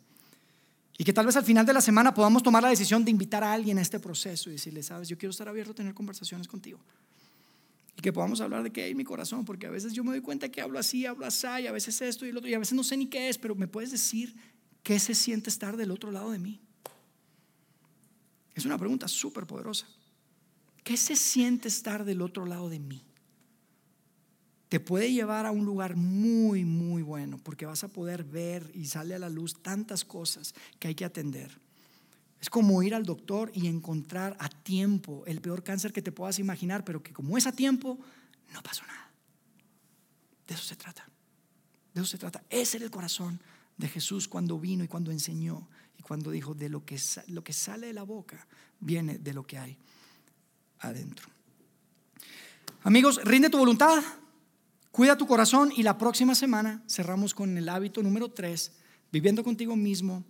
Y 0.97 1.03
que 1.03 1.11
tal 1.11 1.25
vez 1.25 1.35
al 1.35 1.43
final 1.43 1.65
de 1.65 1.73
la 1.73 1.81
semana 1.81 2.13
podamos 2.13 2.41
tomar 2.41 2.63
la 2.63 2.69
decisión 2.69 3.03
de 3.03 3.11
invitar 3.11 3.43
a 3.43 3.51
alguien 3.51 3.77
a 3.77 3.81
este 3.81 3.99
proceso 3.99 4.49
y 4.49 4.53
decirle, 4.53 4.81
sabes, 4.81 5.09
yo 5.09 5.17
quiero 5.17 5.31
estar 5.31 5.49
abierto 5.49 5.73
a 5.73 5.75
tener 5.75 5.93
conversaciones 5.93 6.47
contigo. 6.47 6.79
Y 7.97 8.01
que 8.01 8.13
podamos 8.13 8.39
hablar 8.39 8.63
de 8.63 8.71
qué 8.71 8.83
hay 8.83 8.91
en 8.91 8.97
mi 8.97 9.03
corazón, 9.03 9.43
porque 9.43 9.67
a 9.67 9.71
veces 9.71 9.91
yo 9.91 10.05
me 10.05 10.11
doy 10.11 10.21
cuenta 10.21 10.47
que 10.47 10.61
hablo 10.61 10.79
así, 10.79 11.05
hablo 11.05 11.25
así, 11.25 11.47
y 11.63 11.67
a 11.67 11.73
veces 11.73 12.01
esto 12.01 12.25
y 12.25 12.31
lo 12.31 12.39
otro, 12.39 12.49
y 12.49 12.53
a 12.53 12.59
veces 12.59 12.75
no 12.75 12.85
sé 12.85 12.95
ni 12.95 13.07
qué 13.07 13.27
es, 13.27 13.37
pero 13.37 13.55
me 13.55 13.67
puedes 13.67 13.91
decir 13.91 14.33
¿qué 14.83 14.99
se 14.99 15.15
siente 15.15 15.49
estar 15.49 15.77
del 15.77 15.91
otro 15.91 16.11
lado 16.11 16.31
de 16.31 16.39
mí? 16.39 16.61
Es 18.53 18.65
una 18.65 18.77
pregunta 18.77 19.07
súper 19.07 19.47
poderosa. 19.47 19.87
¿Qué 20.83 20.97
se 20.97 21.15
siente 21.15 21.69
estar 21.69 22.03
del 22.03 22.21
otro 22.21 22.45
lado 22.45 22.69
de 22.69 22.79
mí? 22.79 23.03
Te 24.69 24.79
puede 24.79 25.11
llevar 25.11 25.45
a 25.45 25.51
un 25.51 25.65
lugar 25.65 25.95
muy, 25.95 26.65
muy 26.65 27.01
bueno, 27.03 27.37
porque 27.37 27.65
vas 27.65 27.83
a 27.83 27.87
poder 27.87 28.23
ver 28.23 28.69
y 28.73 28.85
sale 28.85 29.15
a 29.15 29.19
la 29.19 29.29
luz 29.29 29.61
tantas 29.61 30.03
cosas 30.03 30.53
que 30.79 30.89
hay 30.89 30.95
que 30.95 31.05
atender. 31.05 31.57
Es 32.41 32.49
como 32.49 32.83
ir 32.83 32.93
al 32.93 33.05
doctor 33.05 33.51
y 33.53 33.67
encontrar 33.67 34.35
a 34.39 34.49
tiempo 34.49 35.23
el 35.25 35.39
peor 35.39 35.63
cáncer 35.63 35.93
que 35.93 36.01
te 36.01 36.11
puedas 36.11 36.39
imaginar, 36.39 36.83
pero 36.83 37.01
que 37.01 37.13
como 37.13 37.37
es 37.37 37.47
a 37.47 37.53
tiempo, 37.53 37.97
no 38.51 38.61
pasó 38.61 38.85
nada. 38.85 39.11
De 40.47 40.55
eso 40.55 40.63
se 40.63 40.75
trata. 40.75 41.07
De 41.93 42.01
eso 42.01 42.09
se 42.09 42.17
trata. 42.17 42.43
Ese 42.49 42.77
era 42.77 42.85
el 42.85 42.91
corazón 42.91 43.39
de 43.77 43.87
Jesús 43.87 44.27
cuando 44.27 44.59
vino 44.59 44.83
y 44.83 44.87
cuando 44.87 45.11
enseñó 45.11 45.67
y 45.97 46.01
cuando 46.01 46.31
dijo 46.31 46.53
de 46.53 46.69
lo 46.69 46.85
que, 46.85 46.97
lo 47.27 47.43
que 47.43 47.53
sale 47.53 47.87
de 47.87 47.93
la 47.93 48.03
boca 48.03 48.47
viene 48.79 49.17
de 49.17 49.33
lo 49.33 49.45
que 49.45 49.57
hay 49.57 49.77
adentro. 50.79 51.27
Amigos, 52.83 53.21
rinde 53.23 53.49
tu 53.49 53.57
voluntad, 53.57 54.03
cuida 54.91 55.17
tu 55.17 55.25
corazón 55.25 55.71
y 55.75 55.83
la 55.83 55.97
próxima 55.97 56.35
semana 56.35 56.83
cerramos 56.87 57.33
con 57.33 57.57
el 57.57 57.69
hábito 57.69 58.03
número 58.03 58.29
3, 58.29 58.71
viviendo 59.11 59.43
contigo 59.43 59.75
mismo, 59.75 60.23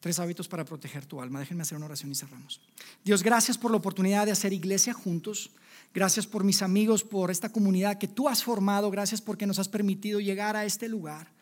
tres 0.00 0.18
hábitos 0.18 0.48
para 0.48 0.64
proteger 0.64 1.06
tu 1.06 1.20
alma. 1.20 1.40
Déjenme 1.40 1.62
hacer 1.62 1.76
una 1.76 1.86
oración 1.86 2.12
y 2.12 2.14
cerramos. 2.14 2.60
Dios, 3.04 3.22
gracias 3.22 3.58
por 3.58 3.70
la 3.70 3.78
oportunidad 3.78 4.26
de 4.26 4.32
hacer 4.32 4.52
iglesia 4.52 4.92
juntos. 4.92 5.50
Gracias 5.92 6.26
por 6.26 6.44
mis 6.44 6.62
amigos, 6.62 7.02
por 7.02 7.30
esta 7.30 7.50
comunidad 7.50 7.98
que 7.98 8.08
tú 8.08 8.28
has 8.28 8.44
formado. 8.44 8.90
Gracias 8.90 9.20
porque 9.20 9.46
nos 9.46 9.58
has 9.58 9.68
permitido 9.68 10.20
llegar 10.20 10.54
a 10.54 10.64
este 10.64 10.88
lugar. 10.88 11.32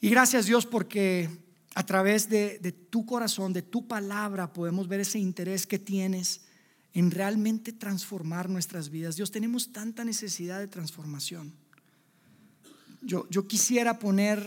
Y 0.00 0.08
gracias 0.08 0.46
Dios 0.46 0.66
porque 0.66 1.28
a 1.74 1.84
través 1.84 2.28
de, 2.28 2.74
tu 2.90 3.06
corazón, 3.06 3.52
de 3.52 3.62
tu 3.62 3.86
palabra, 3.86 4.52
podemos 4.52 4.88
ver 4.88 5.00
ese 5.00 5.18
interés 5.18 5.66
que 5.66 5.78
tienes 5.78 6.42
en 6.92 7.10
realmente 7.10 7.72
transformar 7.72 8.48
nuestras 8.48 8.90
vidas. 8.90 9.16
Dios, 9.16 9.30
tenemos 9.30 9.72
tanta 9.72 10.04
necesidad 10.04 10.58
de 10.58 10.66
transformación. 10.66 11.52
Yo, 13.02 13.28
yo 13.30 13.46
quisiera 13.46 13.98
poner 13.98 14.44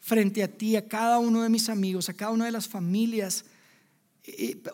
frente 0.00 0.42
a 0.42 0.48
ti 0.48 0.76
a 0.76 0.86
cada 0.86 1.18
uno 1.18 1.42
de 1.42 1.48
mis 1.48 1.68
amigos, 1.68 2.08
a 2.08 2.14
cada 2.14 2.32
una 2.32 2.44
de 2.44 2.52
las 2.52 2.68
familias 2.68 3.44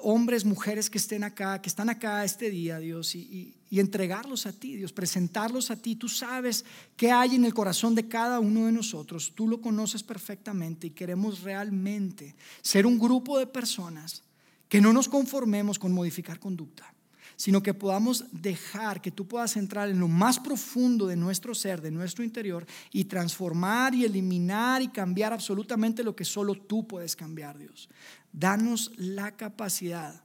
hombres, 0.01 0.45
mujeres 0.45 0.91
que 0.91 0.99
estén 0.99 1.25
acá, 1.25 1.61
que 1.63 1.69
están 1.69 1.89
acá 1.89 2.25
este 2.25 2.51
día, 2.51 2.79
Dios, 2.79 3.15
y, 3.15 3.55
entregarlos 3.71 4.47
a 4.47 4.53
ti, 4.53 4.77
Dios, 4.77 4.93
presentarlos 4.93 5.71
a 5.71 5.77
ti. 5.77 5.97
Tú 5.97 6.09
sabes 6.09 6.65
qué 6.97 7.11
hay 7.11 7.35
en 7.35 7.45
el 7.45 7.53
corazón 7.53 7.95
de 7.95 8.09
cada 8.09 8.41
uno 8.41 8.67
de 8.67 8.73
nosotros. 8.73 9.33
Tú 9.35 9.49
lo 9.49 9.61
conoces 9.61 10.03
perfectamente 10.03 10.87
y 10.87 10.91
queremos 10.91 11.43
realmente 11.43 12.35
ser 12.63 12.87
un 12.87 12.99
grupo 12.99 13.39
de 13.39 13.47
personas 13.47 14.23
que 14.69 14.81
no 14.81 14.93
nos 14.93 15.09
conformemos 15.09 15.79
con 15.79 15.93
modificar 15.93 16.41
conducta, 16.41 16.93
sino 17.37 17.62
que 17.62 17.74
podamos 17.74 18.24
dejar 18.32 19.01
que 19.03 19.11
tú 19.11 19.28
puedas 19.28 19.57
entrar 19.57 19.89
en 19.89 20.01
lo 20.01 20.09
más 20.09 20.41
profundo 20.41 21.07
de 21.07 21.16
nuestro 21.16 21.55
ser, 21.55 21.82
de 21.82 21.91
nuestro 21.91 22.24
interior, 22.24 22.66
y 22.91 23.05
transformar 23.05 23.95
y 23.95 24.05
eliminar 24.05 24.82
y 24.82 24.89
cambiar 24.89 25.32
absolutamente 25.32 26.03
lo 26.03 26.16
que 26.16 26.24
solo 26.24 26.55
tú 26.55 26.87
puedes 26.87 27.14
cambiar, 27.14 27.59
Dios. 27.59 27.89
Danos 28.32 28.91
la 28.97 29.37
capacidad, 29.37 30.24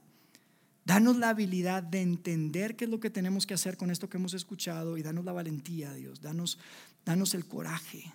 danos 0.84 1.18
la 1.18 1.28
habilidad 1.28 1.82
de 1.82 2.00
entender 2.00 2.76
qué 2.76 2.86
es 2.86 2.90
lo 2.90 3.00
que 3.00 3.10
tenemos 3.10 3.46
que 3.46 3.54
hacer 3.54 3.76
con 3.76 3.90
esto 3.90 4.08
que 4.08 4.16
hemos 4.16 4.34
escuchado 4.34 4.96
y 4.96 5.02
danos 5.02 5.24
la 5.24 5.32
valentía, 5.32 5.92
Dios. 5.92 6.22
Danos, 6.22 6.58
danos 7.04 7.34
el 7.34 7.46
coraje 7.46 8.12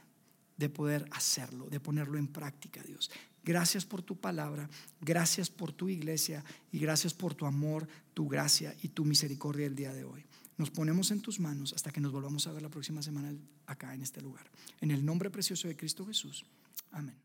de 0.57 0.69
poder 0.69 1.07
hacerlo, 1.11 1.69
de 1.69 1.79
ponerlo 1.79 2.17
en 2.17 2.27
práctica, 2.27 2.81
Dios. 2.81 3.11
Gracias 3.47 3.85
por 3.85 4.01
tu 4.01 4.17
palabra, 4.17 4.69
gracias 4.99 5.49
por 5.49 5.71
tu 5.71 5.87
iglesia 5.87 6.43
y 6.69 6.79
gracias 6.79 7.13
por 7.13 7.33
tu 7.33 7.45
amor, 7.45 7.87
tu 8.13 8.27
gracia 8.27 8.75
y 8.83 8.89
tu 8.89 9.05
misericordia 9.05 9.65
el 9.65 9.73
día 9.73 9.93
de 9.93 10.03
hoy. 10.03 10.25
Nos 10.57 10.69
ponemos 10.69 11.11
en 11.11 11.21
tus 11.21 11.39
manos 11.39 11.71
hasta 11.71 11.91
que 11.91 12.01
nos 12.01 12.11
volvamos 12.11 12.45
a 12.45 12.51
ver 12.51 12.61
la 12.61 12.67
próxima 12.67 13.01
semana 13.01 13.33
acá 13.65 13.93
en 13.93 14.01
este 14.01 14.19
lugar. 14.19 14.43
En 14.81 14.91
el 14.91 15.05
nombre 15.05 15.29
precioso 15.29 15.69
de 15.69 15.77
Cristo 15.77 16.05
Jesús. 16.05 16.45
Amén. 16.91 17.15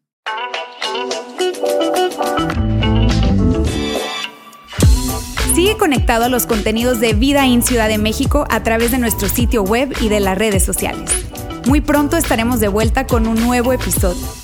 Sigue 5.56 5.76
conectado 5.76 6.26
a 6.26 6.28
los 6.28 6.46
contenidos 6.46 7.00
de 7.00 7.14
Vida 7.14 7.48
en 7.48 7.62
Ciudad 7.62 7.88
de 7.88 7.98
México 7.98 8.46
a 8.48 8.62
través 8.62 8.92
de 8.92 8.98
nuestro 8.98 9.28
sitio 9.28 9.64
web 9.64 9.92
y 10.00 10.08
de 10.08 10.20
las 10.20 10.38
redes 10.38 10.64
sociales. 10.64 11.10
Muy 11.66 11.80
pronto 11.80 12.16
estaremos 12.16 12.60
de 12.60 12.68
vuelta 12.68 13.08
con 13.08 13.26
un 13.26 13.40
nuevo 13.40 13.72
episodio. 13.72 14.41